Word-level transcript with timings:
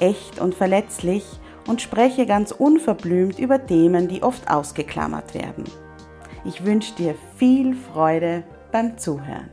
echt 0.00 0.40
und 0.40 0.54
verletzlich 0.54 1.24
und 1.66 1.82
spreche 1.82 2.26
ganz 2.26 2.52
unverblümt 2.52 3.38
über 3.38 3.66
Themen, 3.66 4.08
die 4.08 4.22
oft 4.22 4.50
ausgeklammert 4.50 5.34
werden. 5.34 5.64
Ich 6.44 6.64
wünsche 6.64 6.94
dir 6.94 7.14
viel 7.36 7.74
Freude 7.74 8.44
beim 8.72 8.98
Zuhören. 8.98 9.50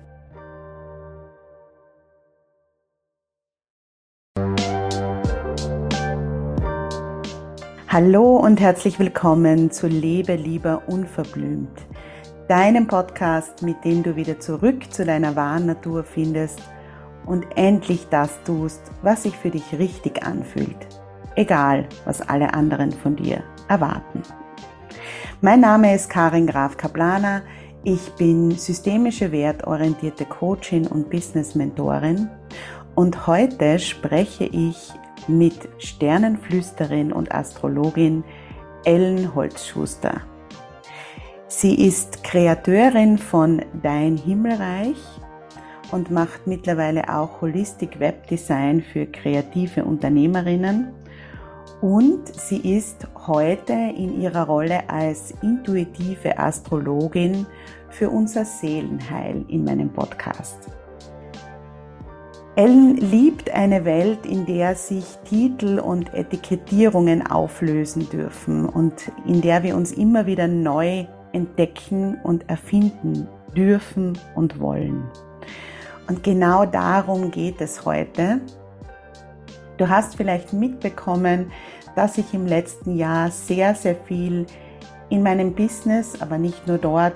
Hallo 7.88 8.38
und 8.38 8.60
herzlich 8.60 8.98
willkommen 8.98 9.70
zu 9.70 9.86
Lebe 9.86 10.34
lieber 10.34 10.82
unverblümt, 10.88 11.80
deinem 12.48 12.88
Podcast, 12.88 13.62
mit 13.62 13.86
dem 13.86 14.02
du 14.02 14.16
wieder 14.16 14.40
zurück 14.40 14.92
zu 14.92 15.06
deiner 15.06 15.36
wahren 15.36 15.68
Natur 15.68 16.04
findest 16.04 16.60
und 17.26 17.46
endlich 17.56 18.08
das 18.10 18.42
tust, 18.44 18.82
was 19.02 19.24
sich 19.24 19.38
für 19.38 19.50
dich 19.50 19.78
richtig 19.78 20.24
anfühlt, 20.24 20.88
egal 21.36 21.88
was 22.06 22.22
alle 22.22 22.54
anderen 22.54 22.92
von 22.92 23.16
dir 23.16 23.44
erwarten. 23.68 24.22
Mein 25.42 25.60
Name 25.60 25.94
ist 25.94 26.10
Karin 26.10 26.48
Graf 26.48 26.78
Kaplaner. 26.78 27.42
Ich 27.84 28.14
bin 28.14 28.52
systemische 28.52 29.32
wertorientierte 29.32 30.26
Coachin 30.26 30.88
und 30.88 31.10
Business 31.10 31.54
Mentorin 31.54 32.30
und 32.96 33.28
heute 33.28 33.80
spreche 33.80 34.46
ich 34.46 34.94
mit 35.28 35.70
Sternenflüsterin 35.80 37.12
und 37.12 37.34
Astrologin 37.34 38.24
Ellen 38.86 39.34
Holzschuster. 39.36 40.22
Sie 41.48 41.76
ist 41.86 42.24
Kreateurin 42.24 43.18
von 43.18 43.62
Dein 43.82 44.18
Himmelreich 44.18 44.98
und 45.94 46.12
macht 46.12 46.48
mittlerweile 46.48 47.08
auch 47.08 47.42
Holistic 47.42 48.00
Web 48.00 48.28
Design 48.28 48.82
für 48.82 49.06
kreative 49.06 49.86
Unternehmerinnen. 49.86 50.88
Und 51.82 52.28
sie 52.28 52.76
ist 52.76 53.08
heute 53.28 53.74
in 53.74 54.20
ihrer 54.20 54.48
Rolle 54.48 54.90
als 54.90 55.34
intuitive 55.42 56.40
Astrologin 56.40 57.46
für 57.90 58.10
unser 58.10 58.44
Seelenheil 58.44 59.46
in 59.48 59.64
meinem 59.64 59.90
Podcast. 59.90 60.58
Ellen 62.56 62.98
liebt 62.98 63.50
eine 63.52 63.84
Welt, 63.84 64.26
in 64.26 64.46
der 64.46 64.76
sich 64.76 65.06
Titel 65.26 65.80
und 65.80 66.14
Etikettierungen 66.14 67.26
auflösen 67.26 68.10
dürfen 68.10 68.68
und 68.68 69.12
in 69.26 69.42
der 69.42 69.64
wir 69.64 69.76
uns 69.76 69.92
immer 69.92 70.26
wieder 70.26 70.48
neu 70.48 71.06
entdecken 71.32 72.20
und 72.24 72.48
erfinden 72.50 73.28
dürfen 73.56 74.18
und 74.36 74.60
wollen. 74.60 75.04
Und 76.14 76.22
genau 76.22 76.68
darum 76.68 77.32
geht 77.32 77.60
es 77.60 77.86
heute. 77.86 78.40
Du 79.78 79.90
hast 79.90 80.16
vielleicht 80.16 80.54
mitbekommen, 80.54 81.52
dass 81.96 82.20
ich 82.20 82.36
im 82.36 82.46
letzten 82.46 82.98
Jahr 82.98 83.32
sehr, 83.32 83.74
sehr 83.74 83.96
viel 83.96 84.46
in 85.10 85.24
meinem 85.24 85.56
Business, 85.56 86.22
aber 86.22 86.38
nicht 86.38 86.68
nur 86.68 86.78
dort, 86.78 87.16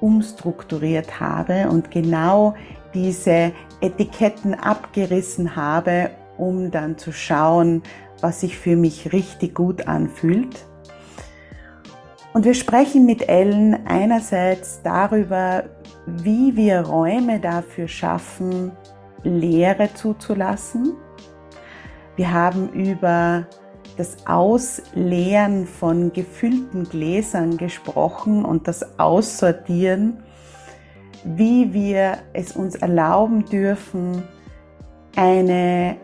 umstrukturiert 0.00 1.20
habe 1.20 1.68
und 1.68 1.92
genau 1.92 2.56
diese 2.92 3.52
Etiketten 3.80 4.54
abgerissen 4.54 5.54
habe, 5.54 6.10
um 6.38 6.72
dann 6.72 6.98
zu 6.98 7.12
schauen, 7.12 7.84
was 8.20 8.40
sich 8.40 8.58
für 8.58 8.74
mich 8.74 9.12
richtig 9.12 9.54
gut 9.54 9.86
anfühlt. 9.86 10.66
Und 12.32 12.44
wir 12.46 12.54
sprechen 12.54 13.04
mit 13.04 13.28
Ellen 13.28 13.86
einerseits 13.86 14.80
darüber, 14.82 15.64
wie 16.06 16.56
wir 16.56 16.80
Räume 16.80 17.38
dafür 17.40 17.88
schaffen, 17.88 18.72
Leere 19.22 19.92
zuzulassen. 19.94 20.94
Wir 22.16 22.32
haben 22.32 22.70
über 22.70 23.46
das 23.98 24.26
Ausleeren 24.26 25.66
von 25.66 26.12
gefüllten 26.12 26.84
Gläsern 26.84 27.58
gesprochen 27.58 28.44
und 28.44 28.66
das 28.66 28.98
Aussortieren, 28.98 30.22
wie 31.24 31.72
wir 31.74 32.18
es 32.32 32.56
uns 32.56 32.74
erlauben 32.76 33.44
dürfen, 33.44 34.22
eine 35.14 35.96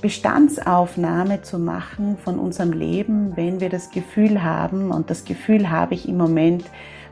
Bestandsaufnahme 0.00 1.42
zu 1.42 1.58
machen 1.58 2.16
von 2.22 2.38
unserem 2.38 2.72
Leben, 2.72 3.36
wenn 3.36 3.60
wir 3.60 3.68
das 3.68 3.90
Gefühl 3.90 4.42
haben, 4.42 4.90
und 4.90 5.10
das 5.10 5.24
Gefühl 5.24 5.70
habe 5.70 5.94
ich 5.94 6.08
im 6.08 6.16
Moment 6.16 6.64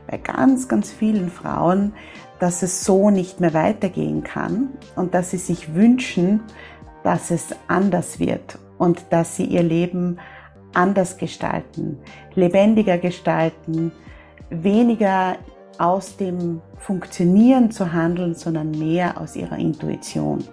bei 0.09 0.17
ganz, 0.17 0.67
ganz 0.67 0.91
vielen 0.91 1.29
Frauen, 1.29 1.93
dass 2.39 2.63
es 2.63 2.83
so 2.83 3.09
nicht 3.09 3.39
mehr 3.39 3.53
weitergehen 3.53 4.23
kann 4.23 4.69
und 4.95 5.13
dass 5.13 5.31
sie 5.31 5.37
sich 5.37 5.73
wünschen, 5.75 6.41
dass 7.03 7.31
es 7.31 7.55
anders 7.67 8.19
wird 8.19 8.59
und 8.77 9.05
dass 9.09 9.35
sie 9.35 9.45
ihr 9.45 9.63
Leben 9.63 10.19
anders 10.73 11.17
gestalten, 11.17 11.97
lebendiger 12.35 12.97
gestalten, 12.97 13.91
weniger 14.49 15.37
aus 15.77 16.17
dem 16.17 16.61
Funktionieren 16.77 17.71
zu 17.71 17.91
handeln, 17.91 18.35
sondern 18.35 18.71
mehr 18.71 19.19
aus 19.19 19.35
ihrer 19.35 19.57
Intuition. 19.57 20.43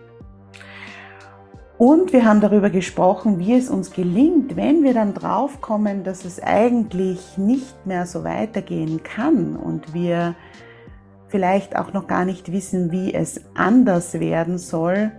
Und 1.77 2.13
wir 2.13 2.25
haben 2.25 2.41
darüber 2.41 2.71
gesprochen, 2.71 3.41
wie 3.41 3.55
es 3.55 3.69
uns 3.69 3.91
gelingt, 3.91 4.55
wenn 4.57 4.85
wir 4.85 4.95
dann 4.95 5.13
draufkommen, 5.13 6.05
dass 6.05 6.25
es 6.25 6.41
eigentlich 6.41 7.37
nicht 7.37 7.85
mehr 7.85 8.07
so 8.07 8.23
weitergehen 8.23 9.03
kann 9.03 9.57
und 9.57 9.93
wir 9.93 10.37
vielleicht 11.29 11.77
auch 11.77 11.93
noch 11.93 12.07
gar 12.07 12.25
nicht 12.25 12.53
wissen, 12.53 12.93
wie 12.93 13.13
es 13.13 13.41
anders 13.55 14.21
werden 14.21 14.57
soll, 14.57 15.11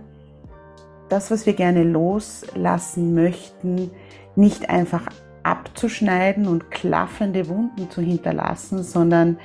das, 1.10 1.30
was 1.30 1.44
wir 1.44 1.52
gerne 1.52 1.84
loslassen 1.84 3.14
möchten, 3.14 3.90
nicht 4.34 4.70
einfach 4.70 5.08
abzuschneiden 5.42 6.48
und 6.48 6.70
klaffende 6.70 7.48
Wunden 7.48 7.90
zu 7.90 8.00
hinterlassen, 8.00 8.82
sondern 8.82 9.38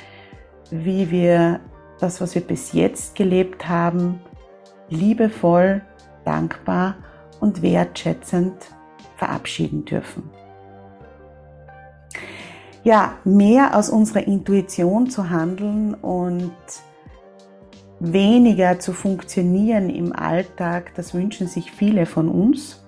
wie 0.71 1.11
wir 1.11 1.59
das, 1.99 2.21
was 2.21 2.33
wir 2.35 2.41
bis 2.41 2.71
jetzt 2.71 3.15
gelebt 3.15 3.67
haben, 3.67 4.21
liebevoll, 4.89 5.81
dankbar 6.25 6.95
und 7.39 7.61
wertschätzend 7.61 8.53
verabschieden 9.17 9.85
dürfen 9.85 10.29
ja, 12.83 13.17
mehr 13.23 13.77
aus 13.77 13.89
unserer 13.89 14.25
Intuition 14.25 15.09
zu 15.09 15.29
handeln 15.29 15.93
und 15.93 16.51
weniger 17.99 18.79
zu 18.79 18.93
funktionieren 18.93 19.89
im 19.89 20.13
Alltag, 20.13 20.93
das 20.95 21.13
wünschen 21.13 21.47
sich 21.47 21.71
viele 21.71 22.05
von 22.05 22.29
uns. 22.29 22.83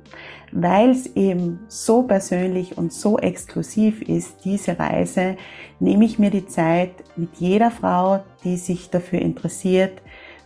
weil 0.53 0.91
es 0.91 1.17
eben 1.17 1.59
so 1.67 2.05
persönlich 2.05 2.79
und 2.79 2.93
so 2.93 3.19
exklusiv 3.19 4.01
ist, 4.03 4.45
diese 4.45 4.79
Reise, 4.79 5.35
nehme 5.81 6.05
ich 6.05 6.21
mir 6.21 6.31
die 6.31 6.47
Zeit, 6.47 6.93
mit 7.17 7.31
jeder 7.39 7.73
Frau, 7.73 8.23
die 8.45 8.57
sich 8.57 8.91
dafür 8.91 9.21
interessiert, 9.21 10.03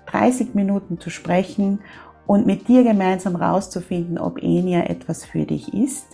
30 0.06 0.54
Minuten 0.54 1.00
zu 1.00 1.10
sprechen 1.10 1.80
und 2.26 2.46
mit 2.46 2.68
dir 2.68 2.84
gemeinsam 2.84 3.36
rauszufinden, 3.36 4.18
ob 4.18 4.42
Enia 4.42 4.84
etwas 4.84 5.24
für 5.24 5.44
dich 5.44 5.74
ist. 5.74 6.06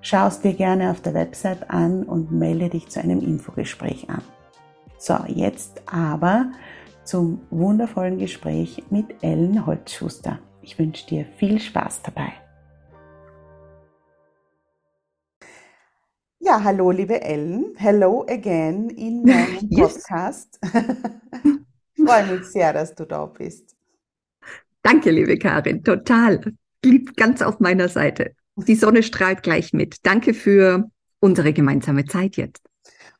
Schau 0.00 0.26
es 0.26 0.40
dir 0.40 0.54
gerne 0.54 0.90
auf 0.90 1.00
der 1.00 1.14
Website 1.14 1.70
an 1.70 2.04
und 2.04 2.30
melde 2.30 2.68
dich 2.70 2.88
zu 2.88 3.00
einem 3.00 3.20
Infogespräch 3.20 4.08
an. 4.08 4.22
So, 4.98 5.16
jetzt 5.26 5.82
aber 5.86 6.52
zum 7.04 7.40
wundervollen 7.50 8.18
Gespräch 8.18 8.82
mit 8.90 9.22
Ellen 9.22 9.66
Holzschuster. 9.66 10.38
Ich 10.62 10.78
wünsche 10.78 11.06
dir 11.06 11.24
viel 11.36 11.60
Spaß 11.60 12.02
dabei. 12.02 12.32
Ja, 16.40 16.62
hallo 16.62 16.90
liebe 16.90 17.20
Ellen. 17.20 17.74
Hello 17.76 18.24
again 18.28 18.88
in 18.90 19.22
meinem 19.22 19.68
Podcast. 19.76 20.58
ich 21.98 22.04
freue 22.04 22.26
mich 22.26 22.46
sehr, 22.46 22.72
dass 22.72 22.94
du 22.94 23.04
da 23.04 23.26
bist. 23.26 23.76
Danke, 24.82 25.10
liebe 25.10 25.38
Karin, 25.38 25.82
total. 25.82 26.40
Lieb 26.84 27.16
ganz 27.16 27.42
auf 27.42 27.60
meiner 27.60 27.88
Seite. 27.88 28.34
Die 28.56 28.74
Sonne 28.74 29.02
strahlt 29.02 29.42
gleich 29.42 29.72
mit. 29.72 30.06
Danke 30.06 30.34
für 30.34 30.88
unsere 31.20 31.52
gemeinsame 31.52 32.04
Zeit 32.04 32.36
jetzt. 32.36 32.62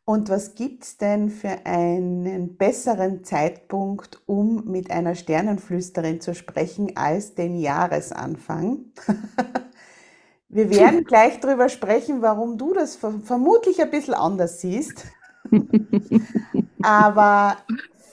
Und 0.05 0.31
was 0.31 0.55
gibt 0.55 0.85
es 0.85 0.97
denn 0.97 1.29
für 1.29 1.67
einen 1.67 2.57
besseren 2.57 3.25
Zeitpunkt, 3.25 4.23
um 4.25 4.65
mit 4.65 4.91
einer 4.91 5.15
Sternenflüsterin 5.15 6.23
zu 6.23 6.35
sprechen, 6.35 6.97
als 6.97 7.35
den 7.35 7.59
Jahresanfang? 7.59 8.87
Wir 10.49 10.71
werden 10.71 11.05
gleich 11.07 11.41
darüber 11.41 11.69
sprechen, 11.69 12.23
warum 12.23 12.57
du 12.57 12.73
das 12.73 12.97
vermutlich 12.97 13.83
ein 13.83 13.91
bisschen 13.91 14.15
anders 14.15 14.63
siehst. 14.63 15.05
Aber 16.83 17.59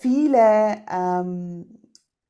viele 0.05 0.83
ähm, 0.91 1.79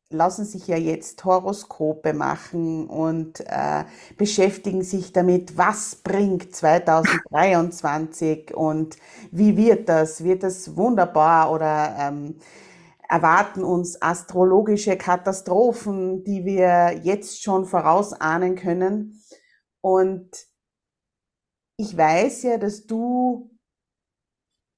lassen 0.10 0.45
sich 0.45 0.68
ja 0.68 0.77
jetzt 0.77 1.25
Horoskope 1.25 2.13
machen 2.13 2.88
und 2.88 3.42
äh, 3.42 3.83
beschäftigen 4.18 4.81
sich 4.81 5.12
damit, 5.12 5.57
was 5.57 5.98
bringt 5.98 6.56
2023 6.56 8.54
und 8.56 8.95
wie 9.31 9.57
wird 9.57 9.89
das? 9.89 10.24
Wird 10.24 10.44
das 10.44 10.77
wunderbar 10.77 11.51
oder 11.51 11.98
ähm, 12.00 12.38
erwarten 13.10 13.66
uns 13.66 14.01
astrologische 14.01 14.95
Katastrophen, 14.95 16.24
die 16.24 16.45
wir 16.45 17.01
jetzt 17.04 17.44
schon 17.44 17.66
vorausahnen 17.66 18.56
können? 18.56 19.22
Und 19.81 20.30
ich 21.77 21.98
weiß 21.98 22.44
ja, 22.44 22.57
dass 22.57 22.86
du 22.86 23.51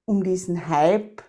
um 0.06 0.24
diesen 0.24 0.68
Hype 0.68 1.22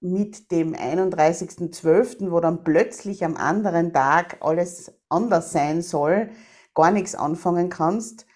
mit 0.00 0.50
dem 0.50 0.74
31.12., 0.74 2.30
wo 2.30 2.40
dann 2.40 2.64
plötzlich 2.64 3.24
am 3.24 3.36
anderen 3.36 3.92
Tag 3.92 4.38
alles 4.40 4.92
anders 5.08 5.52
sein 5.52 5.82
soll, 5.82 6.30
gar 6.74 6.90
nichts 6.90 7.14
anfangen 7.14 7.68
kannst, 7.68 8.26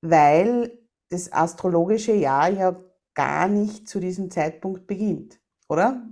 weil 0.00 0.78
das 1.08 1.32
astrologische 1.32 2.12
Jahr 2.12 2.50
ja 2.50 2.76
gar 3.14 3.48
nicht 3.48 3.88
zu 3.88 4.00
diesem 4.00 4.30
Zeitpunkt 4.30 4.86
beginnt, 4.86 5.40
oder? 5.68 6.02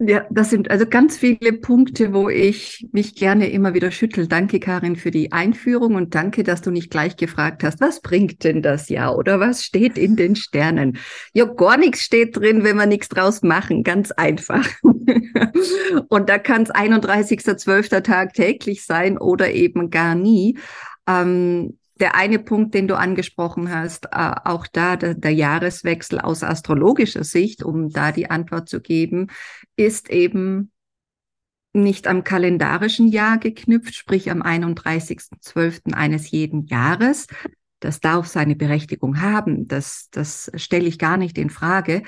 Ja, 0.00 0.24
das 0.30 0.50
sind 0.50 0.70
also 0.70 0.86
ganz 0.86 1.16
viele 1.16 1.52
Punkte, 1.52 2.12
wo 2.12 2.28
ich 2.28 2.86
mich 2.92 3.16
gerne 3.16 3.50
immer 3.50 3.74
wieder 3.74 3.90
schüttel. 3.90 4.28
Danke, 4.28 4.60
Karin, 4.60 4.94
für 4.94 5.10
die 5.10 5.32
Einführung 5.32 5.96
und 5.96 6.14
danke, 6.14 6.44
dass 6.44 6.62
du 6.62 6.70
nicht 6.70 6.92
gleich 6.92 7.16
gefragt 7.16 7.64
hast, 7.64 7.80
was 7.80 8.00
bringt 8.00 8.44
denn 8.44 8.62
das 8.62 8.88
Jahr 8.88 9.18
oder 9.18 9.40
was 9.40 9.64
steht 9.64 9.98
in 9.98 10.14
den 10.14 10.36
Sternen? 10.36 10.98
Ja, 11.32 11.46
gar 11.46 11.76
nichts 11.76 12.02
steht 12.02 12.36
drin, 12.36 12.62
wenn 12.62 12.76
wir 12.76 12.86
nichts 12.86 13.08
draus 13.08 13.42
machen. 13.42 13.82
Ganz 13.82 14.12
einfach. 14.12 14.68
und 16.08 16.28
da 16.28 16.38
kann 16.38 16.62
es 16.62 16.70
31.12. 16.70 18.00
Tag 18.02 18.34
täglich 18.34 18.86
sein 18.86 19.18
oder 19.18 19.50
eben 19.50 19.90
gar 19.90 20.14
nie. 20.14 20.58
Ähm, 21.08 21.76
der 22.00 22.14
eine 22.14 22.38
Punkt, 22.38 22.74
den 22.74 22.88
du 22.88 22.96
angesprochen 22.96 23.74
hast, 23.74 24.06
äh, 24.12 24.32
auch 24.44 24.66
da 24.66 24.96
der, 24.96 25.14
der, 25.14 25.32
Jahreswechsel 25.32 26.20
aus 26.20 26.42
astrologischer 26.42 27.24
Sicht, 27.24 27.62
um 27.62 27.90
da 27.90 28.12
die 28.12 28.30
Antwort 28.30 28.68
zu 28.68 28.80
geben, 28.80 29.28
ist 29.78 30.10
eben 30.10 30.72
nicht 31.72 32.06
am 32.06 32.24
kalendarischen 32.24 33.08
Jahr 33.08 33.38
geknüpft, 33.38 33.94
sprich 33.94 34.30
am 34.30 34.42
31.12. 34.42 35.94
eines 35.94 36.30
jeden 36.30 36.66
Jahres. 36.66 37.26
Das 37.80 38.00
darf 38.00 38.26
seine 38.26 38.56
Berechtigung 38.56 39.20
haben. 39.20 39.68
Das, 39.68 40.08
das 40.10 40.50
stelle 40.56 40.88
ich 40.88 40.98
gar 40.98 41.16
nicht 41.16 41.38
in 41.38 41.50
Frage. 41.50 42.02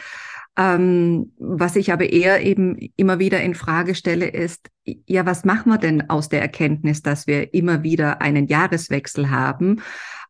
Ähm, 0.57 1.33
was 1.39 1.77
ich 1.77 1.93
aber 1.93 2.11
eher 2.11 2.43
eben 2.43 2.77
immer 2.97 3.21
wieder 3.21 3.41
in 3.41 3.55
Frage 3.55 3.95
stelle, 3.95 4.27
ist, 4.27 4.69
ja, 4.85 5.25
was 5.25 5.45
machen 5.45 5.71
wir 5.71 5.79
denn 5.79 6.11
aus 6.11 6.29
der 6.29 6.43
Erkenntnis, 6.43 7.03
dass 7.03 7.29
wir 7.29 7.55
immer 7.55 7.85
wieder 7.85 8.21
einen 8.21 8.49
Jahreswechsel 8.49 9.31
haben, 9.31 9.81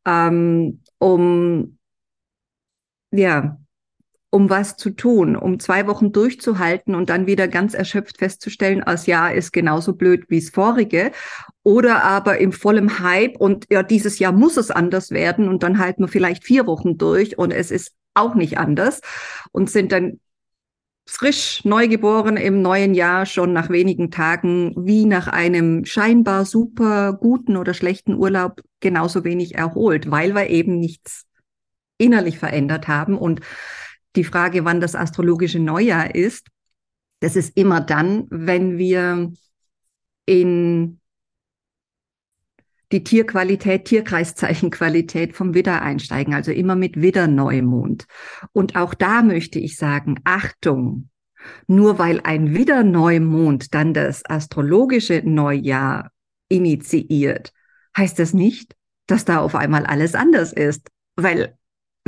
ähm, 0.04 0.82
um, 0.98 1.78
ja, 3.12 3.58
um 4.30 4.48
was 4.48 4.76
zu 4.76 4.90
tun, 4.90 5.36
um 5.36 5.58
zwei 5.58 5.86
Wochen 5.88 6.12
durchzuhalten 6.12 6.94
und 6.94 7.10
dann 7.10 7.26
wieder 7.26 7.48
ganz 7.48 7.74
erschöpft 7.74 8.18
festzustellen, 8.18 8.82
als 8.82 9.06
Jahr 9.06 9.34
ist 9.34 9.52
genauso 9.52 9.94
blöd 9.94 10.26
wie 10.28 10.40
das 10.40 10.50
vorige. 10.50 11.10
Oder 11.62 12.04
aber 12.04 12.38
im 12.38 12.52
vollen 12.52 13.00
Hype 13.00 13.36
und 13.38 13.66
ja, 13.70 13.82
dieses 13.82 14.18
Jahr 14.18 14.32
muss 14.32 14.56
es 14.56 14.70
anders 14.70 15.10
werden 15.10 15.48
und 15.48 15.62
dann 15.62 15.78
halten 15.78 16.04
wir 16.04 16.08
vielleicht 16.08 16.44
vier 16.44 16.66
Wochen 16.66 16.96
durch 16.96 17.36
und 17.38 17.50
es 17.50 17.70
ist 17.70 17.92
auch 18.14 18.34
nicht 18.34 18.56
anders 18.58 19.00
und 19.52 19.68
sind 19.68 19.92
dann 19.92 20.20
frisch 21.06 21.64
neugeboren 21.64 22.36
im 22.36 22.62
neuen 22.62 22.94
Jahr 22.94 23.26
schon 23.26 23.52
nach 23.52 23.68
wenigen 23.68 24.12
Tagen 24.12 24.72
wie 24.76 25.06
nach 25.06 25.26
einem 25.26 25.84
scheinbar 25.84 26.44
super 26.44 27.14
guten 27.14 27.56
oder 27.56 27.74
schlechten 27.74 28.14
Urlaub 28.14 28.62
genauso 28.78 29.24
wenig 29.24 29.56
erholt, 29.56 30.10
weil 30.10 30.34
wir 30.34 30.48
eben 30.48 30.78
nichts 30.78 31.26
innerlich 31.98 32.38
verändert 32.38 32.86
haben. 32.86 33.18
Und 33.18 33.40
die 34.16 34.24
Frage, 34.24 34.64
wann 34.64 34.80
das 34.80 34.94
astrologische 34.94 35.60
Neujahr 35.60 36.14
ist, 36.14 36.48
das 37.20 37.36
ist 37.36 37.56
immer 37.56 37.80
dann, 37.80 38.26
wenn 38.30 38.78
wir 38.78 39.32
in 40.26 41.00
die 42.92 43.04
Tierqualität, 43.04 43.84
Tierkreiszeichenqualität 43.84 45.34
vom 45.34 45.54
Widder 45.54 45.82
einsteigen, 45.82 46.34
also 46.34 46.50
immer 46.50 46.74
mit 46.74 47.00
Widder-Neumond. 47.00 48.06
Und 48.52 48.74
auch 48.74 48.94
da 48.94 49.22
möchte 49.22 49.60
ich 49.60 49.76
sagen, 49.76 50.16
Achtung, 50.24 51.08
nur 51.66 51.98
weil 51.98 52.20
ein 52.24 52.54
Widder-Neumond 52.54 53.74
dann 53.74 53.94
das 53.94 54.24
astrologische 54.24 55.22
Neujahr 55.24 56.10
initiiert, 56.48 57.52
heißt 57.96 58.18
das 58.18 58.34
nicht, 58.34 58.74
dass 59.06 59.24
da 59.24 59.38
auf 59.38 59.54
einmal 59.54 59.86
alles 59.86 60.14
anders 60.14 60.52
ist, 60.52 60.88
weil 61.16 61.56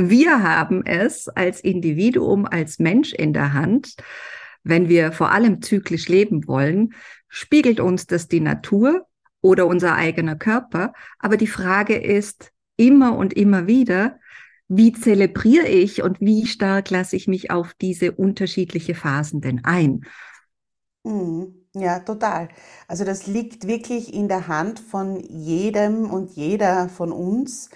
wir 0.09 0.43
haben 0.43 0.85
es 0.85 1.27
als 1.29 1.61
Individuum, 1.61 2.45
als 2.45 2.79
Mensch 2.79 3.13
in 3.13 3.33
der 3.33 3.53
Hand, 3.53 3.95
wenn 4.63 4.89
wir 4.89 5.11
vor 5.11 5.31
allem 5.31 5.61
zyklisch 5.61 6.07
leben 6.07 6.47
wollen, 6.47 6.93
spiegelt 7.27 7.79
uns 7.79 8.07
das 8.07 8.27
die 8.27 8.39
Natur 8.39 9.05
oder 9.41 9.67
unser 9.67 9.95
eigener 9.95 10.35
Körper. 10.35 10.93
Aber 11.19 11.37
die 11.37 11.47
Frage 11.47 11.95
ist 11.95 12.51
immer 12.77 13.17
und 13.17 13.33
immer 13.33 13.67
wieder, 13.67 14.19
wie 14.67 14.93
zelebriere 14.93 15.67
ich 15.67 16.01
und 16.01 16.19
wie 16.21 16.47
stark 16.47 16.89
lasse 16.89 17.15
ich 17.15 17.27
mich 17.27 17.51
auf 17.51 17.73
diese 17.73 18.13
unterschiedliche 18.13 18.95
Phasen 18.95 19.41
denn 19.41 19.63
ein? 19.65 20.05
Mhm. 21.03 21.63
Ja, 21.75 21.99
total. 21.99 22.49
Also 22.87 23.03
das 23.03 23.25
liegt 23.25 23.67
wirklich 23.67 24.13
in 24.13 24.27
der 24.27 24.47
Hand 24.47 24.79
von 24.79 25.19
jedem 25.19 26.09
und 26.09 26.31
jeder 26.31 26.87
von 26.87 27.11
uns. 27.11 27.69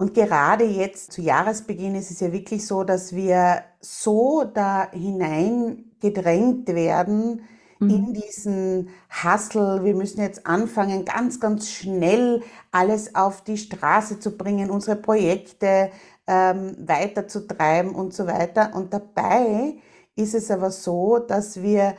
Und 0.00 0.14
gerade 0.14 0.64
jetzt 0.64 1.12
zu 1.12 1.20
Jahresbeginn 1.20 1.94
ist 1.94 2.10
es 2.10 2.20
ja 2.20 2.32
wirklich 2.32 2.66
so, 2.66 2.84
dass 2.84 3.14
wir 3.14 3.64
so 3.82 4.44
da 4.44 4.90
hineingedrängt 4.92 6.68
werden 6.68 7.42
mhm. 7.78 7.90
in 7.90 8.14
diesen 8.14 8.88
Hustle. 9.22 9.84
Wir 9.84 9.94
müssen 9.94 10.22
jetzt 10.22 10.46
anfangen, 10.46 11.04
ganz, 11.04 11.38
ganz 11.38 11.68
schnell 11.68 12.42
alles 12.72 13.14
auf 13.14 13.44
die 13.44 13.58
Straße 13.58 14.18
zu 14.20 14.38
bringen, 14.38 14.70
unsere 14.70 14.96
Projekte 14.96 15.90
ähm, 16.26 16.76
weiterzutreiben 16.78 17.94
und 17.94 18.14
so 18.14 18.26
weiter. 18.26 18.74
Und 18.74 18.94
dabei 18.94 19.74
ist 20.16 20.34
es 20.34 20.50
aber 20.50 20.70
so, 20.70 21.18
dass 21.18 21.60
wir 21.60 21.94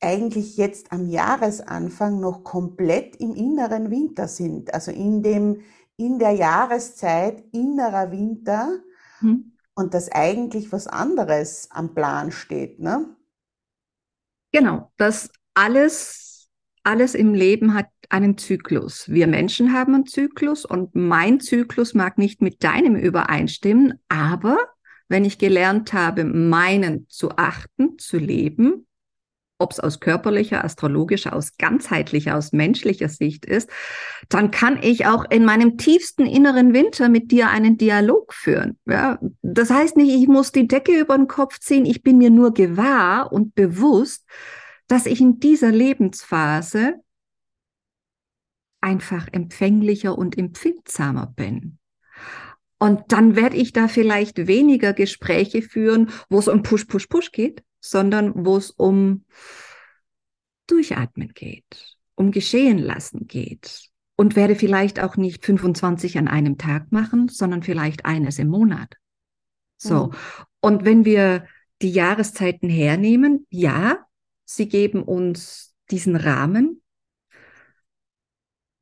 eigentlich 0.00 0.56
jetzt 0.56 0.90
am 0.90 1.06
Jahresanfang 1.08 2.18
noch 2.18 2.42
komplett 2.42 3.14
im 3.20 3.36
inneren 3.36 3.88
Winter 3.92 4.26
sind, 4.26 4.74
also 4.74 4.90
in 4.90 5.22
dem 5.22 5.60
in 5.98 6.18
der 6.18 6.32
Jahreszeit 6.32 7.44
innerer 7.52 8.10
Winter 8.10 8.78
hm. 9.18 9.52
und 9.74 9.92
dass 9.92 10.10
eigentlich 10.10 10.72
was 10.72 10.86
anderes 10.86 11.68
am 11.70 11.94
Plan 11.94 12.30
steht, 12.32 12.80
ne? 12.80 13.14
Genau, 14.52 14.90
das 14.96 15.30
alles, 15.52 16.48
alles 16.82 17.14
im 17.14 17.34
Leben 17.34 17.74
hat 17.74 17.88
einen 18.08 18.38
Zyklus. 18.38 19.08
Wir 19.08 19.26
Menschen 19.26 19.74
haben 19.74 19.94
einen 19.94 20.06
Zyklus 20.06 20.64
und 20.64 20.94
mein 20.94 21.40
Zyklus 21.40 21.92
mag 21.92 22.16
nicht 22.16 22.40
mit 22.40 22.64
deinem 22.64 22.96
übereinstimmen, 22.96 24.00
aber 24.08 24.56
wenn 25.08 25.24
ich 25.24 25.38
gelernt 25.38 25.92
habe, 25.92 26.24
meinen 26.24 27.06
zu 27.08 27.36
achten, 27.36 27.98
zu 27.98 28.18
leben, 28.18 28.87
ob 29.58 29.72
es 29.72 29.80
aus 29.80 30.00
körperlicher, 30.00 30.64
astrologischer, 30.64 31.34
aus 31.34 31.56
ganzheitlicher, 31.56 32.36
aus 32.36 32.52
menschlicher 32.52 33.08
Sicht 33.08 33.44
ist, 33.44 33.68
dann 34.28 34.50
kann 34.50 34.78
ich 34.82 35.06
auch 35.06 35.24
in 35.30 35.44
meinem 35.44 35.76
tiefsten 35.76 36.26
inneren 36.26 36.72
Winter 36.72 37.08
mit 37.08 37.30
dir 37.32 37.50
einen 37.50 37.76
Dialog 37.76 38.32
führen. 38.32 38.78
Ja, 38.86 39.18
das 39.42 39.70
heißt 39.70 39.96
nicht, 39.96 40.14
ich 40.14 40.28
muss 40.28 40.52
die 40.52 40.68
Decke 40.68 40.98
über 40.98 41.16
den 41.16 41.26
Kopf 41.26 41.58
ziehen. 41.58 41.84
Ich 41.84 42.02
bin 42.02 42.18
mir 42.18 42.30
nur 42.30 42.54
gewahr 42.54 43.32
und 43.32 43.54
bewusst, 43.54 44.24
dass 44.86 45.06
ich 45.06 45.20
in 45.20 45.40
dieser 45.40 45.72
Lebensphase 45.72 46.94
einfach 48.80 49.26
empfänglicher 49.32 50.16
und 50.16 50.38
empfindsamer 50.38 51.32
bin. 51.34 51.78
Und 52.78 53.02
dann 53.08 53.34
werde 53.34 53.56
ich 53.56 53.72
da 53.72 53.88
vielleicht 53.88 54.46
weniger 54.46 54.92
Gespräche 54.92 55.62
führen, 55.62 56.10
wo 56.28 56.38
es 56.38 56.46
um 56.46 56.62
Push, 56.62 56.84
Push, 56.84 57.08
Push 57.08 57.32
geht, 57.32 57.64
sondern 57.88 58.44
wo 58.46 58.56
es 58.56 58.70
um 58.70 59.24
Durchatmen 60.66 61.32
geht, 61.34 61.96
um 62.14 62.30
Geschehen 62.30 62.78
lassen 62.78 63.26
geht 63.26 63.88
und 64.16 64.36
werde 64.36 64.56
vielleicht 64.56 65.00
auch 65.00 65.16
nicht 65.16 65.44
25 65.44 66.18
an 66.18 66.28
einem 66.28 66.58
Tag 66.58 66.92
machen, 66.92 67.28
sondern 67.28 67.62
vielleicht 67.62 68.04
eines 68.04 68.38
im 68.38 68.48
Monat. 68.48 68.94
So. 69.76 70.08
Mhm. 70.08 70.12
Und 70.60 70.84
wenn 70.84 71.04
wir 71.04 71.46
die 71.80 71.90
Jahreszeiten 71.90 72.68
hernehmen, 72.68 73.46
ja, 73.50 74.04
sie 74.44 74.68
geben 74.68 75.02
uns 75.02 75.74
diesen 75.90 76.16
Rahmen 76.16 76.82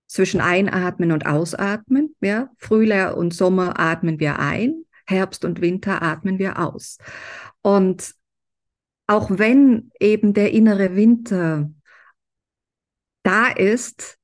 zwischen 0.07 0.41
Einatmen 0.41 1.13
und 1.13 1.27
Ausatmen. 1.27 2.17
Ja, 2.21 2.51
Frühjahr 2.57 3.17
und 3.17 3.35
Sommer 3.35 3.79
atmen 3.79 4.19
wir 4.19 4.39
ein, 4.39 4.85
Herbst 5.07 5.45
und 5.45 5.61
Winter 5.61 6.03
atmen 6.03 6.39
wir 6.39 6.59
aus. 6.59 6.99
Und 7.63 8.15
auch 9.07 9.31
wenn 9.39 9.91
eben 10.01 10.35
der 10.35 10.53
innere 10.53 10.97
Winter 10.97 11.71
da 13.23 13.49
ist, 13.49 14.19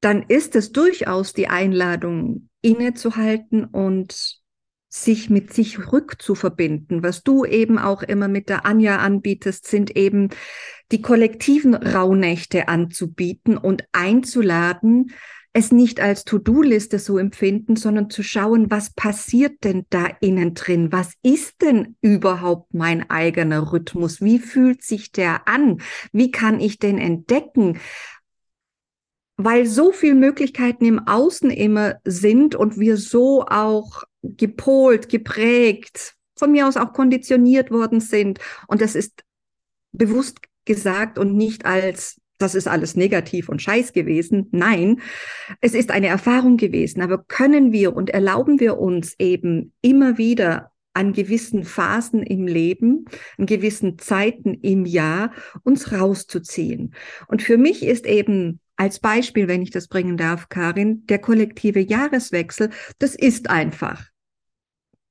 dann 0.00 0.22
ist 0.22 0.56
es 0.56 0.72
durchaus 0.72 1.32
die 1.32 1.48
Einladung, 1.48 2.48
innezuhalten 2.60 3.64
und 3.64 4.40
sich 4.88 5.30
mit 5.30 5.52
sich 5.52 5.92
rückzuverbinden. 5.92 7.02
Was 7.02 7.22
du 7.22 7.44
eben 7.44 7.78
auch 7.78 8.02
immer 8.02 8.28
mit 8.28 8.48
der 8.48 8.64
Anja 8.64 8.96
anbietest, 8.96 9.66
sind 9.66 9.96
eben 9.96 10.30
die 10.92 11.02
kollektiven 11.02 11.74
Rauhnächte 11.74 12.68
anzubieten 12.68 13.56
und 13.56 13.84
einzuladen, 13.92 15.12
es 15.56 15.72
nicht 15.72 16.00
als 16.00 16.24
To-Do-Liste 16.24 16.98
so 16.98 17.16
empfinden, 17.16 17.76
sondern 17.76 18.10
zu 18.10 18.22
schauen, 18.22 18.70
was 18.70 18.90
passiert 18.90 19.64
denn 19.64 19.86
da 19.88 20.06
innen 20.20 20.52
drin? 20.52 20.92
Was 20.92 21.14
ist 21.22 21.62
denn 21.62 21.96
überhaupt 22.02 22.74
mein 22.74 23.08
eigener 23.08 23.72
Rhythmus? 23.72 24.20
Wie 24.20 24.38
fühlt 24.38 24.82
sich 24.82 25.12
der 25.12 25.48
an? 25.48 25.80
Wie 26.12 26.30
kann 26.30 26.60
ich 26.60 26.78
den 26.78 26.98
entdecken? 26.98 27.78
Weil 29.38 29.64
so 29.64 29.92
viele 29.92 30.16
Möglichkeiten 30.16 30.84
im 30.84 31.08
Außen 31.08 31.50
immer 31.50 32.00
sind 32.04 32.54
und 32.54 32.78
wir 32.78 32.98
so 32.98 33.46
auch 33.46 34.02
gepolt, 34.22 35.08
geprägt, 35.08 36.16
von 36.38 36.52
mir 36.52 36.68
aus 36.68 36.76
auch 36.76 36.92
konditioniert 36.92 37.70
worden 37.70 38.00
sind. 38.00 38.40
Und 38.68 38.82
das 38.82 38.94
ist 38.94 39.24
bewusst 39.92 40.36
gesagt 40.66 41.16
und 41.18 41.34
nicht 41.34 41.64
als 41.64 42.20
das 42.38 42.54
ist 42.54 42.68
alles 42.68 42.96
negativ 42.96 43.48
und 43.48 43.62
scheiß 43.62 43.92
gewesen. 43.92 44.48
Nein, 44.50 45.00
es 45.60 45.74
ist 45.74 45.90
eine 45.90 46.08
Erfahrung 46.08 46.56
gewesen. 46.56 47.02
Aber 47.02 47.24
können 47.24 47.72
wir 47.72 47.94
und 47.94 48.10
erlauben 48.10 48.60
wir 48.60 48.78
uns 48.78 49.14
eben 49.18 49.72
immer 49.80 50.18
wieder 50.18 50.72
an 50.96 51.12
gewissen 51.12 51.64
Phasen 51.64 52.22
im 52.22 52.46
Leben, 52.46 53.04
an 53.36 53.44
gewissen 53.46 53.98
Zeiten 53.98 54.54
im 54.54 54.86
Jahr 54.86 55.32
uns 55.62 55.92
rauszuziehen. 55.92 56.94
Und 57.28 57.42
für 57.42 57.58
mich 57.58 57.82
ist 57.84 58.06
eben 58.06 58.60
als 58.76 58.98
Beispiel, 58.98 59.46
wenn 59.46 59.62
ich 59.62 59.70
das 59.70 59.88
bringen 59.88 60.16
darf, 60.16 60.48
Karin, 60.48 61.06
der 61.06 61.18
kollektive 61.18 61.80
Jahreswechsel, 61.80 62.70
das 62.98 63.14
ist 63.14 63.50
einfach. 63.50 64.06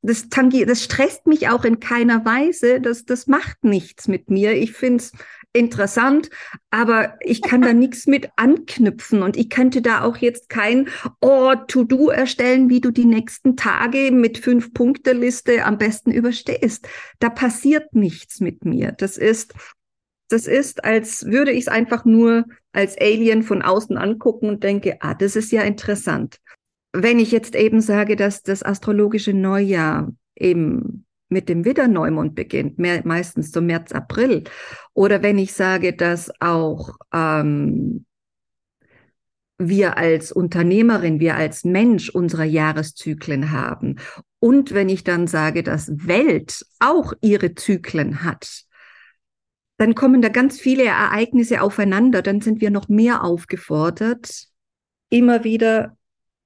Das, 0.01 0.29
tangiert, 0.29 0.70
das 0.70 0.84
stresst 0.84 1.25
mich 1.25 1.50
auch 1.50 1.65
in 1.65 1.79
keiner 1.79 2.25
Weise. 2.25 2.79
Das, 2.79 3.05
das 3.05 3.25
macht 3.25 3.63
nichts 3.63 4.08
mit 4.08 4.29
mir. 4.29 4.53
Ich 4.53 4.74
finde 4.74 4.98
es 4.98 5.12
interessant, 5.56 6.30
aber 6.70 7.16
ich 7.22 7.42
kann 7.42 7.62
da 7.62 7.74
nichts 7.74 8.08
mit 8.08 8.30
anknüpfen 8.36 9.24
und 9.24 9.38
ich 9.38 9.50
könnte 9.50 9.82
da 9.82 10.04
auch 10.04 10.18
jetzt 10.18 10.50
kein 10.50 10.90
oh, 11.22 11.54
To-Do 11.68 12.10
erstellen, 12.10 12.70
wie 12.70 12.82
du 12.82 12.92
die 12.92 13.06
nächsten 13.06 13.56
Tage 13.56 14.12
mit 14.12 14.38
fünf 14.38 14.74
Punkte 14.74 15.14
Liste 15.14 15.66
am 15.66 15.78
besten 15.78 16.12
überstehst. 16.12 16.88
Da 17.20 17.30
passiert 17.30 17.94
nichts 17.94 18.40
mit 18.40 18.66
mir. 18.66 18.92
Das 18.92 19.18
ist 19.18 19.54
das 20.30 20.48
ist, 20.48 20.84
als 20.84 21.26
würde 21.28 21.52
ich 21.52 21.62
es 21.62 21.68
einfach 21.68 22.04
nur 22.04 22.46
als 22.74 22.98
Alien 23.00 23.44
von 23.44 23.62
außen 23.62 23.98
angucken 23.98 24.50
und 24.50 24.64
denke, 24.64 24.98
ah, 25.02 25.14
das 25.14 25.36
ist 25.36 25.52
ja 25.52 25.62
interessant. 25.62 26.40
Wenn 26.94 27.20
ich 27.20 27.32
jetzt 27.32 27.56
eben 27.56 27.82
sage, 27.82 28.16
dass 28.16 28.42
das 28.42 28.64
astrologische 28.64 29.34
Neujahr 29.34 30.12
eben 30.36 31.05
mit 31.29 31.50
dem 31.50 31.65
Widderneumond 31.65 32.36
beginnt, 32.36 32.77
mehr, 32.77 33.01
meistens 33.05 33.51
so 33.51 33.62
März, 33.62 33.91
April. 33.91 34.44
Oder 34.94 35.24
wenn 35.24 35.38
ich 35.38 35.53
sage, 35.53 35.94
dass 35.94 36.32
auch 36.39 36.96
ähm, 37.13 38.05
wir 39.58 39.98
als 39.98 40.32
Unternehmerin, 40.32 41.20
wir 41.20 41.36
als 41.36 41.63
Mensch 41.63 42.10
unsere 42.10 42.46
Jahreszyklen 42.46 43.51
haben. 43.51 43.96
Und 44.39 44.74
wenn 44.74 44.89
ich 44.89 45.03
dann 45.03 45.27
sage, 45.27 45.63
dass 45.63 46.08
Welt 46.08 46.65
auch 46.79 47.13
ihre 47.22 47.55
Zyklen 47.55 48.24
hat, 48.24 48.63
dann 49.77 49.96
kommen 49.96 50.22
da 50.22 50.29
ganz 50.29 50.60
viele 50.60 50.86
Ereignisse 50.86 51.62
aufeinander. 51.62 52.22
Dann 52.22 52.41
sind 52.41 52.62
wir 52.62 52.70
noch 52.70 52.88
mehr 52.88 53.24
aufgefordert, 53.24 54.48
immer 55.10 55.44
wieder 55.44 55.98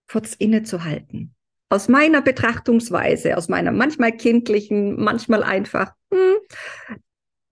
kurz 0.07 0.33
innezuhalten 0.33 1.35
aus 1.69 1.87
meiner 1.87 2.21
Betrachtungsweise, 2.21 3.37
aus 3.37 3.47
meiner 3.47 3.71
manchmal 3.71 4.11
kindlichen, 4.11 4.99
manchmal 4.99 5.43
einfach 5.43 5.93
hm, 6.11 6.37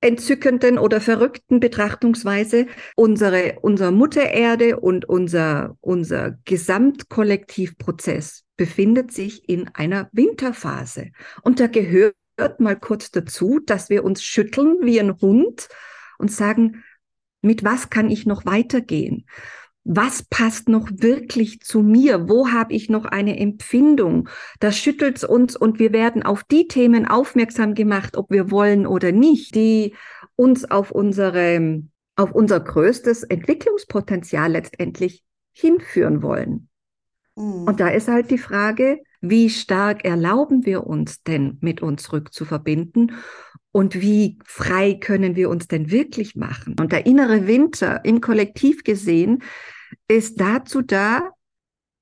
entzückenden 0.02 0.78
oder 0.78 1.02
verrückten 1.02 1.60
Betrachtungsweise 1.60 2.68
unsere, 2.96 3.58
unser 3.62 3.92
Mutter 3.92 4.30
Erde 4.30 4.80
und 4.80 5.06
unser, 5.06 5.78
unser 5.82 6.38
Gesamtkollektivprozess 6.46 8.44
befindet 8.58 9.12
sich 9.12 9.48
in 9.48 9.70
einer 9.70 10.10
Winterphase. 10.12 11.12
Und 11.42 11.60
da 11.60 11.68
gehört 11.68 12.16
mal 12.60 12.76
kurz 12.76 13.12
dazu, 13.12 13.60
dass 13.64 13.90
wir 13.90 14.04
uns 14.04 14.24
schütteln 14.24 14.78
wie 14.82 15.00
ein 15.00 15.20
Hund 15.20 15.68
und 16.18 16.32
sagen, 16.32 16.84
mit 17.42 17.64
was 17.64 17.90
kann 17.90 18.10
ich 18.10 18.26
noch 18.26 18.46
weitergehen? 18.46 19.26
Was 19.90 20.24
passt 20.24 20.68
noch 20.68 20.90
wirklich 20.92 21.62
zu 21.62 21.82
mir? 21.82 22.28
Wo 22.28 22.50
habe 22.50 22.74
ich 22.74 22.90
noch 22.90 23.06
eine 23.06 23.40
Empfindung? 23.40 24.28
Das 24.60 24.78
schüttelt 24.78 25.24
uns 25.24 25.56
und 25.56 25.80
wir 25.80 25.94
werden 25.94 26.24
auf 26.24 26.44
die 26.44 26.68
Themen 26.68 27.08
aufmerksam 27.08 27.74
gemacht, 27.74 28.18
ob 28.18 28.30
wir 28.30 28.52
wollen 28.52 28.86
oder 28.86 29.14
nicht, 29.14 29.56
die 29.56 29.96
uns 30.36 30.70
auf 30.70 30.92
unsere, 30.92 31.84
auf 32.18 32.34
unser 32.34 32.60
größtes 32.60 33.24
Entwicklungspotenzial 33.24 34.52
letztendlich 34.52 35.24
hinführen 35.54 36.22
wollen. 36.22 36.68
Mhm. 37.38 37.64
Und 37.64 37.80
da 37.80 37.88
ist 37.88 38.10
halt 38.10 38.30
die 38.30 38.38
Frage, 38.38 39.00
Wie 39.22 39.50
stark 39.50 40.06
erlauben 40.06 40.66
wir 40.66 40.86
uns 40.86 41.24
denn, 41.24 41.58
mit 41.62 41.82
uns 41.82 42.14
rückzuverbinden? 42.14 43.14
Und 43.72 44.00
wie 44.00 44.38
frei 44.46 44.94
können 44.94 45.36
wir 45.36 45.50
uns 45.50 45.68
denn 45.68 45.92
wirklich 45.92 46.36
machen? 46.36 46.76
Und 46.80 46.92
der 46.92 47.06
innere 47.06 47.48
Winter 47.48 48.06
im 48.06 48.22
Kollektiv 48.22 48.84
gesehen 48.84 49.44
ist 50.08 50.40
dazu 50.40 50.82
da, 50.82 51.32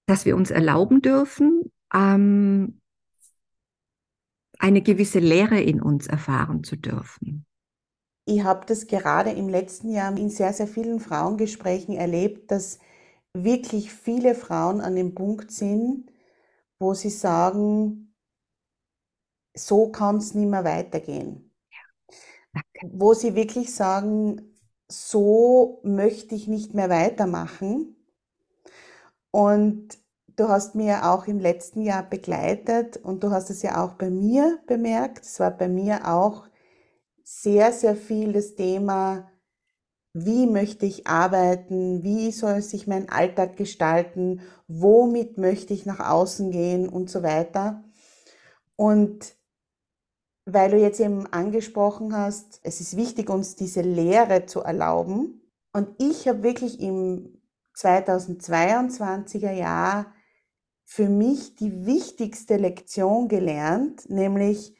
dass 0.06 0.26
wir 0.26 0.36
uns 0.36 0.52
erlauben 0.52 1.02
dürfen, 1.02 1.72
ähm, 1.94 2.82
eine 4.60 4.82
gewisse 4.82 5.20
Leere 5.20 5.60
in 5.60 5.82
uns 5.82 6.08
erfahren 6.08 6.64
zu 6.64 6.76
dürfen. 6.78 7.46
Ich 8.26 8.44
habe 8.44 8.66
das 8.66 8.88
gerade 8.88 9.32
im 9.32 9.50
letzten 9.50 9.92
Jahr 9.92 10.16
in 10.18 10.30
sehr, 10.30 10.54
sehr 10.54 10.68
vielen 10.68 11.00
Frauengesprächen 11.00 11.96
erlebt, 11.96 12.52
dass 12.52 12.80
wirklich 13.34 13.92
viele 13.94 14.34
Frauen 14.34 14.82
an 14.82 14.96
dem 14.96 15.14
Punkt 15.14 15.52
sind, 15.52 16.12
wo 16.80 16.94
sie 16.94 17.10
sagen, 17.10 18.16
so 19.56 19.92
kann 19.92 20.18
es 20.18 20.34
nicht 20.34 20.50
mehr 20.50 20.64
weitergehen. 20.64 21.54
Ja, 21.72 22.62
wo 22.92 23.14
sie 23.14 23.36
wirklich 23.36 23.74
sagen, 23.74 24.55
so 24.88 25.80
möchte 25.84 26.36
ich 26.36 26.48
nicht 26.48 26.74
mehr 26.74 26.90
weitermachen. 26.90 27.96
Und 29.32 29.98
du 30.36 30.48
hast 30.48 30.76
mir 30.76 31.12
auch 31.12 31.28
im 31.28 31.40
letzten 31.40 31.82
Jahr 31.82 32.04
begleitet 32.04 32.98
und 32.98 33.24
du 33.24 33.32
hast 33.32 33.50
es 33.50 33.62
ja 33.62 33.84
auch 33.84 33.94
bei 33.94 34.10
mir 34.10 34.60
bemerkt. 34.68 35.26
Es 35.26 35.40
war 35.40 35.52
bei 35.52 35.68
mir 35.68 36.08
auch 36.08 36.48
sehr, 37.24 37.72
sehr 37.74 37.96
viel 37.96 38.34
das 38.34 38.56
Thema, 38.56 39.30
wie 40.14 40.48
möchte 40.48 40.86
ich 40.86 41.08
arbeiten, 41.08 42.04
wie 42.04 42.32
soll 42.32 42.62
sich 42.62 42.88
mein 42.88 43.10
Alltag 43.10 43.58
gestalten, 43.58 44.42
womit 44.68 45.38
möchte 45.38 45.74
ich 45.74 45.86
nach 45.86 46.00
außen 46.00 46.52
gehen 46.52 46.88
und 46.88 47.10
so 47.10 47.22
weiter. 47.22 47.84
Und 48.78 49.36
weil 50.46 50.72
du 50.72 50.78
jetzt 50.78 51.00
eben 51.00 51.26
angesprochen 51.28 52.16
hast, 52.16 52.60
es 52.64 52.80
ist 52.80 52.96
wichtig, 52.96 53.30
uns 53.30 53.56
diese 53.56 53.82
Lehre 53.82 54.46
zu 54.46 54.62
erlauben. 54.62 55.42
Und 55.74 55.90
ich 55.98 56.28
habe 56.28 56.44
wirklich 56.44 56.80
im 56.80 57.42
2022er 57.76 59.52
Jahr 59.52 60.14
für 60.84 61.10
mich 61.10 61.56
die 61.56 61.86
wichtigste 61.86 62.58
Lektion 62.58 63.28
gelernt, 63.28 64.08
nämlich, 64.10 64.78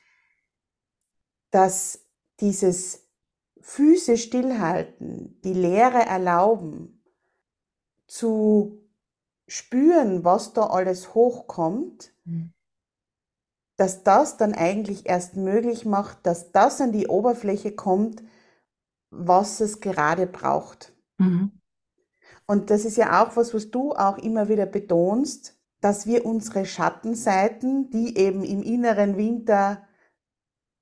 dass 1.50 2.06
dieses 2.40 3.08
Füße 3.60 4.18
stillhalten, 4.18 5.42
die 5.44 5.54
Leere 5.54 6.06
erlauben, 6.06 7.04
zu 8.06 8.86
spüren, 9.48 10.24
was 10.24 10.54
da 10.54 10.68
alles 10.68 11.16
hochkommt, 11.16 12.14
mhm. 12.26 12.54
Dass 13.78 14.04
das 14.04 14.38
dann 14.38 14.54
eigentlich 14.54 15.08
erst 15.08 15.36
möglich 15.36 15.86
macht, 15.86 16.26
dass 16.26 16.52
das 16.52 16.80
an 16.82 16.92
die 16.92 17.08
Oberfläche 17.08 17.74
kommt, 17.74 18.24
was 19.10 19.60
es 19.60 19.82
gerade 19.82 20.28
braucht. 20.28 20.94
Mhm. 21.18 21.52
Und 22.48 22.70
das 22.70 22.86
ist 22.86 22.98
ja 22.98 23.24
auch 23.24 23.36
was, 23.36 23.54
was 23.54 23.72
du 23.72 23.94
auch 23.94 24.18
immer 24.18 24.50
wieder 24.50 24.66
betonst, 24.66 25.58
dass 25.82 26.06
wir 26.06 26.26
unsere 26.26 26.66
Schattenseiten, 26.66 27.90
die 27.90 28.18
eben 28.18 28.44
im 28.44 28.64
inneren 28.64 29.18
Winter 29.18 29.88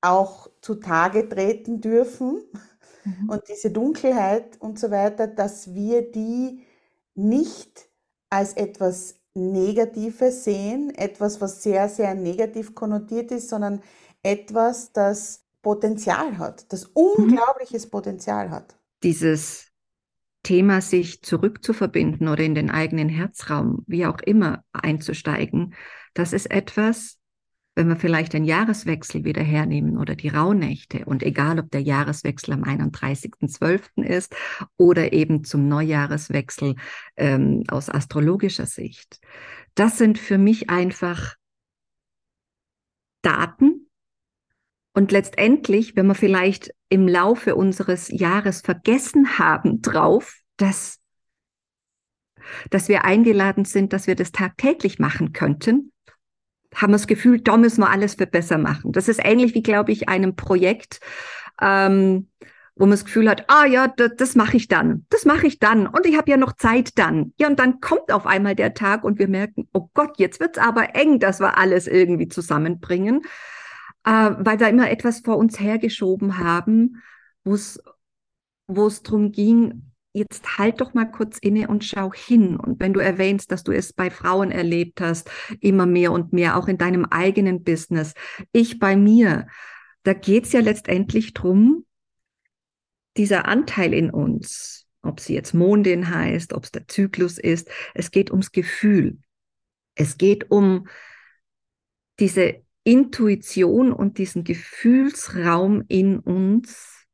auch 0.02 0.50
zutage 0.62 1.28
treten 1.28 1.82
dürfen 1.82 2.44
mhm. 3.04 3.30
und 3.30 3.44
diese 3.48 3.72
Dunkelheit 3.72 4.60
und 4.62 4.78
so 4.78 4.92
weiter, 4.92 5.28
dass 5.28 5.74
wir 5.74 6.12
die 6.12 6.64
nicht 7.16 7.90
als 8.30 8.54
etwas 8.54 9.16
Negatives 9.36 10.44
sehen, 10.44 10.94
etwas, 10.96 11.42
was 11.42 11.64
sehr, 11.64 11.90
sehr 11.90 12.14
negativ 12.14 12.76
konnotiert 12.76 13.32
ist, 13.32 13.50
sondern 13.50 13.82
etwas, 14.22 14.92
das 14.92 15.44
Potenzial 15.62 16.38
hat, 16.38 16.72
das 16.72 16.88
mhm. 16.88 16.92
unglaubliches 16.94 17.88
mhm. 17.88 17.92
Potenzial 17.92 18.52
hat. 18.52 18.78
Dieses 19.02 19.68
Thema, 20.44 20.82
sich 20.82 21.22
zurückzuverbinden 21.24 22.28
oder 22.28 22.44
in 22.44 22.54
den 22.54 22.70
eigenen 22.70 23.10
Herzraum, 23.10 23.84
wie 23.88 24.06
auch 24.06 24.20
immer, 24.20 24.64
einzusteigen, 24.74 25.74
das 26.14 26.34
ist 26.34 26.52
etwas, 26.52 27.18
wenn 27.76 27.88
wir 27.88 27.96
vielleicht 27.96 28.34
den 28.34 28.44
Jahreswechsel 28.44 29.24
wieder 29.24 29.42
hernehmen 29.42 29.98
oder 29.98 30.16
die 30.16 30.30
Rauhnächte 30.30 31.06
und 31.06 31.24
egal, 31.24 31.60
ob 31.60 31.72
der 31.72 31.82
Jahreswechsel 31.82 32.54
am 32.54 32.64
31.12. 32.64 34.04
ist 34.04 34.36
oder 34.78 35.14
eben 35.14 35.44
zum 35.44 35.68
Neujahreswechsel 35.68 36.76
ähm, 37.18 37.64
aus 37.68 37.90
astrologischer 37.90 38.68
Sicht, 38.68 39.20
das 39.76 39.98
sind 39.98 40.20
für 40.20 40.38
mich 40.38 40.70
einfach 40.70 41.36
Daten, 43.24 43.84
und 44.94 45.12
letztendlich, 45.12 45.96
wenn 45.96 46.06
wir 46.06 46.16
vielleicht 46.16 46.74
im 46.90 47.08
Laufe 47.08 47.56
unseres 47.56 48.10
Jahres 48.10 48.62
vergessen 48.62 49.40
haben 49.40 49.82
drauf, 49.82 50.40
dass, 50.58 51.00
dass 52.70 52.88
wir 52.90 53.04
eingeladen 53.04 53.66
sind, 53.66 53.92
dass 53.92 54.06
wir 54.06 54.16
das 54.16 54.32
tagtäglich 54.32 55.00
machen 55.00 55.34
könnten, 55.34 55.93
haben 56.76 56.92
wir 56.92 56.98
das 56.98 57.08
Gefühl, 57.08 57.42
da 57.42 57.58
müssen 57.58 57.82
wir 57.82 57.90
alles 57.90 58.16
für 58.16 58.28
besser 58.28 58.58
machen. 58.58 58.92
Das 58.92 59.08
ist 59.08 59.22
ähnlich 59.24 59.54
wie, 59.54 59.64
glaube 59.64 59.92
ich, 59.92 60.10
einem 60.10 60.36
Projekt, 60.36 61.00
ähm, 61.62 62.30
wo 62.76 62.86
man 62.86 62.92
das 62.92 63.06
Gefühl 63.06 63.30
hat, 63.30 63.46
ah 63.50 63.66
ja, 63.66 63.88
das, 63.88 64.12
das 64.18 64.36
mache 64.36 64.58
ich 64.58 64.68
dann, 64.68 65.06
das 65.10 65.26
mache 65.26 65.46
ich 65.46 65.60
dann 65.60 65.86
und 65.86 66.06
ich 66.06 66.18
habe 66.18 66.32
ja 66.32 66.38
noch 66.38 66.54
Zeit 66.54 66.98
dann. 66.98 67.34
Ja, 67.38 67.48
und 67.48 67.60
dann 67.60 67.80
kommt 67.80 68.12
auf 68.12 68.26
einmal 68.26 68.56
der 68.56 68.74
Tag 68.74 69.04
und 69.04 69.20
wir 69.20 69.28
merken, 69.28 69.68
oh 69.74 69.90
Gott, 69.94 70.18
jetzt 70.18 70.40
wird's 70.40 70.58
aber 70.58 70.96
eng, 70.96 71.20
dass 71.20 71.40
wir 71.40 71.58
alles 71.58 71.88
irgendwie 71.88 72.28
zusammenbringen 72.28 73.22
äh, 74.06 74.32
weil 74.38 74.60
wir 74.60 74.70
immer 74.70 74.90
etwas 74.90 75.20
vor 75.20 75.38
uns 75.38 75.60
hergeschoben 75.60 76.38
haben, 76.38 77.02
es 77.46 77.82
wo 78.68 78.88
es 78.88 79.04
darum 79.04 79.32
ging, 79.32 79.92
jetzt 80.14 80.58
halt 80.58 80.80
doch 80.80 80.94
mal 80.94 81.06
kurz 81.06 81.40
inne 81.40 81.68
und 81.68 81.84
schau 81.84 82.14
hin. 82.14 82.56
Und 82.56 82.80
wenn 82.80 82.94
du 82.94 83.00
erwähnst, 83.00 83.52
dass 83.52 83.64
du 83.64 83.72
es 83.72 83.94
bei 83.94 84.10
Frauen 84.10 84.52
erlebt 84.52 85.02
hast, 85.02 85.30
immer 85.60 85.86
mehr 85.86 86.12
und 86.12 86.34
mehr, 86.34 86.56
auch 86.58 86.68
in 86.68 86.78
deinem 86.78 87.06
eigenen 87.06 87.64
Business, 87.64 88.14
ich 88.52 88.80
bei 88.80 88.96
mir, 88.96 89.48
da 90.04 90.14
geht's 90.14 90.54
ja 90.54 90.62
letztendlich 90.62 91.34
drum, 91.34 91.86
dieser 93.18 93.48
Anteil 93.48 93.94
in 93.94 94.10
uns, 94.12 94.88
ob 95.02 95.20
sie 95.20 95.34
jetzt 95.34 95.54
Mondin 95.54 96.10
heißt, 96.10 96.54
ob 96.54 96.64
es 96.64 96.72
der 96.72 96.88
Zyklus 96.88 97.38
ist, 97.38 97.70
es 97.94 98.12
geht 98.12 98.32
ums 98.32 98.52
Gefühl. 98.52 99.20
Es 99.96 100.18
geht 100.18 100.50
um 100.50 100.88
diese 102.20 102.64
Intuition 102.84 103.92
und 103.92 104.18
diesen 104.18 104.44
Gefühlsraum 104.44 105.84
in 105.88 106.20
uns, 106.20 107.06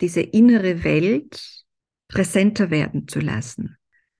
diese 0.00 0.20
innere 0.20 0.84
Welt 0.84 1.63
präsenter 2.08 2.70
werden 2.70 3.08
zu 3.08 3.20
lassen. 3.20 3.76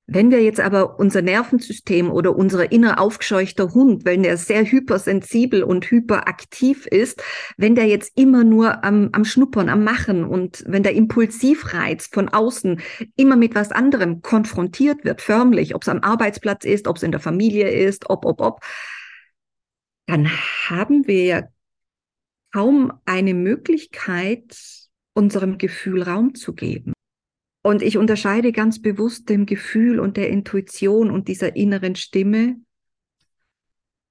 Wenn 0.07 0.29
wir 0.29 0.43
jetzt 0.43 0.59
aber 0.59 0.99
unser 0.99 1.23
Nervensystem 1.23 2.11
oder 2.11 2.35
unser 2.35 2.71
inner 2.71 2.99
aufgescheuchter 2.99 3.73
Hund, 3.73 4.05
wenn 4.05 4.21
der 4.21 4.37
sehr 4.37 4.63
hypersensibel 4.63 5.63
und 5.63 5.89
hyperaktiv 5.89 6.85
ist, 6.85 7.23
wenn 7.57 7.73
der 7.73 7.87
jetzt 7.87 8.15
immer 8.15 8.43
nur 8.43 8.83
am, 8.83 9.09
am 9.13 9.25
Schnuppern, 9.25 9.67
am 9.67 9.83
Machen 9.83 10.23
und 10.23 10.63
wenn 10.67 10.83
der 10.83 10.93
Impulsivreiz 10.93 12.05
von 12.05 12.29
außen 12.29 12.81
immer 13.15 13.35
mit 13.35 13.55
was 13.55 13.71
anderem 13.71 14.21
konfrontiert 14.21 15.05
wird, 15.05 15.21
förmlich, 15.21 15.73
ob 15.73 15.81
es 15.81 15.89
am 15.89 16.01
Arbeitsplatz 16.01 16.65
ist, 16.65 16.87
ob 16.87 16.97
es 16.97 17.03
in 17.03 17.11
der 17.11 17.19
Familie 17.19 17.71
ist, 17.71 18.07
ob, 18.07 18.25
ob, 18.25 18.41
ob, 18.41 18.59
dann 20.05 20.29
haben 20.29 21.07
wir 21.07 21.23
ja 21.23 21.43
kaum 22.53 22.93
eine 23.05 23.33
Möglichkeit, 23.33 24.55
unserem 25.13 25.57
Gefühl 25.57 26.03
Raum 26.03 26.35
zu 26.35 26.53
geben. 26.53 26.94
Und 27.65 27.81
ich 27.81 27.97
unterscheide 27.97 28.51
ganz 28.51 28.79
bewusst 28.79 29.27
dem 29.27 29.47
Gefühl 29.47 29.99
und 29.99 30.17
der 30.17 30.29
Intuition 30.29 31.09
und 31.09 31.27
dieser 31.27 31.55
inneren 31.55 31.95
Stimme 31.95 32.57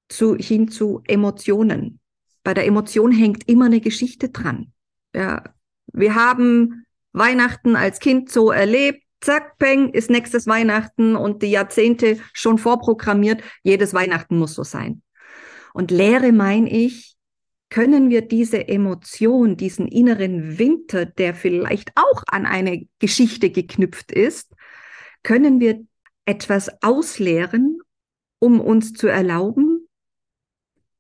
zu, 0.09 0.35
hin 0.35 0.67
zu 0.67 1.03
Emotionen. 1.07 2.01
Bei 2.43 2.53
der 2.53 2.67
Emotion 2.67 3.13
hängt 3.13 3.49
immer 3.49 3.67
eine 3.67 3.81
Geschichte 3.81 4.31
dran. 4.31 4.73
Ja, 5.15 5.45
wir 5.87 6.17
haben 6.17 6.85
Weihnachten 7.13 7.77
als 7.77 8.01
Kind 8.01 8.29
so 8.29 8.51
erlebt. 8.51 9.05
Zack, 9.21 9.57
peng, 9.59 9.91
ist 9.91 10.11
nächstes 10.11 10.49
Weihnachten 10.49 11.15
und 11.15 11.45
die 11.45 11.53
Jahrzehnte 11.53 12.19
schon 12.33 12.59
vorprogrammiert. 12.59 13.41
Jedes 13.63 13.95
Weihnachten 13.95 14.37
muss 14.37 14.55
so 14.55 14.65
sein. 14.65 15.01
Und 15.75 15.93
Lehre 15.93 16.33
meine 16.33 16.69
ich, 16.69 17.14
können 17.75 18.09
wir 18.09 18.23
diese 18.23 18.69
Emotion, 18.69 19.57
diesen 19.57 19.89
inneren 19.89 20.61
Winter, 20.61 21.07
der 21.07 21.35
vielleicht 21.35 21.91
auch 21.97 22.23
an 22.29 22.47
eine 22.47 22.87
Geschichte 23.01 23.51
geknüpft 23.51 24.13
ist, 24.13 24.55
können 25.25 25.59
wir 25.59 25.85
etwas 26.25 26.71
ausleeren, 26.85 27.81
um 28.39 28.61
uns 28.61 28.93
zu 28.93 29.09
erlauben, 29.09 29.89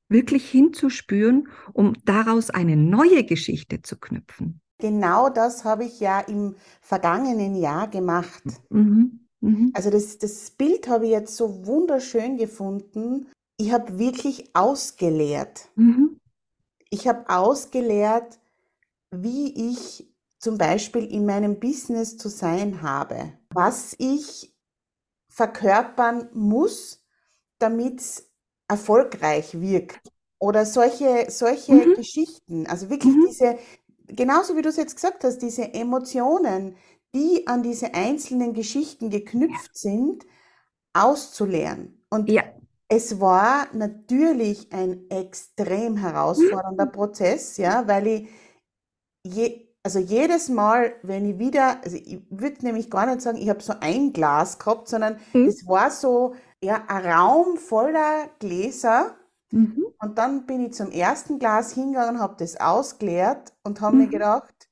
wirklich 0.08 0.50
hinzuspüren, 0.50 1.46
um 1.74 1.92
daraus 2.06 2.50
eine 2.50 2.76
neue 2.76 3.22
Geschichte 3.22 3.82
zu 3.82 3.96
knüpfen. 3.96 4.60
Genau 4.78 5.28
das 5.28 5.64
habe 5.64 5.84
ich 5.84 6.00
ja 6.00 6.18
im 6.18 6.56
vergangenen 6.80 7.54
Jahr 7.54 7.86
gemacht. 7.86 8.42
Mhm. 8.70 9.20
Mhm. 9.40 9.70
Also 9.74 9.90
das, 9.90 10.18
das 10.18 10.50
Bild 10.50 10.88
habe 10.88 11.04
ich 11.04 11.12
jetzt 11.12 11.36
so 11.36 11.66
wunderschön 11.66 12.36
gefunden, 12.36 13.28
ich 13.58 13.70
habe 13.70 14.00
wirklich 14.00 14.50
ausgeleert. 14.56 15.68
Mhm. 15.76 16.18
Ich 16.94 17.08
habe 17.08 17.28
ausgeleert, 17.28 18.38
wie 19.10 19.72
ich 19.72 20.08
zum 20.38 20.58
Beispiel 20.58 21.04
in 21.04 21.26
meinem 21.26 21.60
Business 21.60 22.18
zu 22.18 22.28
sein 22.28 22.82
habe, 22.82 23.34
was 23.50 23.96
ich 23.98 24.54
verkörpern 25.28 26.30
muss, 26.34 27.04
damit 27.58 28.00
es 28.00 28.30
erfolgreich 28.68 29.60
wirkt. 29.60 30.12
Oder 30.38 30.66
solche, 30.66 31.26
solche 31.30 31.88
Mhm. 31.88 31.94
Geschichten, 31.94 32.66
also 32.68 32.90
wirklich 32.90 33.18
Mhm. 33.18 33.26
diese, 33.26 33.58
genauso 34.08 34.56
wie 34.56 34.62
du 34.62 34.70
es 34.70 34.76
jetzt 34.76 34.96
gesagt 34.96 35.24
hast, 35.24 35.38
diese 35.40 35.74
Emotionen, 35.74 36.76
die 37.14 37.46
an 37.48 37.62
diese 37.62 37.94
einzelnen 37.94 38.54
Geschichten 38.54 39.10
geknüpft 39.10 39.76
sind, 39.78 40.24
auszuleeren. 40.94 42.04
Und 42.10 42.32
Ja. 42.32 42.54
Es 42.94 43.20
war 43.20 43.68
natürlich 43.74 44.72
ein 44.72 45.08
extrem 45.10 45.96
herausfordernder 45.96 46.86
Prozess, 46.86 47.56
ja, 47.56 47.86
weil 47.88 48.06
ich 48.06 48.28
je, 49.26 49.68
also 49.82 49.98
jedes 49.98 50.48
Mal, 50.48 50.94
wenn 51.02 51.28
ich 51.28 51.38
wieder, 51.38 51.82
also 51.84 51.96
ich 51.96 52.20
würde 52.30 52.64
nämlich 52.64 52.90
gar 52.90 53.06
nicht 53.06 53.20
sagen, 53.22 53.38
ich 53.38 53.48
habe 53.48 53.62
so 53.62 53.74
ein 53.80 54.12
Glas 54.12 54.58
gehabt, 54.58 54.88
sondern 54.88 55.18
Mhm. 55.34 55.48
es 55.48 55.66
war 55.66 55.90
so 55.90 56.34
ja, 56.62 56.84
ein 56.88 57.06
Raum 57.06 57.56
voller 57.58 58.28
Gläser. 58.38 59.16
Mhm. 59.52 59.84
Und 60.00 60.18
dann 60.18 60.46
bin 60.46 60.66
ich 60.66 60.74
zum 60.74 60.90
ersten 60.92 61.38
Glas 61.38 61.72
hingegangen, 61.74 62.20
habe 62.20 62.36
das 62.38 62.56
ausgeleert 62.60 63.54
und 63.64 63.80
habe 63.80 63.98
mir 63.98 64.08
Mhm. 64.08 64.10
gedacht, 64.10 64.63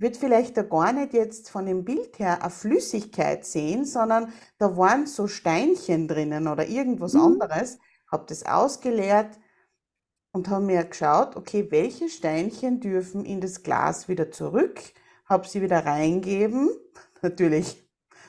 würde 0.00 0.18
vielleicht 0.18 0.56
da 0.56 0.62
gar 0.62 0.92
nicht 0.92 1.12
jetzt 1.12 1.50
von 1.50 1.66
dem 1.66 1.84
Bild 1.84 2.18
her 2.18 2.40
eine 2.42 2.50
Flüssigkeit 2.50 3.44
sehen, 3.44 3.84
sondern 3.84 4.32
da 4.58 4.76
waren 4.76 5.06
so 5.06 5.28
Steinchen 5.28 6.08
drinnen 6.08 6.48
oder 6.48 6.66
irgendwas 6.68 7.14
Mhm. 7.14 7.50
anderes. 7.54 7.78
Habe 8.10 8.24
das 8.28 8.44
ausgeleert 8.46 9.38
und 10.32 10.48
habe 10.48 10.64
mir 10.64 10.84
geschaut, 10.84 11.36
okay, 11.36 11.66
welche 11.70 12.08
Steinchen 12.08 12.80
dürfen 12.80 13.24
in 13.24 13.40
das 13.40 13.62
Glas 13.62 14.08
wieder 14.08 14.30
zurück? 14.30 14.80
Habe 15.26 15.48
sie 15.48 15.62
wieder 15.62 15.84
reingeben. 15.86 16.70
Natürlich 17.22 17.84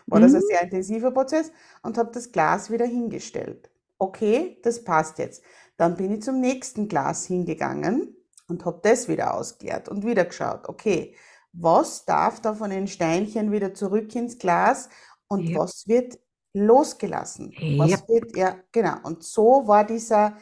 war 0.10 0.20
das 0.20 0.34
ein 0.34 0.42
Mhm. 0.42 0.48
sehr 0.48 0.62
intensiver 0.62 1.12
Prozess 1.12 1.52
und 1.84 1.98
habe 1.98 2.12
das 2.14 2.32
Glas 2.32 2.72
wieder 2.72 2.86
hingestellt. 2.86 3.70
Okay, 3.98 4.60
das 4.64 4.84
passt 4.84 5.20
jetzt. 5.20 5.44
Dann 5.78 5.96
bin 5.96 6.12
ich 6.14 6.24
zum 6.24 6.40
nächsten 6.42 6.88
Glas 6.88 7.26
hingegangen 7.26 8.16
und 8.48 8.66
habe 8.66 8.80
das 8.84 9.08
wieder 9.08 9.34
ausgeleert 9.36 9.88
und 9.90 10.06
wieder 10.06 10.26
geschaut, 10.26 10.68
okay, 10.68 11.16
was 11.54 12.06
darf 12.06 12.42
da 12.42 12.54
von 12.54 12.70
den 12.70 12.88
Steinchen 12.88 13.52
wieder 13.52 13.74
zurück 13.74 14.16
ins 14.16 14.38
Glas 14.38 14.90
und 15.28 15.54
Ja. 15.54 15.56
was 15.56 15.88
wird 15.88 16.20
losgelassen? 16.54 17.60
Ja. 17.60 17.68
Was 17.78 18.08
wird, 18.08 18.36
ja, 18.38 18.58
genau. 18.72 18.98
Und 19.04 19.24
so 19.24 19.68
war 19.68 19.86
dieser 19.86 20.38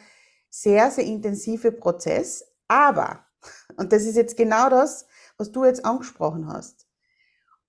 sehr, 0.50 0.90
sehr 0.90 1.04
intensive 1.04 1.72
Prozess. 1.72 2.44
Aber, 2.68 3.24
und 3.76 3.92
das 3.92 4.04
ist 4.04 4.16
jetzt 4.16 4.36
genau 4.36 4.68
das, 4.70 5.06
was 5.38 5.52
du 5.52 5.64
jetzt 5.64 5.84
angesprochen 5.84 6.48
hast, 6.48 6.86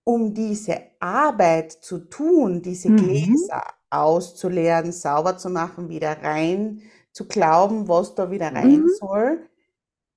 um 0.04 0.34
diese 0.34 0.82
Arbeit 0.99 1.71
zu 1.73 1.99
tun, 1.99 2.62
diese 2.62 2.91
Mhm. 2.91 3.51
Gläser 3.51 3.63
auszuleeren, 3.89 4.91
sauber 4.91 5.38
zu 5.38 5.49
machen, 5.49 5.89
wieder 5.89 6.21
rein 6.23 6.82
zu 7.13 7.27
glauben, 7.27 7.88
was 7.88 8.15
da 8.15 8.32
wieder 8.32 8.54
rein 8.56 8.88
Mhm. 8.88 8.88
soll, 8.88 9.49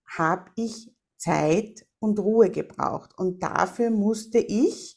habe 0.06 0.50
ich 0.56 0.92
Zeit 1.18 1.86
und 2.04 2.18
Ruhe 2.18 2.50
gebraucht. 2.50 3.10
Und 3.16 3.42
dafür 3.42 3.90
musste 3.90 4.38
ich 4.38 4.96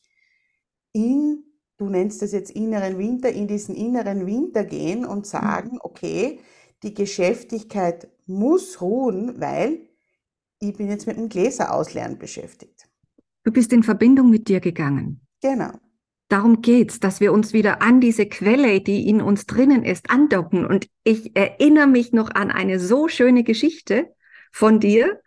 in, 0.93 1.43
du 1.78 1.89
nennst 1.89 2.22
das 2.22 2.32
jetzt 2.32 2.52
inneren 2.52 2.98
Winter, 2.98 3.30
in 3.30 3.48
diesen 3.48 3.76
inneren 3.76 4.26
Winter 4.26 4.63
gehen 4.63 5.06
und 5.06 5.26
sagen, 5.26 5.80
okay, 5.82 6.39
die 6.84 6.93
Geschäftigkeit 6.93 8.08
muss 8.26 8.82
ruhen, 8.82 9.39
weil 9.39 9.88
ich 10.60 10.76
bin 10.76 10.89
jetzt 10.89 11.08
mit 11.08 11.17
dem 11.17 11.30
Gläser 11.30 11.74
ausleeren 11.74 12.17
beschäftigt. 12.17 12.88
Du 13.43 13.52
bist 13.52 13.72
in 13.72 13.84
Verbindung 13.84 14.30
mit 14.30 14.48
dir 14.48 14.60
gegangen. 14.60 15.22
Genau. 15.41 15.72
Darum 16.30 16.62
geht's, 16.62 17.00
dass 17.00 17.22
wir 17.22 17.32
uns 17.32 17.54
wieder 17.54 17.82
an 17.82 18.02
diese 18.02 18.26
Quelle, 18.26 18.82
die 18.82 19.08
in 19.08 19.22
uns 19.22 19.46
drinnen 19.46 19.86
ist, 19.86 20.10
andocken. 20.10 20.65
Und 20.65 20.89
ich 21.06 21.38
erinnere 21.38 21.88
mich 21.88 22.12
noch 22.12 22.30
an 22.32 22.52
eine 22.52 22.80
so 22.80 23.08
schöne 23.08 23.43
Geschichte 23.43 24.13
von 24.52 24.82
dir, 24.82 25.22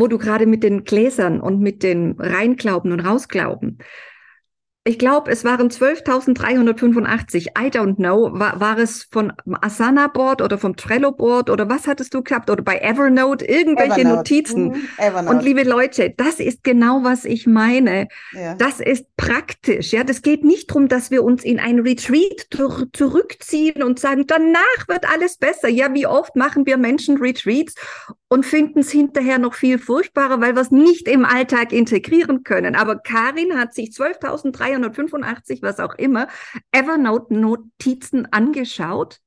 wo 0.00 0.08
du 0.08 0.18
gerade 0.18 0.46
mit 0.46 0.62
den 0.62 0.84
Gläsern 0.84 1.40
und 1.40 1.60
mit 1.60 1.82
dem 1.82 2.16
Reinglauben 2.18 2.90
und 2.92 3.00
Rausglauben. 3.00 3.78
Ich 4.84 4.98
glaube, 4.98 5.30
es 5.30 5.44
waren 5.44 5.68
12.385. 5.68 7.48
I 7.58 7.68
don't 7.70 7.96
know. 7.96 8.30
War, 8.32 8.60
war 8.60 8.78
es 8.78 9.04
von 9.12 9.30
Asana 9.60 10.06
Board 10.08 10.40
oder 10.40 10.56
vom 10.56 10.74
Trello 10.74 11.12
Board 11.12 11.50
oder 11.50 11.68
was 11.68 11.86
hattest 11.86 12.14
du 12.14 12.22
gehabt? 12.22 12.48
Oder 12.48 12.62
bei 12.62 12.78
Evernote? 12.78 13.44
Irgendwelche 13.44 14.00
Evernote. 14.00 14.16
Notizen. 14.16 14.68
Mhm, 14.68 14.88
Evernote. 14.96 15.36
Und 15.36 15.44
liebe 15.44 15.64
Leute, 15.64 16.14
das 16.16 16.40
ist 16.40 16.64
genau, 16.64 17.04
was 17.04 17.26
ich 17.26 17.46
meine. 17.46 18.08
ja. 18.32 18.54
Das 18.54 18.80
ist 18.80 19.04
praktisch. 19.18 19.92
Ja, 19.92 20.02
das 20.02 20.22
geht 20.22 20.44
nicht 20.44 20.70
darum, 20.70 20.88
dass 20.88 21.10
wir 21.10 21.24
uns 21.24 21.44
in 21.44 21.60
ein 21.60 21.80
Retreat 21.80 22.46
zur- 22.50 22.88
zurückziehen 22.94 23.82
und 23.82 23.98
sagen, 24.00 24.26
danach 24.26 24.88
wird 24.88 25.04
alles 25.12 25.36
besser. 25.36 25.68
Ja, 25.68 25.92
wie 25.92 26.06
oft 26.06 26.36
machen 26.36 26.64
wir 26.64 26.78
Menschen 26.78 27.18
Retreats 27.18 27.74
und 28.32 28.46
finden 28.46 28.78
es 28.78 28.90
hinterher 28.90 29.38
noch 29.38 29.54
viel 29.54 29.78
furchtbarer, 29.78 30.40
weil 30.40 30.54
wir 30.54 30.62
es 30.62 30.70
nicht 30.70 31.08
im 31.08 31.24
Alltag 31.24 31.72
integrieren 31.72 32.44
können. 32.44 32.76
Aber 32.76 32.96
Karin 32.96 33.58
hat 33.58 33.74
sich 33.74 33.90
12.385, 33.90 35.62
was 35.62 35.80
auch 35.80 35.96
immer, 35.96 36.28
Evernote-Notizen 36.70 38.32
angeschaut 38.32 39.18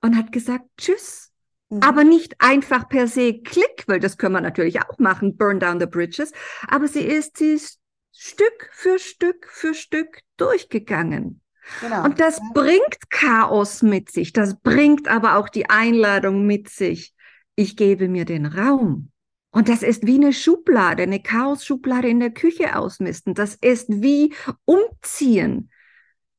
und 0.00 0.16
hat 0.16 0.30
gesagt, 0.30 0.66
tschüss. 0.78 1.32
Mhm. 1.68 1.80
Aber 1.82 2.04
nicht 2.04 2.36
einfach 2.38 2.88
per 2.88 3.08
se 3.08 3.40
Klick, 3.42 3.84
weil 3.88 3.98
das 3.98 4.18
können 4.18 4.34
wir 4.34 4.40
natürlich 4.40 4.80
auch 4.80 4.98
machen, 4.98 5.36
burn 5.36 5.58
down 5.58 5.80
the 5.80 5.86
bridges. 5.86 6.30
Aber 6.68 6.86
sie 6.86 7.02
ist, 7.02 7.38
sie 7.38 7.54
ist 7.54 7.80
Stück 8.12 8.70
für 8.70 9.00
Stück 9.00 9.48
für 9.50 9.74
Stück 9.74 10.20
durchgegangen. 10.36 11.40
Genau. 11.80 12.04
Und 12.04 12.20
das 12.20 12.40
bringt 12.52 13.10
Chaos 13.10 13.82
mit 13.82 14.12
sich. 14.12 14.32
Das 14.32 14.60
bringt 14.60 15.08
aber 15.08 15.38
auch 15.38 15.48
die 15.48 15.68
Einladung 15.70 16.46
mit 16.46 16.68
sich. 16.68 17.14
Ich 17.56 17.76
gebe 17.76 18.08
mir 18.08 18.24
den 18.24 18.46
Raum. 18.46 19.10
Und 19.50 19.68
das 19.68 19.84
ist 19.84 20.04
wie 20.04 20.16
eine 20.16 20.32
Schublade, 20.32 21.04
eine 21.04 21.22
Chaos-Schublade 21.22 22.08
in 22.08 22.18
der 22.18 22.30
Küche 22.30 22.76
ausmisten. 22.76 23.34
Das 23.34 23.54
ist 23.54 23.86
wie 23.88 24.34
umziehen. 24.64 25.70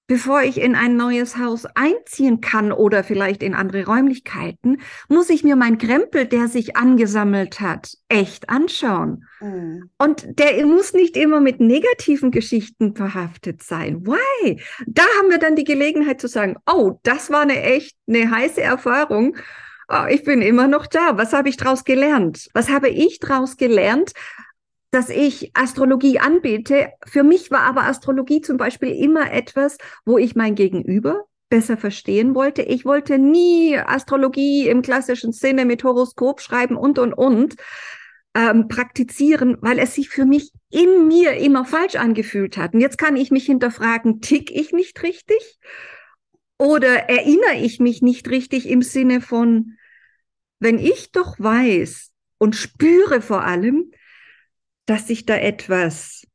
Bevor 0.07 0.43
ich 0.43 0.61
in 0.61 0.75
ein 0.75 0.97
neues 0.97 1.37
Haus 1.37 1.65
einziehen 1.73 2.39
kann 2.39 2.71
oder 2.71 3.03
vielleicht 3.03 3.41
in 3.41 3.55
andere 3.55 3.85
Räumlichkeiten, 3.85 4.81
muss 5.07 5.31
ich 5.31 5.43
mir 5.43 5.55
mein 5.55 5.79
Krempel, 5.79 6.27
der 6.27 6.47
sich 6.47 6.77
angesammelt 6.77 7.59
hat, 7.59 7.93
echt 8.07 8.49
anschauen. 8.49 9.25
Mhm. 9.39 9.89
Und 9.97 10.27
der 10.37 10.63
muss 10.67 10.93
nicht 10.93 11.17
immer 11.17 11.39
mit 11.39 11.59
negativen 11.59 12.29
Geschichten 12.29 12.93
behaftet 12.93 13.63
sein. 13.63 14.05
Why? 14.05 14.61
Da 14.85 15.03
haben 15.17 15.31
wir 15.31 15.39
dann 15.39 15.55
die 15.55 15.63
Gelegenheit 15.63 16.21
zu 16.21 16.27
sagen, 16.27 16.57
oh, 16.71 16.99
das 17.01 17.31
war 17.31 17.41
eine 17.41 17.59
echt, 17.63 17.95
eine 18.07 18.29
heiße 18.29 18.61
Erfahrung. 18.61 19.35
Oh, 19.87 20.05
ich 20.09 20.23
bin 20.23 20.41
immer 20.41 20.67
noch 20.67 20.87
da. 20.87 21.17
Was 21.17 21.33
habe 21.33 21.49
ich 21.49 21.57
daraus 21.57 21.83
gelernt? 21.83 22.49
Was 22.53 22.69
habe 22.69 22.89
ich 22.89 23.19
daraus 23.19 23.57
gelernt? 23.57 24.13
dass 24.91 25.09
ich 25.09 25.51
Astrologie 25.53 26.19
anbiete. 26.19 26.87
Für 27.05 27.23
mich 27.23 27.51
war 27.51 27.63
aber 27.63 27.83
Astrologie 27.83 28.39
zum 28.39 28.55
Beispiel 28.55 28.91
immer 28.91 29.29
etwas, 29.29 29.77
wo 30.05 30.17
ich 30.17 30.35
mein 30.35 30.55
Gegenüber 30.55 31.25
besser 31.49 31.75
verstehen 31.75 32.33
wollte. 32.33 32.61
Ich 32.61 32.85
wollte 32.85 33.17
nie 33.17 33.77
Astrologie 33.77 34.69
im 34.69 34.81
klassischen 34.81 35.33
Sinne 35.33 35.65
mit 35.65 35.83
Horoskop 35.83 36.39
schreiben 36.39 36.77
und, 36.77 36.97
und, 36.97 37.13
und 37.13 37.55
ähm, 38.33 38.69
praktizieren, 38.69 39.57
weil 39.59 39.79
es 39.79 39.95
sich 39.95 40.07
für 40.07 40.25
mich 40.25 40.51
in 40.69 41.07
mir 41.07 41.33
immer 41.33 41.65
falsch 41.65 41.95
angefühlt 41.95 42.55
hat. 42.55 42.73
Und 42.73 42.79
jetzt 42.79 42.97
kann 42.97 43.17
ich 43.17 43.31
mich 43.31 43.45
hinterfragen, 43.45 44.21
tick 44.21 44.49
ich 44.49 44.71
nicht 44.71 45.03
richtig? 45.03 45.59
Oder 46.57 47.09
erinnere 47.09 47.55
ich 47.61 47.79
mich 47.79 48.01
nicht 48.01 48.29
richtig 48.29 48.67
im 48.69 48.81
Sinne 48.81 49.21
von, 49.21 49.77
wenn 50.59 50.79
ich 50.79 51.11
doch 51.11 51.35
weiß 51.37 52.11
und 52.37 52.55
spüre 52.55 53.21
vor 53.21 53.43
allem, 53.43 53.91
dass 54.85 55.07
sich 55.07 55.25
da 55.25 55.35
etwas 55.35 56.25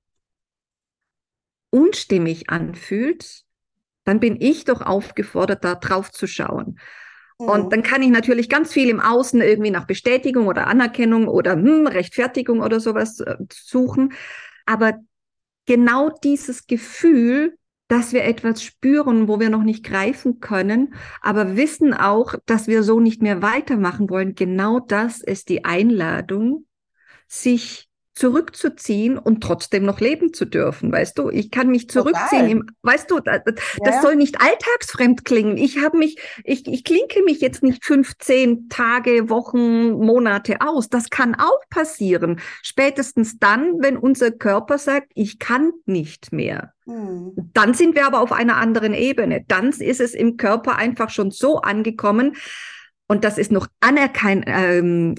unstimmig 1.71 2.51
anfühlt, 2.51 3.45
dann 4.05 4.21
bin 4.21 4.41
ich 4.41 4.65
doch 4.65 4.83
aufgefordert, 4.83 5.65
da 5.65 5.77
drauf 5.77 6.11
zu 6.11 6.27
schauen. 6.27 6.79
Mhm. 7.39 7.49
Und 7.49 7.73
dann 7.73 7.83
kann 7.83 8.03
ich 8.03 8.11
natürlich 8.11 8.49
ganz 8.49 8.73
viel 8.73 8.89
im 8.89 9.01
Außen 9.01 9.41
irgendwie 9.41 9.71
nach 9.71 9.87
Bestätigung 9.87 10.49
oder 10.49 10.67
Anerkennung 10.67 11.29
oder 11.29 11.53
hm, 11.53 11.87
Rechtfertigung 11.87 12.61
oder 12.61 12.81
sowas 12.81 13.21
äh, 13.21 13.37
suchen. 13.53 14.13
Aber 14.67 14.95
genau 15.67 16.11
dieses 16.23 16.67
Gefühl, 16.67 17.57
dass 17.91 18.13
wir 18.13 18.23
etwas 18.23 18.63
spüren, 18.63 19.27
wo 19.27 19.41
wir 19.41 19.51
noch 19.51 19.65
nicht 19.65 19.85
greifen 19.85 20.39
können, 20.39 20.95
aber 21.21 21.57
wissen 21.57 21.93
auch, 21.93 22.37
dass 22.47 22.69
wir 22.69 22.85
so 22.85 23.01
nicht 23.01 23.21
mehr 23.21 23.43
weitermachen 23.43 24.09
wollen, 24.09 24.37
genau 24.37 24.79
das 24.79 25.21
ist 25.21 25.49
die 25.49 25.65
Einladung, 25.65 26.67
sich 27.27 27.90
zurückzuziehen 28.21 29.17
und 29.17 29.43
trotzdem 29.43 29.85
noch 29.87 29.99
leben 29.99 30.35
zu 30.35 30.45
dürfen, 30.45 30.93
weißt 30.93 31.19
du? 31.19 31.31
Ich 31.31 31.51
kann 31.51 31.69
mich 31.69 31.89
zurückziehen, 31.89 32.51
im, 32.51 32.67
weißt 32.83 33.11
du, 33.11 33.19
das, 33.19 33.41
das 33.47 33.95
ja. 33.95 34.03
soll 34.03 34.17
nicht 34.17 34.43
alltagsfremd 34.43 35.25
klingen. 35.25 35.57
Ich 35.57 35.83
habe 35.83 35.97
mich, 35.97 36.19
ich, 36.45 36.67
ich 36.69 36.85
klinke 36.85 37.23
mich 37.25 37.41
jetzt 37.41 37.63
nicht 37.63 37.83
15 37.83 38.69
Tage, 38.69 39.31
Wochen, 39.31 39.93
Monate 39.93 40.61
aus. 40.61 40.91
Das 40.91 41.09
kann 41.09 41.35
auch 41.35 41.67
passieren. 41.71 42.41
Spätestens 42.63 43.39
dann, 43.39 43.81
wenn 43.81 43.97
unser 43.97 44.31
Körper 44.31 44.77
sagt, 44.77 45.13
ich 45.15 45.39
kann 45.39 45.73
nicht 45.87 46.31
mehr. 46.31 46.75
Hm. 46.85 47.33
Dann 47.55 47.73
sind 47.73 47.95
wir 47.95 48.07
aber 48.07 48.21
auf 48.21 48.33
einer 48.33 48.59
anderen 48.59 48.93
Ebene. 48.93 49.47
Dann 49.49 49.71
ist 49.71 50.01
es 50.01 50.13
im 50.13 50.37
Körper 50.37 50.77
einfach 50.77 51.09
schon 51.09 51.31
so 51.31 51.63
angekommen, 51.63 52.37
und 53.11 53.25
das 53.25 53.39
ist 53.39 53.51
noch 53.51 53.67
anerkannter 53.81 54.47
ähm, 54.57 55.17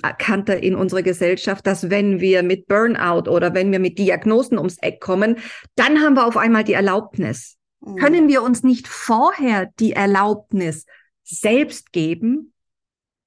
in 0.61 0.75
unserer 0.75 1.01
Gesellschaft, 1.01 1.67
dass 1.67 1.89
wenn 1.89 2.21
wir 2.21 2.41
mit 2.41 2.67
Burnout 2.67 3.29
oder 3.29 3.53
wenn 3.53 3.69
wir 3.69 3.79
mit 3.79 3.99
Diagnosen 3.99 4.57
ums 4.57 4.77
Eck 4.77 5.01
kommen, 5.01 5.39
dann 5.75 5.99
haben 5.99 6.13
wir 6.13 6.25
auf 6.25 6.37
einmal 6.37 6.63
die 6.63 6.71
Erlaubnis. 6.71 7.57
Mhm. 7.81 7.97
Können 7.97 8.27
wir 8.29 8.43
uns 8.43 8.63
nicht 8.63 8.87
vorher 8.87 9.71
die 9.81 9.91
Erlaubnis 9.91 10.85
selbst 11.25 11.91
geben? 11.91 12.53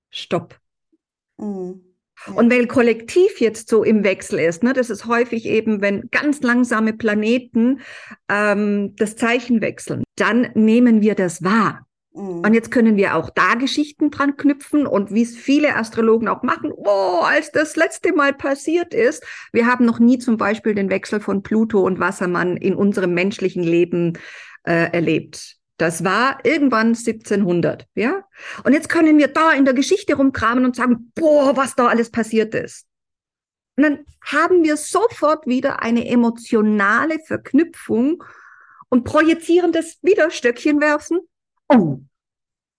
Stopp. 0.09 0.59
Mhm. 1.37 1.83
Und 2.35 2.51
weil 2.51 2.67
Kollektiv 2.67 3.43
jetzt 3.43 3.69
so 3.69 3.85
im 3.85 4.03
Wechsel 4.03 4.39
ist, 4.39 4.63
ne, 4.63 4.73
das 4.73 4.89
ist 4.89 5.05
häufig 5.05 5.45
eben, 5.45 5.83
wenn 5.83 6.09
ganz 6.11 6.41
langsame 6.41 6.95
Planeten 6.95 7.81
ähm, 8.31 8.97
das 8.97 9.17
Zeichen 9.17 9.61
wechseln, 9.61 10.05
dann 10.17 10.49
nehmen 10.55 11.03
wir 11.03 11.15
das 11.17 11.45
wahr. 11.45 11.84
Und 12.15 12.47
mhm. 12.47 12.55
jetzt 12.55 12.71
können 12.71 12.97
wir 12.97 13.17
auch 13.17 13.29
da 13.29 13.55
Geschichten 13.55 14.13
dran 14.13 14.37
knüpfen 14.37 14.87
und 14.87 15.13
wie 15.13 15.23
es 15.23 15.37
viele 15.37 15.75
Astrologen 15.75 16.29
auch 16.29 16.45
machen, 16.45 16.71
oh, 16.73 17.23
als 17.25 17.51
das 17.51 17.75
letzte 17.75 18.13
Mal 18.13 18.33
passiert 18.33 18.95
ist, 18.95 19.25
wir 19.53 19.67
haben 19.67 19.85
noch 19.85 19.99
nie 19.99 20.21
zum 20.21 20.37
Beispiel 20.37 20.77
den 20.77 20.91
Wechsel 20.91 21.19
von 21.19 21.43
Pluto 21.43 21.81
und 21.81 21.99
Wassermann 21.99 22.57
in 22.57 22.77
unserem 22.77 23.15
menschlichen 23.15 23.65
Leben 23.65 24.17
äh, 24.63 24.93
erlebt. 24.93 25.57
Das 25.77 26.05
war 26.05 26.39
irgendwann 26.45 26.95
1700, 26.95 27.89
ja? 27.97 28.23
Und 28.63 28.75
jetzt 28.75 28.89
können 28.89 29.19
wir 29.19 29.27
da 29.27 29.51
in 29.51 29.65
der 29.65 29.75
Geschichte 29.75 30.15
rumkramen 30.15 30.65
und 30.65 30.77
sagen, 30.77 31.11
boah, 31.17 31.57
was 31.57 31.75
da 31.75 31.89
alles 31.89 32.13
passiert 32.13 32.55
ist. 32.55 32.87
Und 33.77 33.83
dann 33.83 33.99
haben 34.25 34.63
wir 34.63 34.77
sofort 34.77 35.49
wieder 35.49 35.83
eine 35.83 36.07
emotionale 36.07 37.19
Verknüpfung 37.27 38.23
und 38.89 39.03
projizieren 39.03 39.73
das 39.73 39.99
wieder 40.03 40.31
Stöckchen 40.31 40.81
werfen 40.81 41.19
oh, 41.69 42.01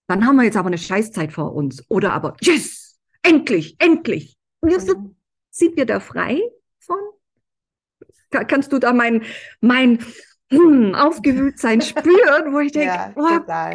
dann 0.07 0.25
haben 0.25 0.35
wir 0.35 0.43
jetzt 0.43 0.57
aber 0.57 0.67
eine 0.67 0.77
Scheißzeit 0.77 1.31
vor 1.31 1.53
uns. 1.53 1.83
Oder 1.89 2.13
aber, 2.13 2.35
yes, 2.41 2.99
endlich, 3.23 3.75
endlich. 3.79 4.37
Und 4.59 4.71
jetzt 4.71 4.87
mhm. 4.87 5.15
sind 5.49 5.75
wir 5.77 5.85
da 5.85 5.99
frei 5.99 6.41
von? 6.79 6.97
Kannst 8.29 8.71
du 8.71 8.79
da 8.79 8.93
mein, 8.93 9.23
mein 9.61 9.99
hm, 10.49 10.93
Aufgewühltsein 10.93 11.81
spüren, 11.81 12.53
wo 12.53 12.59
ich 12.59 12.71
denke, 12.71 12.87
ja, 12.87 13.13
oh, 13.15 13.25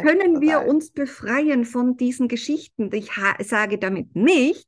können 0.01 0.35
total. 0.35 0.41
wir 0.41 0.65
uns 0.67 0.91
befreien 0.91 1.65
von 1.65 1.97
diesen 1.97 2.27
Geschichten? 2.27 2.89
Ich 2.93 3.11
sage 3.39 3.77
damit 3.77 4.15
nicht, 4.15 4.67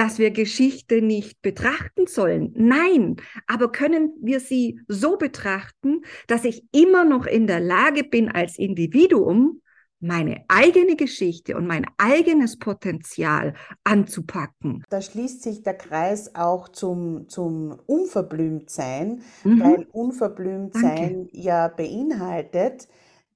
dass 0.00 0.18
wir 0.18 0.30
Geschichte 0.30 1.02
nicht 1.02 1.42
betrachten 1.42 2.06
sollen. 2.06 2.54
Nein, 2.56 3.16
aber 3.46 3.70
können 3.70 4.14
wir 4.22 4.40
sie 4.40 4.80
so 4.88 5.18
betrachten, 5.18 6.00
dass 6.26 6.44
ich 6.46 6.64
immer 6.72 7.04
noch 7.04 7.26
in 7.26 7.46
der 7.46 7.60
Lage 7.60 8.04
bin, 8.04 8.30
als 8.30 8.58
Individuum 8.58 9.60
meine 10.00 10.42
eigene 10.48 10.96
Geschichte 10.96 11.54
und 11.54 11.66
mein 11.66 11.84
eigenes 11.98 12.58
Potenzial 12.58 13.52
anzupacken. 13.84 14.82
Da 14.88 15.02
schließt 15.02 15.42
sich 15.42 15.62
der 15.62 15.74
Kreis 15.74 16.34
auch 16.34 16.70
zum, 16.70 17.28
zum 17.28 17.78
Unverblümtsein, 17.84 19.20
mhm. 19.44 19.60
weil 19.60 19.86
Unverblümtsein 19.92 21.26
Danke. 21.26 21.28
ja 21.32 21.68
beinhaltet, 21.68 22.88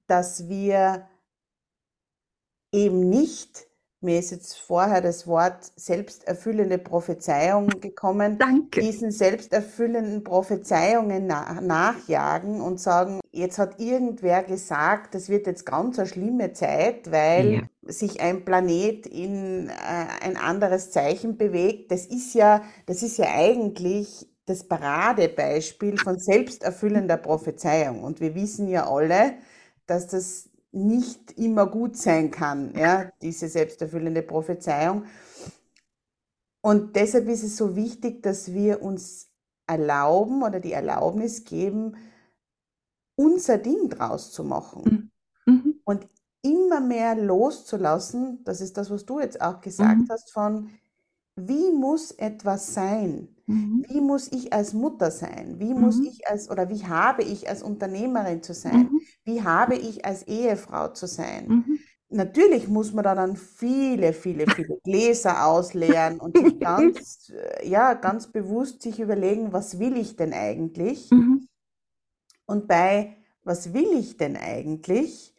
dass 0.07 0.49
wir 0.49 1.07
eben 2.71 3.07
nicht 3.07 3.67
mir 4.05 4.19
ist 4.19 4.31
jetzt 4.31 4.57
vorher 4.57 5.01
das 5.01 5.27
Wort 5.27 5.71
selbsterfüllende 5.75 6.77
Prophezeiung 6.77 7.67
gekommen. 7.81 8.37
Danke. 8.37 8.79
Diesen 8.79 9.11
selbsterfüllenden 9.11 10.23
Prophezeiungen 10.23 11.27
na 11.27 11.59
nachjagen 11.59 12.61
und 12.61 12.79
sagen, 12.79 13.19
jetzt 13.31 13.57
hat 13.59 13.79
irgendwer 13.79 14.43
gesagt, 14.43 15.15
das 15.15 15.27
wird 15.27 15.47
jetzt 15.47 15.65
ganz 15.65 15.99
eine 15.99 16.07
schlimme 16.07 16.53
Zeit, 16.53 17.11
weil 17.11 17.53
ja. 17.53 17.61
sich 17.81 18.21
ein 18.21 18.45
Planet 18.45 19.07
in 19.07 19.67
äh, 19.69 19.71
ein 20.23 20.37
anderes 20.37 20.91
Zeichen 20.91 21.37
bewegt. 21.37 21.91
Das 21.91 22.05
ist 22.05 22.33
ja, 22.33 22.61
das 22.85 23.03
ist 23.03 23.17
ja 23.17 23.27
eigentlich 23.35 24.27
das 24.45 24.63
Paradebeispiel 24.63 25.97
von 25.97 26.19
selbsterfüllender 26.19 27.17
Prophezeiung. 27.17 28.03
Und 28.03 28.21
wir 28.21 28.35
wissen 28.35 28.67
ja 28.67 28.87
alle, 28.87 29.33
dass 29.87 30.07
das 30.07 30.49
nicht 30.75 31.37
immer 31.37 31.65
gut 31.67 31.95
sein 31.95 32.31
kann, 32.31 32.73
ja, 32.75 33.11
diese 33.21 33.47
selbsterfüllende 33.47 34.21
Prophezeiung. 34.21 35.05
Und 36.61 36.95
deshalb 36.95 37.27
ist 37.29 37.43
es 37.43 37.57
so 37.57 37.75
wichtig, 37.75 38.21
dass 38.23 38.53
wir 38.53 38.81
uns 38.81 39.29
erlauben 39.67 40.43
oder 40.43 40.59
die 40.59 40.73
Erlaubnis 40.73 41.43
geben, 41.43 41.95
unser 43.15 43.57
Ding 43.57 43.89
draus 43.89 44.31
zu 44.31 44.43
machen. 44.43 45.11
Mhm. 45.45 45.53
mhm. 45.53 45.79
Und 45.85 46.07
immer 46.41 46.79
mehr 46.79 47.15
loszulassen, 47.15 48.43
das 48.43 48.61
ist 48.61 48.77
das, 48.77 48.89
was 48.89 49.05
du 49.05 49.19
jetzt 49.19 49.41
auch 49.41 49.61
gesagt 49.61 50.01
mhm. 50.01 50.07
hast, 50.09 50.31
von 50.31 50.69
wie 51.35 51.71
muss 51.71 52.11
etwas 52.11 52.73
sein? 52.73 53.34
Mhm. 53.47 53.85
Wie 53.87 54.01
muss 54.01 54.31
ich 54.31 54.53
als 54.53 54.73
Mutter 54.73 55.11
sein? 55.11 55.59
Wie 55.59 55.73
muss 55.73 55.97
mhm. 55.97 56.05
ich 56.05 56.27
als 56.27 56.49
oder 56.49 56.69
wie 56.69 56.85
habe 56.85 57.23
ich 57.23 57.47
als 57.47 57.61
Unternehmerin 57.61 58.41
zu 58.41 58.53
sein? 58.53 58.89
Mhm. 58.91 59.01
Wie 59.23 59.43
habe 59.43 59.75
ich 59.75 60.05
als 60.05 60.23
Ehefrau 60.23 60.89
zu 60.89 61.07
sein? 61.07 61.47
Mhm. 61.47 61.79
Natürlich 62.09 62.67
muss 62.67 62.93
man 62.93 63.03
da 63.03 63.15
dann 63.15 63.35
viele, 63.35 64.13
viele, 64.13 64.47
viele 64.47 64.77
Gläser 64.83 65.45
ausleeren 65.45 66.19
und 66.19 66.37
sich 66.37 66.59
ganz, 66.59 67.31
äh, 67.31 67.67
ja, 67.67 67.93
ganz 67.93 68.31
bewusst 68.31 68.81
sich 68.81 68.99
überlegen, 68.99 69.53
was 69.53 69.79
will 69.79 69.97
ich 69.97 70.15
denn 70.15 70.33
eigentlich? 70.33 71.09
Mhm. 71.11 71.47
Und 72.45 72.67
bei 72.67 73.17
was 73.45 73.73
will 73.73 73.93
ich 73.93 74.17
denn 74.17 74.35
eigentlich, 74.35 75.33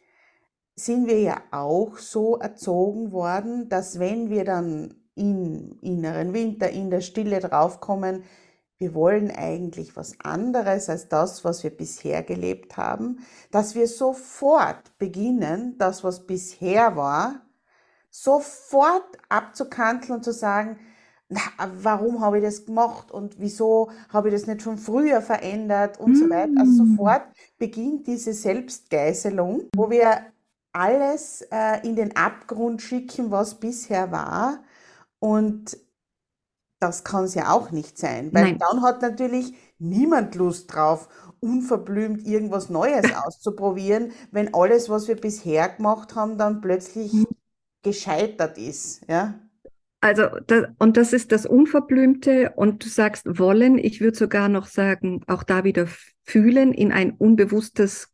sind 0.75 1.07
wir 1.07 1.19
ja 1.19 1.41
auch 1.51 1.97
so 1.97 2.37
erzogen 2.37 3.11
worden, 3.11 3.67
dass 3.69 3.99
wenn 3.99 4.29
wir 4.29 4.45
dann 4.45 4.95
im 5.17 5.77
inneren 5.81 6.33
Winter, 6.33 6.69
in 6.69 6.89
der 6.89 7.01
Stille 7.01 7.39
draufkommen, 7.39 8.23
wir 8.79 8.93
wollen 8.93 9.31
eigentlich 9.31 9.95
was 9.95 10.19
anderes 10.19 10.87
als 10.89 11.09
das, 11.09 11.43
was 11.43 11.63
wir 11.63 11.71
bisher 11.71 12.21
gelebt 12.21 12.77
haben, 12.77 13.25
dass 13.51 13.73
wir 13.73 13.87
sofort 13.87 14.97
beginnen, 14.99 15.77
das, 15.79 16.03
was 16.03 16.27
bisher 16.27 16.95
war, 16.95 17.41
sofort 18.11 19.17
abzukanteln 19.29 20.17
und 20.17 20.23
zu 20.23 20.31
sagen, 20.31 20.77
na, 21.29 21.41
warum 21.81 22.21
habe 22.21 22.37
ich 22.37 22.43
das 22.43 22.65
gemacht 22.65 23.11
und 23.11 23.39
wieso 23.39 23.89
habe 24.09 24.29
ich 24.29 24.33
das 24.33 24.47
nicht 24.47 24.61
schon 24.61 24.77
früher 24.77 25.21
verändert 25.21 25.99
und 25.99 26.13
mm. 26.13 26.15
so 26.15 26.29
weiter. 26.29 26.53
Also 26.57 26.83
mm. 26.83 26.91
sofort 26.91 27.23
beginnt 27.57 28.07
diese 28.07 28.31
Selbstgeißelung, 28.31 29.63
wo 29.75 29.89
wir 29.89 30.21
alles 30.71 31.41
äh, 31.51 31.85
in 31.85 31.95
den 31.97 32.15
Abgrund 32.15 32.81
schicken, 32.81 33.29
was 33.29 33.55
bisher 33.55 34.11
war 34.11 34.63
und 35.19 35.77
das 36.79 37.03
kann 37.03 37.23
es 37.23 37.33
ja 37.33 37.51
auch 37.51 37.71
nicht 37.71 37.97
sein, 37.97 38.31
weil 38.33 38.43
Nein. 38.43 38.59
dann 38.59 38.83
hat 38.83 39.01
natürlich 39.01 39.53
niemand 39.79 40.35
Lust 40.35 40.73
drauf, 40.73 41.09
unverblümt 41.39 42.25
irgendwas 42.25 42.69
Neues 42.69 43.05
auszuprobieren, 43.25 44.11
wenn 44.31 44.53
alles, 44.53 44.89
was 44.89 45.07
wir 45.07 45.15
bisher 45.15 45.69
gemacht 45.69 46.15
haben, 46.15 46.37
dann 46.37 46.61
plötzlich 46.61 47.13
mhm. 47.13 47.27
gescheitert 47.83 48.57
ist. 48.57 49.01
Ja? 49.07 49.39
Also, 50.01 50.27
das, 50.45 50.65
und 50.77 50.97
das 50.97 51.13
ist 51.13 51.31
das 51.31 51.47
Unverblümte 51.47 52.53
und 52.55 52.85
du 52.85 52.89
sagst 52.89 53.39
wollen, 53.39 53.79
ich 53.79 53.99
würde 53.99 54.17
sogar 54.17 54.47
noch 54.47 54.67
sagen, 54.67 55.23
auch 55.27 55.43
da 55.43 55.63
wieder 55.63 55.87
fühlen 56.23 56.73
in 56.73 56.91
ein 56.91 57.11
unbewusstes 57.11 58.13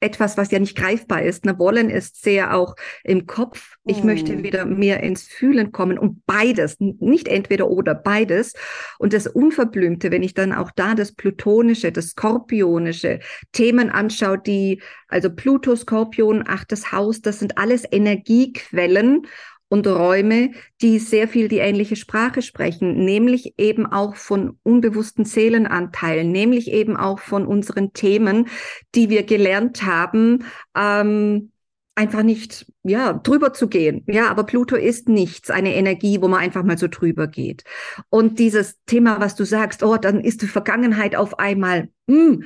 etwas, 0.00 0.36
was 0.36 0.50
ja 0.50 0.58
nicht 0.58 0.76
greifbar 0.76 1.22
ist. 1.22 1.44
Ne? 1.44 1.58
Wollen 1.58 1.90
ist 1.90 2.22
sehr 2.22 2.56
auch 2.56 2.74
im 3.04 3.26
Kopf. 3.26 3.76
Ich 3.84 4.02
mm. 4.02 4.06
möchte 4.06 4.42
wieder 4.42 4.64
mehr 4.64 5.02
ins 5.02 5.22
Fühlen 5.24 5.72
kommen 5.72 5.98
und 5.98 6.24
beides, 6.26 6.76
nicht 6.80 7.28
entweder 7.28 7.68
oder 7.68 7.94
beides. 7.94 8.54
Und 8.98 9.12
das 9.12 9.26
Unverblümte, 9.26 10.10
wenn 10.10 10.22
ich 10.22 10.34
dann 10.34 10.52
auch 10.52 10.70
da 10.74 10.94
das 10.94 11.12
Plutonische, 11.12 11.92
das 11.92 12.08
Skorpionische 12.08 13.20
Themen 13.52 13.90
anschaue, 13.90 14.38
die, 14.38 14.82
also 15.08 15.30
Pluto, 15.30 15.76
Skorpion, 15.76 16.44
achtes 16.46 16.92
Haus, 16.92 17.20
das 17.20 17.38
sind 17.38 17.58
alles 17.58 17.84
Energiequellen 17.90 19.26
und 19.70 19.86
Räume, 19.86 20.50
die 20.82 20.98
sehr 20.98 21.28
viel 21.28 21.48
die 21.48 21.58
ähnliche 21.58 21.96
Sprache 21.96 22.42
sprechen, 22.42 23.04
nämlich 23.04 23.54
eben 23.56 23.86
auch 23.86 24.16
von 24.16 24.58
unbewussten 24.64 25.24
Seelenanteilen, 25.24 26.30
nämlich 26.30 26.70
eben 26.72 26.96
auch 26.96 27.20
von 27.20 27.46
unseren 27.46 27.92
Themen, 27.92 28.48
die 28.96 29.08
wir 29.08 29.22
gelernt 29.22 29.84
haben, 29.84 30.44
ähm, 30.76 31.52
einfach 31.94 32.22
nicht, 32.24 32.66
ja, 32.82 33.12
drüber 33.12 33.52
zu 33.52 33.68
gehen. 33.68 34.04
Ja, 34.08 34.28
aber 34.28 34.44
Pluto 34.44 34.74
ist 34.74 35.08
nichts, 35.08 35.50
eine 35.50 35.74
Energie, 35.74 36.20
wo 36.20 36.28
man 36.28 36.40
einfach 36.40 36.64
mal 36.64 36.78
so 36.78 36.88
drüber 36.88 37.28
geht. 37.28 37.62
Und 38.08 38.38
dieses 38.40 38.76
Thema, 38.86 39.20
was 39.20 39.36
du 39.36 39.44
sagst, 39.44 39.84
oh, 39.84 39.96
dann 39.96 40.20
ist 40.20 40.42
die 40.42 40.48
Vergangenheit 40.48 41.14
auf 41.14 41.38
einmal, 41.38 41.90
mh, 42.06 42.16
hm, 42.16 42.44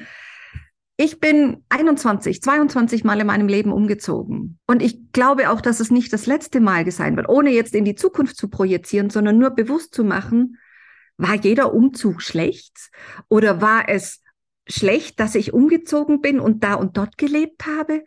ich 0.96 1.18
bin 1.18 1.64
21, 1.70 2.40
22 2.40 3.02
Mal 3.02 3.20
in 3.20 3.26
meinem 3.26 3.48
Leben 3.48 3.72
umgezogen. 3.72 4.59
Und 4.66 4.80
ich 4.80 5.12
glaube 5.12 5.50
auch, 5.50 5.61
dass 5.61 5.80
es 5.80 5.90
nicht 5.90 6.12
das 6.12 6.26
letzte 6.26 6.61
Mal 6.61 6.88
sein 6.90 7.16
wird, 7.16 7.28
ohne 7.28 7.50
jetzt 7.50 7.74
in 7.74 7.85
die 7.85 7.96
Zukunft 7.96 8.37
zu 8.37 8.48
projizieren, 8.48 9.11
sondern 9.11 9.38
nur 9.38 9.50
bewusst 9.50 9.92
zu 9.92 10.04
machen, 10.04 10.59
war 11.16 11.35
jeder 11.35 11.72
Umzug 11.74 12.22
schlecht? 12.22 12.90
Oder 13.28 13.61
war 13.61 13.88
es 13.88 14.22
schlecht, 14.68 15.18
dass 15.18 15.35
ich 15.35 15.52
umgezogen 15.52 16.20
bin 16.20 16.38
und 16.38 16.62
da 16.62 16.74
und 16.74 16.96
dort 16.96 17.18
gelebt 17.18 17.66
habe? 17.66 18.04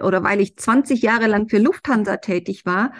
Oder 0.00 0.22
weil 0.22 0.40
ich 0.40 0.56
20 0.56 1.02
Jahre 1.02 1.26
lang 1.26 1.48
für 1.48 1.58
Lufthansa 1.58 2.18
tätig 2.18 2.64
war, 2.64 2.92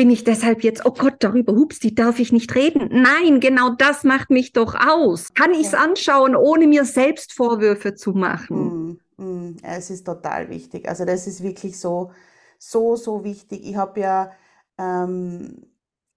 bin 0.00 0.08
ich 0.08 0.24
deshalb 0.24 0.64
jetzt, 0.64 0.86
oh 0.86 0.92
Gott, 0.92 1.16
darüber, 1.18 1.52
hups, 1.52 1.78
die 1.78 1.94
darf 1.94 2.20
ich 2.20 2.32
nicht 2.32 2.54
reden. 2.54 2.88
Nein, 2.90 3.38
genau 3.38 3.68
das 3.68 4.02
macht 4.02 4.30
mich 4.30 4.54
doch 4.54 4.74
aus. 4.74 5.34
Kann 5.34 5.50
ich 5.50 5.66
es 5.66 5.72
ja. 5.72 5.80
anschauen, 5.80 6.34
ohne 6.34 6.66
mir 6.66 6.86
selbst 6.86 7.34
Vorwürfe 7.34 7.94
zu 7.94 8.12
machen? 8.12 8.98
Mm, 9.18 9.22
mm, 9.22 9.56
es 9.62 9.90
ist 9.90 10.06
total 10.06 10.48
wichtig. 10.48 10.88
Also 10.88 11.04
das 11.04 11.26
ist 11.26 11.42
wirklich 11.42 11.78
so, 11.78 12.12
so, 12.58 12.96
so 12.96 13.24
wichtig. 13.24 13.60
Ich 13.62 13.76
habe 13.76 14.00
ja 14.00 14.30
ähm, 14.78 15.66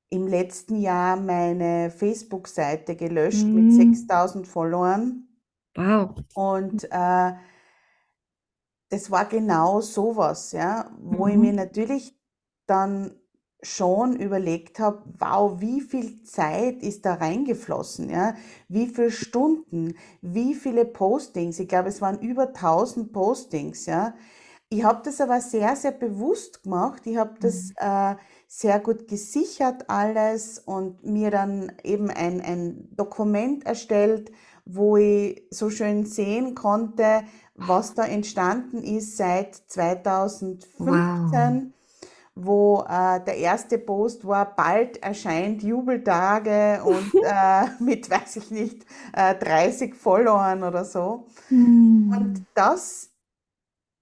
im 0.10 0.28
letzten 0.28 0.80
Jahr 0.80 1.18
meine 1.18 1.92
Facebook-Seite 1.92 2.96
gelöscht 2.96 3.44
mm. 3.44 3.54
mit 3.54 3.74
6000 3.74 4.48
Followern. 4.48 5.28
Wow. 5.76 6.12
Und 6.36 6.86
äh, 6.86 7.34
das 8.88 9.12
war 9.12 9.26
genau 9.26 9.82
sowas, 9.82 10.54
ja, 10.54 10.90
wo 11.02 11.28
ich 11.28 11.36
mir 11.36 11.52
mhm. 11.52 11.58
natürlich 11.58 12.18
dann 12.66 13.20
schon 13.64 14.16
überlegt 14.18 14.80
habe, 14.80 15.02
wow, 15.18 15.60
wie 15.60 15.82
viel 15.82 16.22
Zeit 16.24 16.84
ist 16.84 17.06
da 17.06 17.16
reingeflossen, 17.16 18.10
ja? 18.10 18.36
Wie 18.68 18.88
viele 18.88 19.12
Stunden, 19.12 19.96
wie 20.22 20.54
viele 20.54 20.86
Postings? 20.86 21.60
Ich 21.60 21.68
glaube, 21.68 21.90
es 21.90 22.02
waren 22.02 22.20
über 22.20 22.50
1000 22.50 23.12
Postings, 23.12 23.86
ja? 23.86 24.14
Ich 24.70 24.84
habe 24.84 25.02
das 25.06 25.22
aber 25.22 25.40
sehr, 25.40 25.76
sehr 25.76 25.92
bewusst 25.92 26.64
gemacht. 26.64 27.04
Ich 27.06 27.18
habe 27.18 27.36
das 27.40 27.70
mhm. 27.70 27.74
äh, 27.78 28.16
sehr 28.48 28.80
gut 28.80 29.08
gesichert 29.08 29.90
alles 29.90 30.60
und 30.60 31.06
mir 31.06 31.32
dann 31.32 31.72
eben 31.84 32.10
ein, 32.10 32.42
ein 32.42 32.90
Dokument 32.96 33.66
erstellt, 33.66 34.32
wo 34.66 34.98
ich 34.98 35.44
so 35.52 35.70
schön 35.70 36.06
sehen 36.06 36.56
konnte, 36.56 37.24
was 37.56 37.94
da 37.94 38.04
entstanden 38.04 38.84
ist 38.84 39.18
seit 39.18 39.56
2015. 39.56 40.64
Wow 40.80 41.74
wo 42.36 42.84
äh, 42.90 43.24
der 43.24 43.38
erste 43.38 43.78
Post 43.78 44.26
war, 44.26 44.56
bald 44.56 45.02
erscheint 45.04 45.62
Jubeltage 45.62 46.84
und 46.86 47.14
äh, 47.24 47.66
mit, 47.80 48.10
weiß 48.10 48.38
ich 48.38 48.52
nicht, 48.52 48.86
äh, 49.14 49.36
30 49.36 49.96
Followern 49.96 50.64
oder 50.64 50.84
so. 50.84 51.28
Mm. 51.50 52.12
Und 52.12 52.46
das 52.56 53.12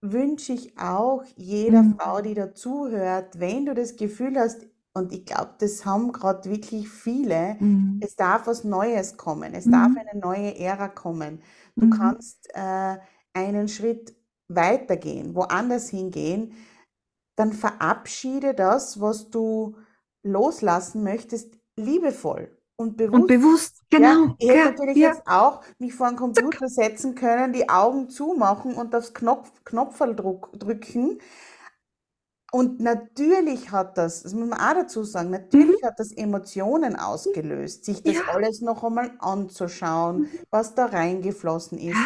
wünsche 0.01 0.53
ich 0.53 0.77
auch 0.79 1.23
jeder 1.35 1.83
mm. 1.83 1.95
Frau, 1.97 2.21
die 2.21 2.33
dazuhört, 2.33 3.39
wenn 3.39 3.65
du 3.65 3.73
das 3.73 3.95
Gefühl 3.97 4.39
hast, 4.39 4.65
und 4.93 5.13
ich 5.13 5.25
glaube, 5.25 5.51
das 5.59 5.85
haben 5.85 6.11
gerade 6.11 6.49
wirklich 6.49 6.89
viele, 6.89 7.55
mm. 7.59 7.99
es 8.01 8.15
darf 8.15 8.47
was 8.47 8.63
Neues 8.63 9.17
kommen, 9.17 9.53
es 9.53 9.69
darf 9.69 9.91
eine 9.97 10.19
neue 10.19 10.57
Ära 10.57 10.87
kommen. 10.87 11.41
Du 11.75 11.89
kannst 11.89 12.49
äh, 12.53 12.97
einen 13.33 13.67
Schritt 13.67 14.13
weitergehen, 14.47 15.35
woanders 15.35 15.89
hingehen 15.89 16.53
dann 17.35 17.53
verabschiede 17.53 18.53
das, 18.53 18.99
was 18.99 19.29
du 19.29 19.75
loslassen 20.23 21.03
möchtest, 21.03 21.57
liebevoll 21.75 22.55
und 22.75 22.97
bewusst. 22.97 23.21
Und 23.21 23.27
bewusst, 23.27 23.83
genau. 23.89 24.07
Ja, 24.07 24.35
ich 24.39 24.49
hätte 24.49 24.57
ja, 24.57 24.65
natürlich 24.65 24.97
ja. 24.97 25.09
jetzt 25.09 25.27
auch 25.27 25.61
mich 25.79 25.93
vor 25.93 26.07
einen 26.07 26.17
Computer 26.17 26.67
setzen 26.67 27.15
können, 27.15 27.53
die 27.53 27.69
Augen 27.69 28.09
zumachen 28.09 28.75
und 28.75 28.93
aufs 28.95 29.13
Knopf, 29.13 29.51
drücken. 29.63 31.19
Und 32.51 32.81
natürlich 32.81 33.71
hat 33.71 33.97
das, 33.97 34.23
das 34.23 34.33
muss 34.33 34.49
man 34.49 34.59
auch 34.59 34.73
dazu 34.73 35.05
sagen, 35.05 35.29
natürlich 35.29 35.81
mhm. 35.81 35.85
hat 35.85 35.99
das 35.99 36.11
Emotionen 36.11 36.97
ausgelöst, 36.97 37.85
sich 37.85 38.03
das 38.03 38.17
alles 38.27 38.59
noch 38.59 38.83
einmal 38.83 39.13
anzuschauen, 39.19 40.23
mhm. 40.23 40.29
was 40.49 40.75
da 40.75 40.87
reingeflossen 40.87 41.77
ist. 41.77 41.97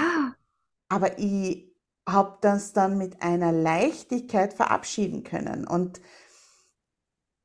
Aber 0.88 1.18
ich 1.18 1.65
habe 2.08 2.38
das 2.42 2.74
dann 2.74 2.98
mit 2.98 3.22
einer 3.22 3.52
Leichtigkeit 3.52 4.54
verabschieden 4.54 5.24
können. 5.24 5.66
Und 5.66 6.02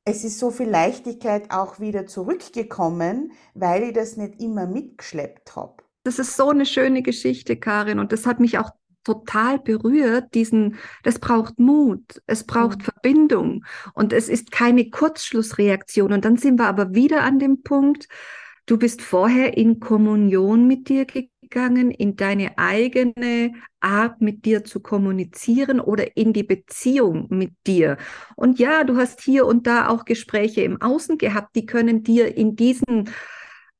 es 0.05 0.23
ist 0.23 0.39
so 0.39 0.51
viel 0.51 0.69
Leichtigkeit 0.69 1.51
auch 1.51 1.79
wieder 1.79 2.07
zurückgekommen, 2.07 3.33
weil 3.53 3.83
ich 3.83 3.93
das 3.93 4.17
nicht 4.17 4.41
immer 4.41 4.65
mitgeschleppt 4.65 5.55
habe. 5.55 5.83
Das 6.03 6.17
ist 6.19 6.35
so 6.35 6.49
eine 6.49 6.65
schöne 6.65 7.03
Geschichte, 7.03 7.57
Karin, 7.57 7.99
und 7.99 8.11
das 8.11 8.25
hat 8.25 8.39
mich 8.39 8.57
auch 8.57 8.71
total 9.03 9.59
berührt, 9.59 10.33
diesen, 10.33 10.77
das 11.03 11.19
braucht 11.19 11.59
Mut, 11.59 12.21
es 12.27 12.43
braucht 12.43 12.79
mhm. 12.79 12.83
Verbindung 12.83 13.65
und 13.93 14.13
es 14.13 14.29
ist 14.29 14.51
keine 14.51 14.89
Kurzschlussreaktion. 14.89 16.13
Und 16.13 16.25
dann 16.25 16.37
sind 16.37 16.59
wir 16.59 16.67
aber 16.67 16.93
wieder 16.93 17.23
an 17.23 17.39
dem 17.39 17.63
Punkt, 17.63 18.07
du 18.65 18.77
bist 18.77 19.01
vorher 19.01 19.57
in 19.57 19.79
Kommunion 19.79 20.67
mit 20.67 20.89
dir 20.89 21.05
gegangen, 21.05 21.30
in 21.55 22.15
deine 22.15 22.57
eigene 22.57 23.53
Art 23.79 24.21
mit 24.21 24.45
dir 24.45 24.63
zu 24.63 24.79
kommunizieren 24.79 25.79
oder 25.79 26.15
in 26.15 26.33
die 26.33 26.43
Beziehung 26.43 27.27
mit 27.29 27.51
dir. 27.67 27.97
Und 28.35 28.59
ja, 28.59 28.83
du 28.83 28.97
hast 28.97 29.21
hier 29.21 29.45
und 29.45 29.67
da 29.67 29.87
auch 29.87 30.05
Gespräche 30.05 30.61
im 30.61 30.81
Außen 30.81 31.17
gehabt, 31.17 31.55
die 31.55 31.65
können 31.65 32.03
dir 32.03 32.37
in 32.37 32.55
diesen 32.55 33.09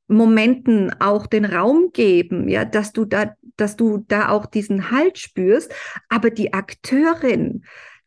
Momenten 0.07 0.93
auch 0.99 1.25
den 1.25 1.45
Raum 1.45 1.91
geben, 1.93 2.49
ja, 2.49 2.65
dass 2.65 2.91
du 2.91 3.05
da, 3.05 3.33
dass 3.55 3.77
du 3.77 4.03
da 4.07 4.29
auch 4.29 4.45
diesen 4.45 4.91
Halt 4.91 5.17
spürst. 5.17 5.73
Aber 6.09 6.29
die 6.29 6.53
Akteurin, 6.53 7.63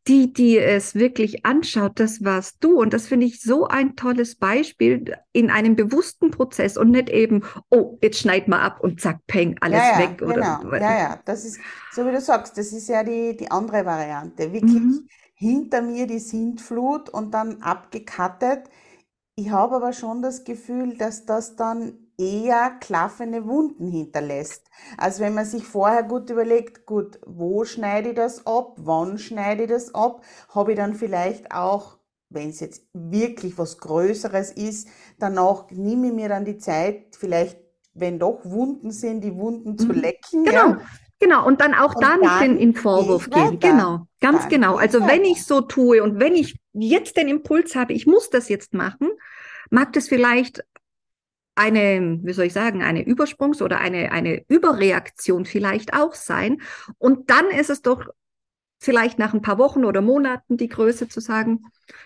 die, 0.06 0.32
die 0.32 0.58
es 0.58 0.94
wirklich 0.94 1.46
anschaut, 1.46 1.98
das 1.98 2.22
warst 2.22 2.62
du. 2.62 2.78
Und 2.78 2.92
das 2.92 3.06
finde 3.06 3.26
ich 3.26 3.40
so 3.40 3.66
ein 3.66 3.96
tolles 3.96 4.36
Beispiel 4.36 5.16
in 5.32 5.50
einem 5.50 5.76
bewussten 5.76 6.30
Prozess 6.30 6.76
und 6.76 6.90
nicht 6.90 7.08
eben, 7.08 7.42
oh, 7.70 7.98
jetzt 8.02 8.18
schneid 8.18 8.46
mal 8.46 8.60
ab 8.60 8.80
und 8.80 9.00
zack, 9.00 9.20
peng, 9.26 9.56
alles 9.60 9.78
ja, 9.78 9.92
ja, 9.92 9.98
weg. 9.98 10.18
Genau. 10.18 10.62
Oder, 10.66 10.80
ja, 10.80 10.98
ja, 10.98 11.20
das 11.24 11.44
ist, 11.44 11.58
so 11.92 12.06
wie 12.06 12.12
du 12.12 12.20
sagst, 12.20 12.58
das 12.58 12.72
ist 12.72 12.88
ja 12.88 13.02
die, 13.02 13.36
die 13.36 13.50
andere 13.50 13.86
Variante. 13.86 14.52
Wirklich 14.52 14.74
mhm. 14.74 15.08
hinter 15.34 15.80
mir 15.80 16.06
die 16.06 16.18
Sintflut 16.18 17.08
und 17.08 17.32
dann 17.32 17.62
abgekattet. 17.62 18.64
Ich 19.36 19.50
habe 19.50 19.76
aber 19.76 19.92
schon 19.94 20.20
das 20.20 20.44
Gefühl, 20.44 20.98
dass 20.98 21.24
das 21.24 21.56
dann 21.56 22.03
eher 22.18 22.76
klaffende 22.80 23.46
Wunden 23.46 23.88
hinterlässt. 23.88 24.68
als 24.96 25.20
wenn 25.20 25.34
man 25.34 25.44
sich 25.44 25.64
vorher 25.64 26.02
gut 26.02 26.30
überlegt, 26.30 26.86
gut, 26.86 27.18
wo 27.26 27.64
schneide 27.64 28.10
ich 28.10 28.14
das 28.14 28.46
ab, 28.46 28.74
wann 28.76 29.18
schneide 29.18 29.64
ich 29.64 29.70
das 29.70 29.94
ab, 29.94 30.22
habe 30.54 30.72
ich 30.72 30.76
dann 30.76 30.94
vielleicht 30.94 31.52
auch, 31.52 31.98
wenn 32.30 32.50
es 32.50 32.60
jetzt 32.60 32.86
wirklich 32.92 33.58
was 33.58 33.78
Größeres 33.78 34.52
ist, 34.52 34.88
danach 35.18 35.70
nehme 35.70 36.08
ich 36.08 36.12
mir 36.12 36.28
dann 36.28 36.44
die 36.44 36.58
Zeit, 36.58 37.16
vielleicht, 37.16 37.58
wenn 37.94 38.18
doch 38.18 38.40
Wunden 38.44 38.90
sind, 38.90 39.22
die 39.22 39.36
Wunden 39.36 39.78
zu 39.78 39.86
mhm. 39.86 40.00
lecken. 40.00 40.44
Genau. 40.44 40.68
Ja. 40.68 40.80
Genau, 41.20 41.46
und 41.46 41.60
dann 41.60 41.74
auch 41.74 41.94
und 41.94 42.02
da 42.02 42.16
nicht 42.16 42.42
in, 42.42 42.58
in 42.58 42.74
Vorwurf 42.74 43.30
gehen. 43.30 43.58
Genau, 43.58 44.06
ganz 44.20 44.42
dann 44.42 44.50
genau. 44.50 44.76
Also 44.76 45.06
wenn 45.06 45.24
ich 45.24 45.46
so 45.46 45.60
tue 45.62 46.02
und 46.02 46.20
wenn 46.20 46.34
ich 46.34 46.58
jetzt 46.72 47.16
den 47.16 47.28
Impuls 47.28 47.76
habe, 47.76 47.92
ich 47.92 48.06
muss 48.06 48.30
das 48.30 48.48
jetzt 48.48 48.74
machen, 48.74 49.08
mag 49.70 49.92
das 49.94 50.08
vielleicht 50.08 50.64
eine, 51.54 52.18
wie 52.22 52.32
soll 52.32 52.46
ich 52.46 52.52
sagen, 52.52 52.82
eine 52.82 53.02
Übersprungs- 53.02 53.62
oder 53.62 53.80
eine, 53.80 54.12
eine 54.12 54.44
Überreaktion 54.48 55.44
vielleicht 55.44 55.94
auch 55.94 56.14
sein. 56.14 56.60
Und 56.98 57.30
dann 57.30 57.48
ist 57.50 57.70
es 57.70 57.82
doch 57.82 58.06
vielleicht 58.80 59.18
nach 59.18 59.32
ein 59.32 59.42
paar 59.42 59.58
Wochen 59.58 59.84
oder 59.84 60.00
Monaten 60.00 60.56
die 60.56 60.68
Größe 60.68 61.08
zu 61.08 61.20
sagen, 61.20 61.62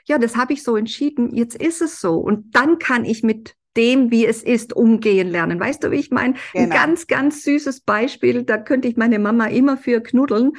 ja, 0.07 0.19
das 0.19 0.37
habe 0.37 0.53
ich 0.53 0.63
so 0.63 0.77
entschieden, 0.77 1.35
jetzt 1.35 1.57
ist 1.57 1.83
es 1.83 2.01
so. 2.01 2.17
Und 2.19 2.55
dann 2.55 2.79
kann 2.79 3.05
ich 3.05 3.23
mit 3.23 3.55
dem, 3.77 4.11
wie 4.11 4.27
es 4.27 4.43
ist, 4.43 4.75
umgehen 4.75 5.29
lernen. 5.29 5.61
Weißt 5.61 5.83
du, 5.85 5.91
wie 5.91 5.97
ich 5.97 6.11
meine? 6.11 6.35
Genau. 6.53 6.65
Ein 6.65 6.71
ganz, 6.71 7.07
ganz 7.07 7.43
süßes 7.45 7.81
Beispiel, 7.81 8.43
da 8.43 8.59
könnte 8.59 8.89
ich 8.89 8.97
meine 8.97 9.19
Mama 9.19 9.47
immer 9.47 9.77
für 9.77 10.01
knuddeln. 10.01 10.53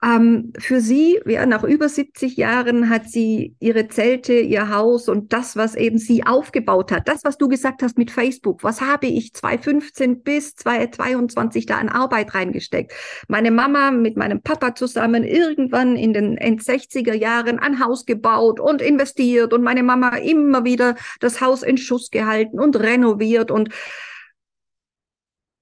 Ähm, 0.00 0.52
für 0.60 0.80
sie, 0.80 1.18
ja, 1.26 1.44
nach 1.44 1.64
über 1.64 1.88
70 1.88 2.36
Jahren 2.36 2.88
hat 2.88 3.08
sie 3.08 3.56
ihre 3.58 3.88
Zelte, 3.88 4.34
ihr 4.34 4.72
Haus 4.72 5.08
und 5.08 5.32
das, 5.32 5.56
was 5.56 5.74
eben 5.74 5.98
sie 5.98 6.24
aufgebaut 6.24 6.92
hat, 6.92 7.08
das, 7.08 7.24
was 7.24 7.36
du 7.36 7.48
gesagt 7.48 7.82
hast 7.82 7.98
mit 7.98 8.12
Facebook, 8.12 8.62
was 8.62 8.80
habe 8.80 9.08
ich 9.08 9.34
2015 9.34 10.22
bis 10.22 10.54
2022 10.54 11.66
da 11.66 11.78
an 11.78 11.88
Arbeit 11.88 12.32
reingesteckt? 12.32 12.92
Meine 13.26 13.50
Mama 13.50 13.90
mit 13.90 14.16
meinem 14.16 14.40
Papa 14.40 14.76
zusammen 14.76 15.24
irgendwann 15.24 15.96
in 15.96 16.12
den 16.12 16.38
End 16.38 16.62
60er 16.62 17.14
Jahren 17.14 17.58
ein 17.58 17.84
Haus 17.84 18.06
gebaut 18.06 18.60
und 18.60 18.80
investiert 18.80 19.52
und 19.52 19.64
meine 19.64 19.82
Mama 19.82 20.16
immer 20.16 20.64
wieder 20.64 20.94
das 21.18 21.40
Haus 21.40 21.64
in 21.64 21.76
Schuss 21.76 22.10
gehalten 22.12 22.60
und 22.60 22.78
renoviert 22.78 23.50
und 23.50 23.70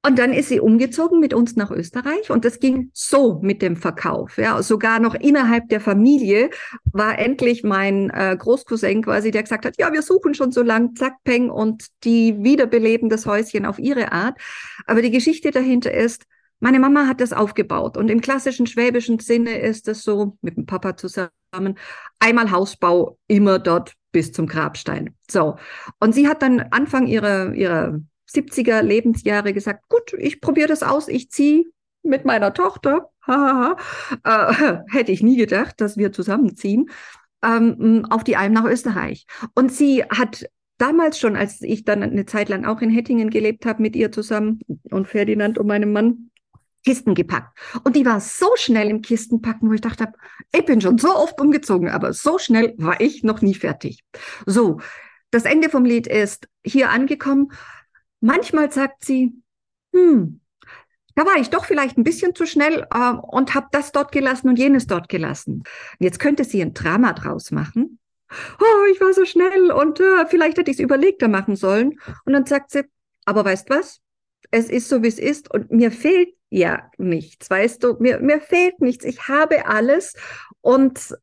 Und 0.06 0.20
dann 0.20 0.32
ist 0.32 0.50
sie 0.50 0.60
umgezogen 0.60 1.18
mit 1.18 1.34
uns 1.34 1.56
nach 1.56 1.72
Österreich 1.72 2.30
und 2.30 2.44
das 2.44 2.60
ging 2.60 2.90
so 2.92 3.40
mit 3.42 3.60
dem 3.60 3.74
Verkauf. 3.74 4.38
Ja, 4.38 4.62
sogar 4.62 5.00
noch 5.00 5.14
innerhalb 5.14 5.68
der 5.68 5.80
Familie 5.80 6.50
war 6.84 7.18
endlich 7.18 7.64
mein 7.64 8.10
äh, 8.10 8.36
Großcousin 8.38 9.02
quasi, 9.02 9.32
der 9.32 9.42
gesagt 9.42 9.64
hat, 9.64 9.74
ja, 9.78 9.92
wir 9.92 10.02
suchen 10.02 10.34
schon 10.34 10.52
so 10.52 10.62
lang, 10.62 10.94
zack, 10.94 11.14
peng 11.24 11.50
und 11.50 11.86
die 12.04 12.36
wiederbeleben 12.44 13.08
das 13.08 13.26
Häuschen 13.26 13.66
auf 13.66 13.80
ihre 13.80 14.12
Art. 14.12 14.38
Aber 14.86 15.02
die 15.02 15.10
Geschichte 15.10 15.50
dahinter 15.50 15.92
ist, 15.92 16.22
meine 16.60 16.78
Mama 16.78 17.08
hat 17.08 17.20
das 17.20 17.32
aufgebaut 17.32 17.96
und 17.96 18.08
im 18.08 18.20
klassischen 18.20 18.68
schwäbischen 18.68 19.18
Sinne 19.18 19.58
ist 19.58 19.88
es 19.88 20.04
so 20.04 20.38
mit 20.40 20.56
dem 20.56 20.66
Papa 20.66 20.96
zusammen, 20.96 21.30
einmal 22.20 22.52
Hausbau, 22.52 23.18
immer 23.26 23.58
dort 23.58 23.94
bis 24.12 24.30
zum 24.30 24.46
Grabstein. 24.46 25.16
So. 25.28 25.56
Und 25.98 26.14
sie 26.14 26.28
hat 26.28 26.42
dann 26.42 26.60
Anfang 26.70 27.08
ihrer, 27.08 27.52
ihrer 27.54 28.00
70er 28.30 28.82
Lebensjahre 28.82 29.52
gesagt, 29.52 29.88
gut, 29.88 30.12
ich 30.18 30.40
probiere 30.40 30.68
das 30.68 30.82
aus, 30.82 31.08
ich 31.08 31.30
ziehe 31.30 31.64
mit 32.02 32.24
meiner 32.24 32.54
Tochter. 32.54 33.10
äh, 33.26 33.74
hätte 34.90 35.12
ich 35.12 35.22
nie 35.22 35.36
gedacht, 35.36 35.80
dass 35.80 35.96
wir 35.96 36.12
zusammenziehen 36.12 36.90
ähm, 37.42 38.06
auf 38.10 38.24
die 38.24 38.36
Alm 38.36 38.52
nach 38.52 38.64
Österreich. 38.64 39.26
Und 39.54 39.72
sie 39.72 40.04
hat 40.04 40.46
damals 40.78 41.18
schon, 41.18 41.36
als 41.36 41.62
ich 41.62 41.84
dann 41.84 42.02
eine 42.02 42.26
Zeit 42.26 42.48
lang 42.48 42.64
auch 42.64 42.80
in 42.80 42.90
Hettingen 42.90 43.30
gelebt 43.30 43.66
habe 43.66 43.82
mit 43.82 43.96
ihr 43.96 44.12
zusammen 44.12 44.60
und 44.90 45.08
Ferdinand 45.08 45.58
und 45.58 45.66
meinem 45.66 45.92
Mann, 45.92 46.30
Kisten 46.84 47.16
gepackt. 47.16 47.58
Und 47.82 47.96
die 47.96 48.06
war 48.06 48.20
so 48.20 48.46
schnell 48.54 48.88
im 48.88 49.02
Kistenpacken, 49.02 49.68
wo 49.68 49.72
ich 49.72 49.80
dachte, 49.80 50.12
ich 50.54 50.64
bin 50.64 50.80
schon 50.80 50.98
so 50.98 51.16
oft 51.16 51.40
umgezogen, 51.40 51.88
aber 51.88 52.12
so 52.12 52.38
schnell 52.38 52.74
war 52.78 53.00
ich 53.00 53.24
noch 53.24 53.42
nie 53.42 53.54
fertig. 53.54 54.04
So, 54.46 54.78
das 55.32 55.46
Ende 55.46 55.68
vom 55.68 55.84
Lied 55.84 56.06
ist 56.06 56.48
hier 56.64 56.90
angekommen 56.90 57.48
Manchmal 58.26 58.72
sagt 58.72 59.04
sie, 59.04 59.40
hm, 59.94 60.40
da 61.14 61.24
war 61.24 61.36
ich 61.36 61.48
doch 61.48 61.64
vielleicht 61.64 61.96
ein 61.96 62.02
bisschen 62.02 62.34
zu 62.34 62.44
schnell 62.44 62.84
äh, 62.92 63.12
und 63.12 63.54
habe 63.54 63.68
das 63.70 63.92
dort 63.92 64.10
gelassen 64.10 64.48
und 64.48 64.58
jenes 64.58 64.88
dort 64.88 65.08
gelassen. 65.08 65.62
Jetzt 66.00 66.18
könnte 66.18 66.42
sie 66.42 66.60
ein 66.60 66.74
Drama 66.74 67.12
draus 67.12 67.52
machen. 67.52 68.00
Oh, 68.58 68.92
ich 68.92 69.00
war 69.00 69.12
so 69.12 69.24
schnell 69.24 69.70
und 69.70 70.00
äh, 70.00 70.26
vielleicht 70.26 70.58
hätte 70.58 70.72
ich 70.72 70.78
es 70.78 70.82
überlegter 70.82 71.28
machen 71.28 71.54
sollen. 71.54 72.00
Und 72.24 72.32
dann 72.32 72.44
sagt 72.46 72.72
sie, 72.72 72.82
aber 73.24 73.44
weißt 73.44 73.70
was? 73.70 74.00
Es 74.50 74.70
ist 74.70 74.88
so, 74.88 75.04
wie 75.04 75.08
es 75.08 75.20
ist 75.20 75.48
und 75.54 75.70
mir 75.70 75.92
fehlt 75.92 76.34
ja 76.50 76.90
nichts, 76.98 77.48
weißt 77.48 77.84
du? 77.84 77.94
Mir, 78.00 78.18
mir 78.18 78.40
fehlt 78.40 78.80
nichts. 78.80 79.04
Ich 79.04 79.28
habe 79.28 79.66
alles 79.66 80.14
und 80.62 81.16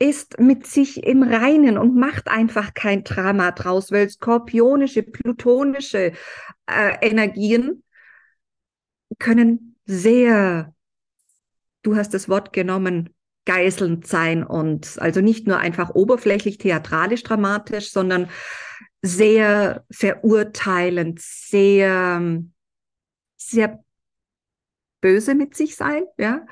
ist 0.00 0.40
mit 0.40 0.66
sich 0.66 1.04
im 1.04 1.22
Reinen 1.22 1.76
und 1.76 1.94
macht 1.94 2.28
einfach 2.28 2.72
kein 2.72 3.04
Drama 3.04 3.52
draus, 3.52 3.92
weil 3.92 4.08
skorpionische, 4.08 5.02
plutonische 5.02 6.12
äh, 6.66 6.96
Energien 7.06 7.84
können 9.18 9.76
sehr, 9.84 10.74
du 11.82 11.96
hast 11.96 12.14
das 12.14 12.30
Wort 12.30 12.54
genommen, 12.54 13.10
geißelnd 13.44 14.06
sein 14.06 14.42
und 14.42 14.98
also 15.00 15.20
nicht 15.20 15.46
nur 15.46 15.58
einfach 15.58 15.90
oberflächlich, 15.94 16.56
theatralisch, 16.58 17.22
dramatisch, 17.22 17.90
sondern 17.90 18.30
sehr 19.02 19.84
verurteilend, 19.90 21.20
sehr, 21.20 22.42
sehr 23.36 23.84
böse 25.00 25.34
mit 25.34 25.54
sich 25.54 25.76
sein, 25.76 26.04
ja. 26.18 26.46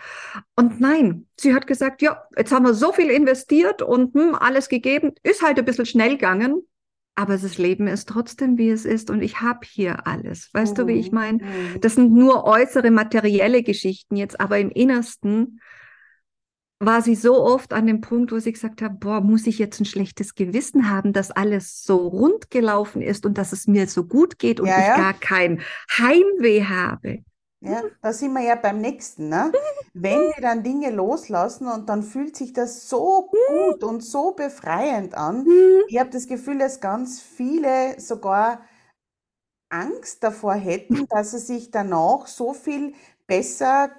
Und 0.56 0.80
nein, 0.80 1.26
sie 1.38 1.54
hat 1.54 1.66
gesagt, 1.66 2.02
ja, 2.02 2.22
jetzt 2.36 2.52
haben 2.52 2.64
wir 2.64 2.74
so 2.74 2.92
viel 2.92 3.10
investiert 3.10 3.82
und 3.82 4.14
hm, 4.14 4.34
alles 4.34 4.68
gegeben, 4.68 5.12
ist 5.22 5.42
halt 5.42 5.58
ein 5.58 5.64
bisschen 5.64 5.86
schnell 5.86 6.12
gegangen, 6.12 6.62
aber 7.14 7.36
das 7.36 7.58
Leben 7.58 7.88
ist 7.88 8.08
trotzdem, 8.08 8.58
wie 8.58 8.70
es 8.70 8.84
ist 8.84 9.10
und 9.10 9.22
ich 9.22 9.40
habe 9.40 9.66
hier 9.66 10.06
alles. 10.06 10.50
Weißt 10.52 10.72
mhm. 10.72 10.80
du, 10.80 10.86
wie 10.86 11.00
ich 11.00 11.10
mhm, 11.10 11.14
meine? 11.14 11.38
Mhm. 11.38 11.80
Das 11.80 11.96
sind 11.96 12.12
nur 12.12 12.44
äußere 12.44 12.90
materielle 12.90 13.62
Geschichten 13.62 14.16
jetzt, 14.16 14.40
aber 14.40 14.58
im 14.58 14.70
Innersten 14.70 15.60
war 16.80 17.02
sie 17.02 17.16
so 17.16 17.42
oft 17.42 17.72
an 17.72 17.88
dem 17.88 18.00
Punkt, 18.00 18.30
wo 18.30 18.38
sie 18.38 18.52
gesagt 18.52 18.82
hat, 18.82 19.00
boah, 19.00 19.20
muss 19.20 19.48
ich 19.48 19.58
jetzt 19.58 19.80
ein 19.80 19.84
schlechtes 19.84 20.36
Gewissen 20.36 20.88
haben, 20.88 21.12
dass 21.12 21.32
alles 21.32 21.82
so 21.82 22.06
rund 22.06 22.50
gelaufen 22.50 23.02
ist 23.02 23.26
und 23.26 23.36
dass 23.36 23.52
es 23.52 23.66
mir 23.66 23.88
so 23.88 24.04
gut 24.04 24.38
geht 24.38 24.60
und 24.60 24.68
ja, 24.68 24.78
ich 24.78 24.86
ja. 24.86 24.96
gar 24.96 25.14
kein 25.14 25.60
Heimweh 25.98 26.64
habe. 26.64 27.24
Ja, 27.60 27.82
da 28.02 28.12
sind 28.12 28.32
wir 28.34 28.42
ja 28.42 28.54
beim 28.54 28.80
nächsten. 28.80 29.28
Ne? 29.28 29.50
Wenn 29.92 30.20
wir 30.20 30.40
dann 30.40 30.62
Dinge 30.62 30.90
loslassen 30.90 31.66
und 31.66 31.88
dann 31.88 32.02
fühlt 32.02 32.36
sich 32.36 32.52
das 32.52 32.88
so 32.88 33.30
gut 33.30 33.82
und 33.82 34.00
so 34.00 34.32
befreiend 34.32 35.14
an. 35.14 35.44
Ich 35.88 35.98
habe 35.98 36.10
das 36.10 36.28
Gefühl, 36.28 36.58
dass 36.58 36.80
ganz 36.80 37.20
viele 37.20 37.98
sogar 38.00 38.60
Angst 39.70 40.22
davor 40.22 40.54
hätten, 40.54 41.06
dass 41.10 41.32
es 41.32 41.48
sich 41.48 41.70
danach 41.70 42.26
so 42.26 42.52
viel 42.52 42.94
besser 43.26 43.90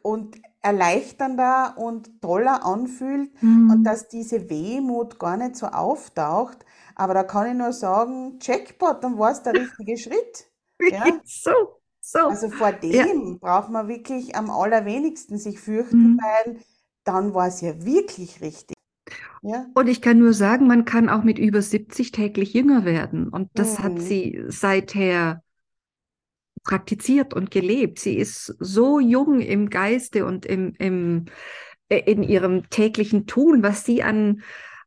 und 0.00 0.40
erleichternder 0.62 1.74
und 1.76 2.22
toller 2.22 2.64
anfühlt 2.64 3.30
mhm. 3.42 3.70
und 3.70 3.84
dass 3.84 4.08
diese 4.08 4.48
Wehmut 4.48 5.18
gar 5.18 5.36
nicht 5.36 5.56
so 5.56 5.66
auftaucht. 5.66 6.64
Aber 6.94 7.14
da 7.14 7.24
kann 7.24 7.48
ich 7.48 7.54
nur 7.54 7.72
sagen, 7.72 8.38
Jackpot, 8.40 9.02
dann 9.04 9.18
war 9.18 9.32
es 9.32 9.42
der 9.42 9.52
richtige 9.54 9.98
Schritt. 9.98 10.50
Ja? 10.80 11.04
So. 11.24 11.81
So. 12.04 12.18
Also 12.18 12.50
vor 12.50 12.72
dem 12.72 12.92
ja. 12.92 13.06
braucht 13.40 13.70
man 13.70 13.86
wirklich 13.86 14.34
am 14.34 14.50
allerwenigsten 14.50 15.38
sich 15.38 15.60
fürchten, 15.60 16.14
mhm. 16.14 16.20
weil 16.20 16.56
dann 17.04 17.32
war 17.32 17.46
es 17.46 17.60
ja 17.60 17.84
wirklich 17.84 18.40
richtig. 18.40 18.76
Ja? 19.42 19.66
Und 19.74 19.88
ich 19.88 20.02
kann 20.02 20.18
nur 20.18 20.32
sagen, 20.32 20.66
man 20.66 20.84
kann 20.84 21.08
auch 21.08 21.22
mit 21.22 21.38
über 21.38 21.62
70 21.62 22.10
täglich 22.10 22.54
jünger 22.54 22.84
werden. 22.84 23.28
Und 23.28 23.50
das 23.54 23.78
mhm. 23.78 23.82
hat 23.84 24.00
sie 24.00 24.42
seither 24.48 25.42
praktiziert 26.64 27.34
und 27.34 27.50
gelebt. 27.50 28.00
Sie 28.00 28.16
ist 28.16 28.54
so 28.58 28.98
jung 28.98 29.40
im 29.40 29.70
Geiste 29.70 30.26
und 30.26 30.44
im, 30.44 30.74
im, 30.78 31.26
äh, 31.88 31.98
in 32.00 32.24
ihrem 32.24 32.68
täglichen 32.68 33.26
Tun, 33.26 33.62
was 33.62 33.84
sie 33.84 34.02
an, 34.02 34.42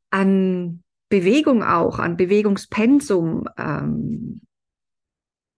an 0.10 0.84
Bewegung 1.10 1.64
auch, 1.64 2.00
an 2.00 2.18
Bewegungspensum 2.18 3.48
ähm, 3.58 4.42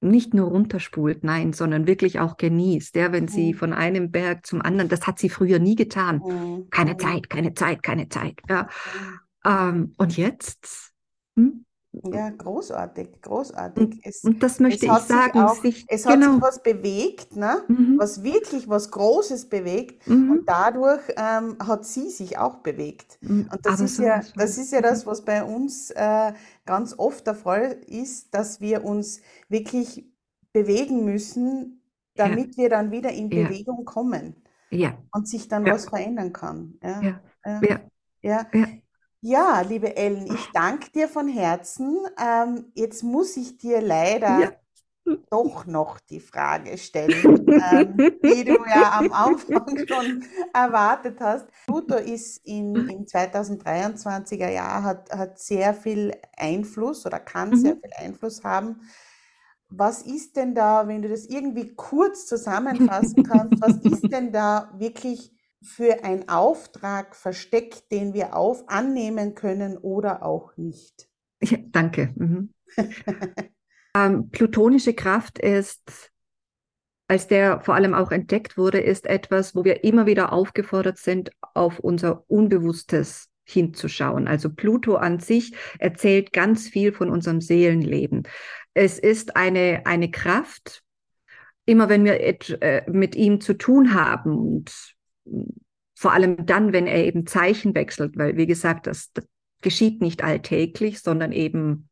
nicht 0.08 0.34
nur 0.34 0.50
runterspult, 0.50 1.24
nein, 1.24 1.54
sondern 1.54 1.88
wirklich 1.88 2.20
auch 2.20 2.38
genießt. 2.38 2.96
Ja, 2.96 3.12
wenn 3.12 3.28
sie 3.28 3.54
mhm. 3.54 3.58
von 3.58 3.74
einem 3.74 4.12
Berg 4.12 4.46
zum 4.46 4.62
anderen, 4.62 4.90
das 4.90 5.06
hat 5.08 5.20
sie 5.20 5.30
früher 5.30 5.60
nie 5.60 5.76
getan. 5.76 6.22
Mhm. 6.26 6.70
Keine 6.70 6.94
mhm. 6.94 7.00
Zeit, 7.00 7.30
keine 7.30 7.54
Zeit, 7.54 7.84
keine 7.84 8.10
Zeit. 8.10 8.40
Ja. 8.50 8.68
Ähm, 9.46 9.94
und 9.98 10.18
jetzt? 10.18 10.92
Hm? 11.36 11.66
Ja, 12.04 12.30
großartig, 12.30 13.22
großartig. 13.22 14.00
Es, 14.04 14.24
und 14.24 14.42
das 14.42 14.60
möchte 14.60 14.86
ich 14.86 14.92
sagen. 14.92 15.40
Auch, 15.40 15.62
sich, 15.62 15.86
es 15.88 16.06
hat 16.06 16.16
genau. 16.16 16.34
sich 16.34 16.42
was 16.42 16.64
bewegt, 16.64 17.36
ne? 17.36 17.64
Mhm. 17.68 17.96
was 17.98 18.24
wirklich 18.24 18.68
was 18.70 18.92
Großes 18.92 19.50
bewegt 19.50 20.08
mhm. 20.08 20.32
und 20.32 20.50
dadurch 20.50 21.02
ähm, 21.16 21.58
hat 21.60 21.86
sie 21.86 22.10
sich 22.10 22.38
auch 22.38 22.58
bewegt. 22.58 23.18
Mhm. 23.22 23.50
Und 23.52 23.66
das 23.66 23.80
ist, 23.80 24.00
ja, 24.00 24.22
das 24.36 24.58
ist 24.58 24.72
ja 24.72 24.82
das, 24.82 25.06
was 25.06 25.24
bei 25.24 25.44
uns 25.44 25.92
äh, 25.92 26.34
ganz 26.66 26.98
oft 26.98 27.26
der 27.28 27.36
Fall 27.36 27.78
ist, 27.88 28.34
dass 28.34 28.62
wir 28.62 28.84
uns 28.84 29.22
wirklich 29.50 30.06
bewegen 30.54 31.06
müssen, 31.06 31.82
damit 32.16 32.56
ja. 32.56 32.64
wir 32.64 32.70
dann 32.70 32.92
wieder 32.92 33.12
in 33.12 33.30
ja. 33.30 33.48
Bewegung 33.48 33.86
kommen 33.86 34.36
ja. 34.70 34.98
und 35.12 35.28
sich 35.28 35.48
dann 35.48 35.66
was 35.66 35.90
verändern 35.90 36.34
kann. 36.34 36.80
Ja. 36.84 37.20
Ja. 37.62 37.82
Ja. 38.22 38.46
Ja, 39.30 39.60
liebe 39.60 39.98
Ellen, 39.98 40.34
ich 40.34 40.48
danke 40.54 40.90
dir 40.90 41.10
von 41.10 41.28
Herzen. 41.28 41.98
Ähm, 42.18 42.72
jetzt 42.76 43.04
muss 43.04 43.36
ich 43.36 43.58
dir 43.58 43.82
leider 43.82 44.40
ja. 44.40 44.52
doch 45.30 45.66
noch 45.66 46.00
die 46.00 46.22
Frage 46.22 46.78
stellen, 46.78 47.46
ähm, 47.46 47.98
die 48.24 48.46
du 48.46 48.54
ja 48.54 49.00
am 49.00 49.12
Anfang 49.12 49.68
schon 49.86 50.24
erwartet 50.54 51.18
hast. 51.20 51.50
Pluto 51.66 51.96
ist 51.96 52.38
in, 52.46 52.74
im 52.74 53.04
2023er 53.04 54.50
Jahr, 54.50 54.84
hat, 54.84 55.12
hat 55.12 55.38
sehr 55.38 55.74
viel 55.74 56.14
Einfluss 56.38 57.06
oder 57.06 57.20
kann 57.20 57.50
mhm. 57.50 57.58
sehr 57.58 57.74
viel 57.74 57.92
Einfluss 57.98 58.46
haben. 58.46 58.80
Was 59.68 60.04
ist 60.04 60.38
denn 60.38 60.56
da, 60.56 60.88
wenn 60.88 61.02
du 61.02 61.10
das 61.10 61.26
irgendwie 61.26 61.76
kurz 61.76 62.28
zusammenfassen 62.28 63.24
kannst, 63.24 63.60
was 63.60 63.76
ist 63.84 64.10
denn 64.10 64.32
da 64.32 64.72
wirklich 64.78 65.37
für 65.68 66.04
einen 66.04 66.30
Auftrag 66.30 67.16
versteckt, 67.16 67.92
den 67.92 68.14
wir 68.14 68.36
auf 68.36 68.68
annehmen 68.70 69.36
können 69.36 69.78
oder 69.78 70.24
auch 70.24 70.56
nicht. 70.58 71.10
Ja, 71.42 71.58
danke. 71.68 72.14
Mhm. 72.16 72.54
ähm, 73.96 74.30
plutonische 74.30 74.94
Kraft 74.94 75.40
ist, 75.40 76.12
als 77.08 77.28
der 77.28 77.62
vor 77.62 77.76
allem 77.76 77.94
auch 77.94 78.12
entdeckt 78.12 78.58
wurde, 78.58 78.80
ist 78.80 79.06
etwas, 79.06 79.56
wo 79.56 79.64
wir 79.64 79.84
immer 79.84 80.06
wieder 80.06 80.34
aufgefordert 80.34 80.98
sind, 80.98 81.32
auf 81.54 81.80
unser 81.80 82.24
Unbewusstes 82.30 83.30
hinzuschauen. 83.44 84.28
Also 84.28 84.50
Pluto 84.50 84.96
an 84.96 85.20
sich 85.20 85.54
erzählt 85.80 86.34
ganz 86.34 86.68
viel 86.68 86.92
von 86.92 87.10
unserem 87.10 87.40
Seelenleben. 87.40 88.24
Es 88.74 89.00
ist 89.00 89.38
eine, 89.38 89.84
eine 89.86 90.12
Kraft, 90.12 90.84
immer 91.66 91.88
wenn 91.90 92.04
wir 92.04 92.20
äh, 92.20 92.90
mit 92.90 93.16
ihm 93.16 93.40
zu 93.40 93.54
tun 93.54 93.94
haben 93.94 94.38
und 94.38 94.97
vor 95.96 96.14
allem 96.14 96.46
dann, 96.46 96.74
wenn 96.74 96.88
er 96.88 97.06
eben 97.06 97.26
Zeichen 97.26 97.74
wechselt, 97.74 98.18
weil 98.18 98.38
wie 98.38 98.46
gesagt, 98.46 98.88
das, 98.88 99.12
das 99.14 99.26
geschieht 99.62 100.02
nicht 100.02 100.24
alltäglich, 100.24 101.02
sondern 101.02 101.32
eben 101.32 101.90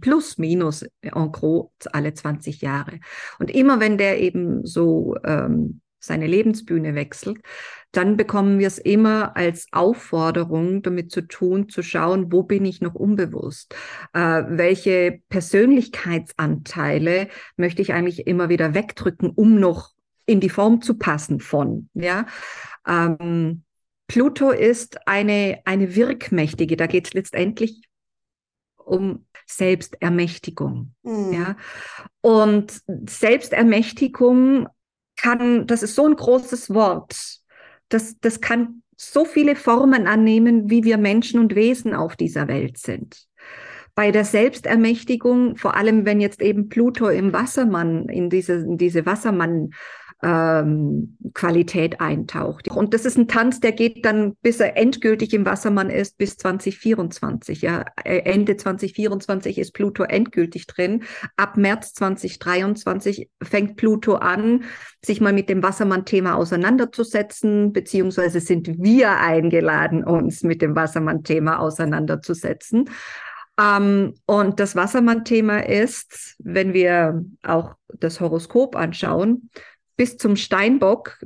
plus 0.00 0.38
minus 0.38 0.86
en 1.02 1.32
gros 1.32 1.70
alle 1.92 2.14
20 2.14 2.60
Jahre. 2.60 3.00
Und 3.38 3.50
immer 3.50 3.80
wenn 3.80 3.98
der 3.98 4.20
eben 4.20 4.64
so 4.64 5.16
ähm, 5.24 5.80
seine 5.98 6.26
Lebensbühne 6.26 6.94
wechselt, 6.94 7.38
dann 7.92 8.16
bekommen 8.16 8.58
wir 8.58 8.66
es 8.66 8.78
immer 8.78 9.36
als 9.36 9.66
Aufforderung 9.72 10.82
damit 10.82 11.10
zu 11.10 11.22
tun, 11.22 11.68
zu 11.68 11.82
schauen, 11.82 12.32
wo 12.32 12.42
bin 12.42 12.64
ich 12.64 12.80
noch 12.80 12.94
unbewusst? 12.94 13.74
Äh, 14.12 14.44
welche 14.48 15.20
Persönlichkeitsanteile 15.28 17.28
möchte 17.56 17.82
ich 17.82 17.92
eigentlich 17.92 18.26
immer 18.26 18.48
wieder 18.48 18.74
wegdrücken, 18.74 19.30
um 19.30 19.58
noch 19.58 19.92
in 20.26 20.40
die 20.40 20.50
Form 20.50 20.82
zu 20.82 20.98
passen 20.98 21.40
von, 21.40 21.88
ja? 21.94 22.26
Ähm, 22.88 23.62
Pluto 24.08 24.50
ist 24.50 25.06
eine, 25.06 25.60
eine 25.64 25.94
wirkmächtige, 25.94 26.76
da 26.76 26.86
geht 26.86 27.08
es 27.08 27.14
letztendlich 27.14 27.82
um 28.76 29.26
Selbstermächtigung. 29.46 30.94
Mhm. 31.02 31.32
Ja? 31.32 31.56
Und 32.22 32.80
Selbstermächtigung 33.08 34.68
kann, 35.16 35.66
das 35.66 35.82
ist 35.82 35.94
so 35.94 36.06
ein 36.06 36.16
großes 36.16 36.72
Wort, 36.72 37.40
das, 37.88 38.18
das 38.20 38.40
kann 38.40 38.82
so 38.96 39.24
viele 39.24 39.56
Formen 39.56 40.06
annehmen, 40.06 40.70
wie 40.70 40.84
wir 40.84 40.98
Menschen 40.98 41.38
und 41.38 41.54
Wesen 41.54 41.94
auf 41.94 42.16
dieser 42.16 42.48
Welt 42.48 42.78
sind. 42.78 43.26
Bei 43.94 44.10
der 44.10 44.24
Selbstermächtigung, 44.24 45.56
vor 45.56 45.74
allem 45.76 46.04
wenn 46.04 46.20
jetzt 46.20 46.40
eben 46.40 46.68
Pluto 46.68 47.08
im 47.08 47.32
Wassermann, 47.32 48.08
in 48.08 48.30
diese, 48.30 48.54
in 48.54 48.78
diese 48.78 49.06
Wassermann 49.06 49.70
ähm, 50.22 51.16
Qualität 51.32 52.00
eintaucht. 52.00 52.68
Und 52.68 52.92
das 52.92 53.04
ist 53.04 53.16
ein 53.16 53.28
Tanz, 53.28 53.60
der 53.60 53.72
geht 53.72 54.04
dann, 54.04 54.34
bis 54.42 54.58
er 54.58 54.76
endgültig 54.76 55.32
im 55.32 55.46
Wassermann 55.46 55.90
ist, 55.90 56.18
bis 56.18 56.36
2024. 56.36 57.62
Ja, 57.62 57.84
Ende 58.04 58.56
2024 58.56 59.58
ist 59.58 59.72
Pluto 59.72 60.02
endgültig 60.02 60.66
drin. 60.66 61.04
Ab 61.36 61.56
März 61.56 61.94
2023 61.94 63.30
fängt 63.42 63.76
Pluto 63.76 64.14
an, 64.14 64.64
sich 65.04 65.20
mal 65.20 65.32
mit 65.32 65.48
dem 65.48 65.62
Wassermann-Thema 65.62 66.34
auseinanderzusetzen, 66.34 67.72
beziehungsweise 67.72 68.40
sind 68.40 68.82
wir 68.82 69.18
eingeladen, 69.18 70.02
uns 70.02 70.42
mit 70.42 70.62
dem 70.62 70.74
Wassermann-Thema 70.74 71.60
auseinanderzusetzen. 71.60 72.90
Um, 73.60 73.64
ähm, 73.64 74.14
und 74.26 74.60
das 74.60 74.76
Wassermann-Thema 74.76 75.66
ist, 75.66 76.36
wenn 76.38 76.72
wir 76.74 77.24
auch 77.42 77.74
das 77.98 78.20
Horoskop 78.20 78.76
anschauen, 78.76 79.50
bis 79.98 80.16
zum 80.16 80.36
Steinbock 80.36 81.18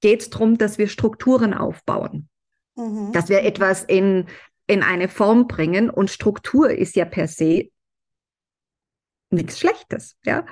geht 0.00 0.20
es 0.20 0.30
darum, 0.30 0.58
dass 0.58 0.78
wir 0.78 0.86
Strukturen 0.86 1.54
aufbauen, 1.54 2.28
mhm. 2.76 3.10
dass 3.12 3.28
wir 3.28 3.42
etwas 3.42 3.82
in, 3.82 4.26
in 4.68 4.84
eine 4.84 5.08
Form 5.08 5.48
bringen. 5.48 5.90
Und 5.90 6.10
Struktur 6.10 6.70
ist 6.70 6.94
ja 6.94 7.04
per 7.04 7.26
se 7.26 7.70
nichts 9.30 9.58
Schlechtes. 9.58 10.16
Ja? 10.24 10.46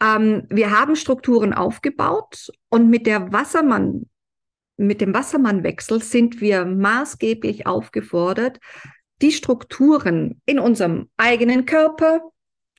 Ähm, 0.00 0.46
wir 0.50 0.78
haben 0.78 0.94
Strukturen 0.94 1.52
aufgebaut 1.52 2.52
und 2.68 2.88
mit 2.90 3.06
der 3.06 3.32
Wassermann, 3.32 4.08
mit 4.76 5.00
dem 5.00 5.14
Wassermannwechsel 5.14 6.02
sind 6.02 6.40
wir 6.40 6.64
maßgeblich 6.64 7.66
aufgefordert, 7.66 8.60
die 9.22 9.32
Strukturen 9.32 10.40
in 10.46 10.60
unserem 10.60 11.08
eigenen 11.16 11.64
Körper, 11.64 12.20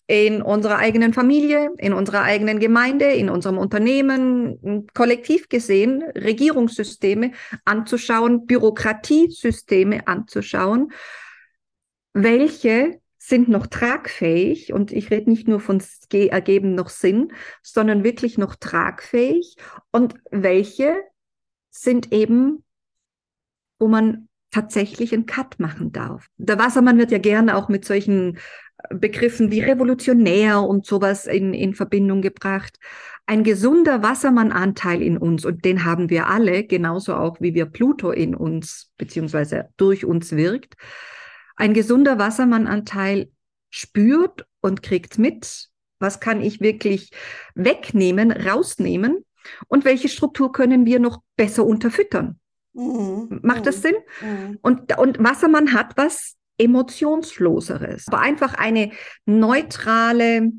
in 0.09 0.41
unserer 0.41 0.77
eigenen 0.79 1.13
Familie, 1.13 1.69
in 1.77 1.93
unserer 1.93 2.23
eigenen 2.23 2.59
Gemeinde, 2.59 3.05
in 3.05 3.29
unserem 3.29 3.59
Unternehmen, 3.59 4.87
kollektiv 4.95 5.49
gesehen, 5.49 6.01
Regierungssysteme 6.15 7.33
anzuschauen, 7.63 8.47
Bürokratiesysteme 8.47 10.07
anzuschauen. 10.07 10.91
Welche 12.13 12.99
sind 13.19 13.49
noch 13.49 13.67
tragfähig 13.67 14.73
und 14.73 14.91
ich 14.91 15.11
rede 15.11 15.29
nicht 15.29 15.47
nur 15.47 15.59
von 15.59 15.79
ergeben 16.11 16.73
noch 16.73 16.89
Sinn, 16.89 17.31
sondern 17.61 18.03
wirklich 18.03 18.39
noch 18.39 18.55
tragfähig 18.55 19.57
und 19.91 20.15
welche 20.31 21.03
sind 21.69 22.11
eben, 22.11 22.63
wo 23.77 23.87
man 23.87 24.27
tatsächlich 24.49 25.13
einen 25.13 25.27
Cut 25.27 25.59
machen 25.59 25.91
darf. 25.91 26.25
Der 26.37 26.57
Wassermann 26.57 26.97
wird 26.97 27.11
ja 27.11 27.19
gerne 27.19 27.55
auch 27.55 27.69
mit 27.69 27.85
solchen 27.85 28.39
Begriffen 28.89 29.51
wie 29.51 29.61
revolutionär 29.61 30.61
und 30.61 30.85
sowas 30.85 31.25
in, 31.25 31.53
in 31.53 31.73
Verbindung 31.73 32.21
gebracht. 32.21 32.79
Ein 33.25 33.43
gesunder 33.43 34.01
Wassermannanteil 34.01 35.01
in 35.01 35.17
uns, 35.17 35.45
und 35.45 35.63
den 35.65 35.85
haben 35.85 36.09
wir 36.09 36.27
alle, 36.27 36.63
genauso 36.63 37.15
auch 37.15 37.39
wie 37.39 37.53
wir 37.53 37.65
Pluto 37.65 38.11
in 38.11 38.33
uns 38.33 38.91
beziehungsweise 38.97 39.69
durch 39.77 40.05
uns 40.05 40.31
wirkt. 40.31 40.75
Ein 41.55 41.73
gesunder 41.73 42.17
Wassermannanteil 42.17 43.29
spürt 43.69 44.47
und 44.61 44.81
kriegt 44.81 45.19
mit, 45.19 45.67
was 45.99 46.19
kann 46.19 46.41
ich 46.41 46.61
wirklich 46.61 47.11
wegnehmen, 47.53 48.31
rausnehmen 48.31 49.25
und 49.67 49.85
welche 49.85 50.09
Struktur 50.09 50.51
können 50.51 50.85
wir 50.85 50.99
noch 50.99 51.21
besser 51.35 51.65
unterfüttern. 51.65 52.39
Mhm. 52.73 53.39
Macht 53.43 53.65
das 53.67 53.77
mhm. 53.77 53.81
Sinn? 53.81 53.95
Mhm. 54.21 54.59
Und, 54.61 54.97
und 54.97 55.23
Wassermann 55.23 55.73
hat 55.73 55.97
was 55.97 56.35
emotionsloseres, 56.59 58.07
aber 58.07 58.19
einfach 58.19 58.53
eine 58.53 58.91
neutrale 59.25 60.51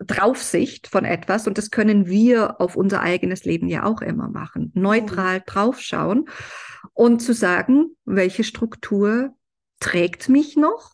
Draufsicht 0.00 0.86
von 0.86 1.04
etwas 1.04 1.46
und 1.46 1.58
das 1.58 1.70
können 1.70 2.06
wir 2.06 2.60
auf 2.60 2.76
unser 2.76 3.00
eigenes 3.00 3.44
Leben 3.44 3.68
ja 3.68 3.84
auch 3.84 4.00
immer 4.00 4.28
machen. 4.28 4.70
Neutral 4.74 5.42
draufschauen 5.44 6.28
und 6.94 7.20
zu 7.20 7.34
sagen, 7.34 7.96
welche 8.04 8.44
Struktur 8.44 9.34
trägt 9.80 10.28
mich 10.28 10.56
noch 10.56 10.92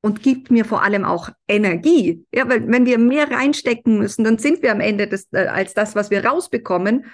und 0.00 0.22
gibt 0.22 0.50
mir 0.50 0.64
vor 0.64 0.82
allem 0.82 1.04
auch 1.04 1.30
Energie. 1.46 2.26
Ja, 2.34 2.48
weil 2.48 2.68
wenn 2.68 2.86
wir 2.86 2.98
mehr 2.98 3.30
reinstecken 3.30 3.98
müssen, 3.98 4.24
dann 4.24 4.38
sind 4.38 4.62
wir 4.62 4.72
am 4.72 4.80
Ende 4.80 5.06
des, 5.06 5.28
äh, 5.32 5.46
als 5.46 5.72
das, 5.72 5.94
was 5.94 6.10
wir 6.10 6.26
rausbekommen 6.26 7.06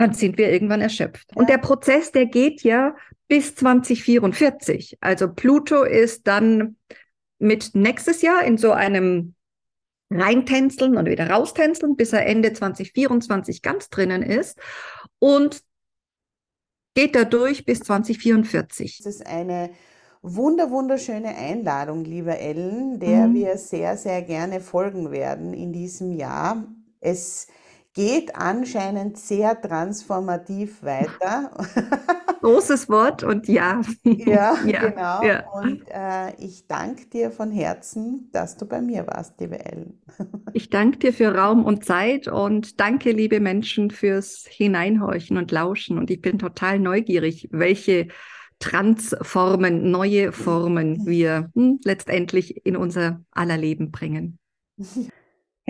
dann 0.00 0.14
sind 0.14 0.38
wir 0.38 0.50
irgendwann 0.50 0.80
erschöpft. 0.80 1.36
Und 1.36 1.50
der 1.50 1.58
Prozess, 1.58 2.10
der 2.10 2.24
geht 2.24 2.62
ja 2.62 2.96
bis 3.28 3.54
2044. 3.54 4.96
Also 5.02 5.28
Pluto 5.28 5.82
ist 5.82 6.26
dann 6.26 6.76
mit 7.38 7.74
nächstes 7.74 8.22
Jahr 8.22 8.42
in 8.42 8.56
so 8.56 8.72
einem 8.72 9.34
reintänzeln 10.10 10.96
und 10.96 11.06
wieder 11.06 11.28
raustänzeln, 11.28 11.96
bis 11.96 12.14
er 12.14 12.24
Ende 12.24 12.54
2024 12.54 13.60
ganz 13.60 13.90
drinnen 13.90 14.22
ist 14.22 14.58
und 15.18 15.60
geht 16.94 17.14
da 17.14 17.24
durch 17.24 17.66
bis 17.66 17.80
2044. 17.80 19.02
Das 19.04 19.16
ist 19.16 19.26
eine 19.26 19.68
wunder 20.22 20.70
wunderschöne 20.70 21.36
Einladung, 21.36 22.06
liebe 22.06 22.38
Ellen, 22.38 23.00
der 23.00 23.28
mhm. 23.28 23.34
wir 23.34 23.58
sehr, 23.58 23.98
sehr 23.98 24.22
gerne 24.22 24.60
folgen 24.62 25.10
werden 25.10 25.52
in 25.52 25.74
diesem 25.74 26.12
Jahr. 26.12 26.64
Es 27.00 27.48
geht 27.94 28.36
anscheinend 28.36 29.18
sehr 29.18 29.60
transformativ 29.60 30.82
weiter. 30.82 31.50
Großes 32.40 32.88
Wort 32.88 33.22
und 33.22 33.48
ja. 33.48 33.82
Ja, 34.04 34.56
ja 34.66 34.88
genau. 34.88 35.22
Ja. 35.22 35.48
Und 35.50 35.82
äh, 35.90 36.34
ich 36.38 36.66
danke 36.66 37.06
dir 37.06 37.30
von 37.30 37.50
Herzen, 37.50 38.30
dass 38.32 38.56
du 38.56 38.66
bei 38.66 38.80
mir 38.80 39.06
warst, 39.06 39.40
liebe 39.40 39.58
Ellen. 39.64 40.00
Ich 40.52 40.68
danke 40.68 40.98
dir 40.98 41.12
für 41.12 41.32
Raum 41.32 41.64
und 41.64 41.84
Zeit 41.84 42.26
und 42.26 42.80
danke, 42.80 43.12
liebe 43.12 43.38
Menschen, 43.38 43.90
fürs 43.90 44.46
Hineinhorchen 44.48 45.36
und 45.36 45.52
Lauschen. 45.52 45.96
Und 45.96 46.10
ich 46.10 46.20
bin 46.20 46.40
total 46.40 46.80
neugierig, 46.80 47.48
welche 47.52 48.08
Transformen, 48.58 49.90
neue 49.92 50.32
Formen 50.32 51.06
wir 51.06 51.50
hm, 51.54 51.78
letztendlich 51.84 52.66
in 52.66 52.76
unser 52.76 53.22
aller 53.30 53.56
Leben 53.56 53.92
bringen. 53.92 54.38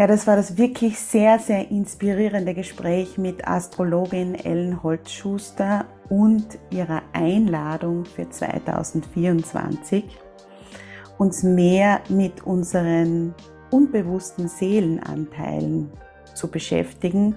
Ja, 0.01 0.07
das 0.07 0.27
war 0.27 0.35
das 0.35 0.57
wirklich 0.57 0.99
sehr, 0.99 1.39
sehr 1.39 1.71
inspirierende 1.71 2.55
Gespräch 2.55 3.19
mit 3.19 3.47
Astrologin 3.47 4.35
Ellen 4.35 4.83
Holzschuster 4.83 5.85
und 6.09 6.59
ihrer 6.71 7.03
Einladung 7.13 8.07
für 8.07 8.27
2024, 8.27 10.05
uns 11.19 11.43
mehr 11.43 12.01
mit 12.09 12.47
unseren 12.47 13.35
unbewussten 13.71 14.49
Seelenanteilen 14.49 15.91
zu 16.33 16.49
beschäftigen 16.49 17.37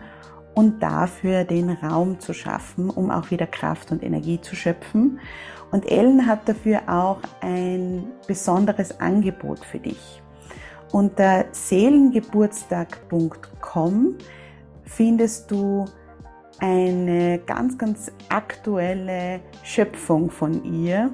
und 0.55 0.81
dafür 0.81 1.43
den 1.43 1.69
Raum 1.69 2.21
zu 2.21 2.33
schaffen, 2.33 2.89
um 2.89 3.11
auch 3.11 3.29
wieder 3.29 3.45
Kraft 3.45 3.91
und 3.91 4.01
Energie 4.01 4.39
zu 4.39 4.55
schöpfen. 4.55 5.19
Und 5.71 5.91
Ellen 5.91 6.27
hat 6.27 6.47
dafür 6.47 6.83
auch 6.87 7.19
ein 7.41 8.05
besonderes 8.25 9.01
Angebot 9.01 9.65
für 9.65 9.79
dich. 9.79 10.22
Unter 10.93 11.45
seelengeburtstag.com 11.51 14.15
findest 14.83 15.49
du 15.49 15.85
eine 16.59 17.39
ganz, 17.39 17.79
ganz 17.79 18.11
aktuelle 18.29 19.39
Schöpfung 19.63 20.29
von 20.29 20.63
ihr, 20.63 21.09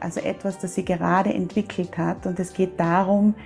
also 0.00 0.18
etwas, 0.18 0.58
das 0.58 0.74
sie 0.74 0.84
gerade 0.84 1.32
entwickelt 1.32 1.96
hat. 1.96 2.26
Und 2.26 2.40
es 2.40 2.52
geht 2.52 2.80
darum, 2.80 3.36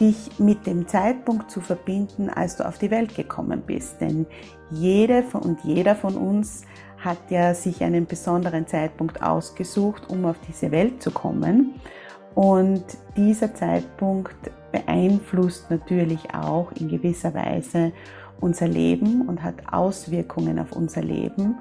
dich 0.00 0.38
mit 0.38 0.66
dem 0.66 0.88
Zeitpunkt 0.88 1.50
zu 1.50 1.60
verbinden, 1.60 2.30
als 2.30 2.56
du 2.56 2.66
auf 2.66 2.78
die 2.78 2.90
Welt 2.90 3.14
gekommen 3.14 3.62
bist. 3.66 4.00
Denn 4.00 4.24
jede 4.70 5.22
und 5.34 5.62
jeder 5.64 5.96
von 5.96 6.16
uns 6.16 6.62
hat 6.96 7.30
ja 7.30 7.52
sich 7.52 7.84
einen 7.84 8.06
besonderen 8.06 8.66
Zeitpunkt 8.66 9.22
ausgesucht, 9.22 10.08
um 10.08 10.24
auf 10.24 10.36
diese 10.48 10.70
Welt 10.70 11.02
zu 11.02 11.10
kommen. 11.10 11.74
Und 12.34 12.84
dieser 13.16 13.54
Zeitpunkt 13.54 14.50
beeinflusst 14.72 15.70
natürlich 15.70 16.34
auch 16.34 16.72
in 16.72 16.88
gewisser 16.88 17.32
Weise 17.34 17.92
unser 18.40 18.66
Leben 18.66 19.28
und 19.28 19.42
hat 19.42 19.54
Auswirkungen 19.72 20.58
auf 20.58 20.72
unser 20.72 21.02
Leben. 21.02 21.56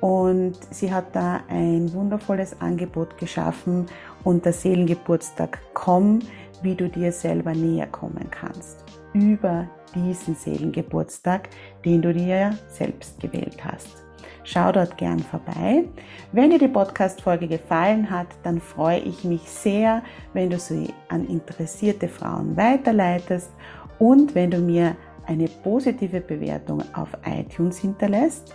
Und 0.00 0.56
sie 0.70 0.92
hat 0.92 1.14
da 1.14 1.40
ein 1.48 1.92
wundervolles 1.92 2.60
Angebot 2.60 3.16
geschaffen 3.18 3.86
unter 4.24 4.52
Seelengeburtstag 4.52 5.58
Komm, 5.74 6.20
wie 6.62 6.74
du 6.74 6.88
dir 6.88 7.12
selber 7.12 7.52
näher 7.52 7.86
kommen 7.86 8.28
kannst. 8.30 8.84
Über 9.12 9.68
diesen 9.94 10.34
Seelengeburtstag, 10.34 11.48
den 11.84 12.02
du 12.02 12.12
dir 12.12 12.58
selbst 12.68 13.20
gewählt 13.20 13.64
hast. 13.64 14.05
Schau 14.48 14.70
dort 14.70 14.96
gern 14.96 15.18
vorbei. 15.18 15.84
Wenn 16.30 16.50
dir 16.50 16.60
die 16.60 16.68
Podcast-Folge 16.68 17.48
gefallen 17.48 18.08
hat, 18.08 18.28
dann 18.44 18.60
freue 18.60 19.00
ich 19.00 19.24
mich 19.24 19.42
sehr, 19.42 20.04
wenn 20.34 20.50
du 20.50 20.58
sie 20.60 20.94
an 21.08 21.26
interessierte 21.26 22.06
Frauen 22.06 22.56
weiterleitest 22.56 23.50
und 23.98 24.36
wenn 24.36 24.52
du 24.52 24.58
mir 24.58 24.94
eine 25.26 25.48
positive 25.48 26.20
Bewertung 26.20 26.80
auf 26.94 27.08
iTunes 27.26 27.78
hinterlässt. 27.78 28.54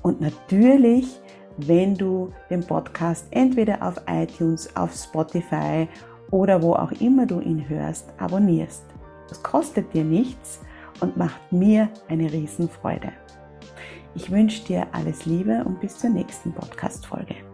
Und 0.00 0.22
natürlich, 0.22 1.20
wenn 1.58 1.94
du 1.94 2.32
den 2.48 2.66
Podcast 2.66 3.26
entweder 3.30 3.82
auf 3.82 3.96
iTunes, 4.08 4.74
auf 4.76 4.94
Spotify 4.94 5.86
oder 6.30 6.62
wo 6.62 6.72
auch 6.72 6.92
immer 7.02 7.26
du 7.26 7.40
ihn 7.40 7.68
hörst, 7.68 8.08
abonnierst. 8.16 8.84
Das 9.28 9.42
kostet 9.42 9.92
dir 9.92 10.04
nichts 10.04 10.60
und 11.00 11.18
macht 11.18 11.52
mir 11.52 11.90
eine 12.08 12.32
Riesenfreude. 12.32 13.12
Ich 14.14 14.30
wünsche 14.30 14.64
dir 14.64 14.86
alles 14.92 15.26
Liebe 15.26 15.62
und 15.64 15.80
bis 15.80 15.98
zur 15.98 16.10
nächsten 16.10 16.52
Podcast-Folge. 16.52 17.47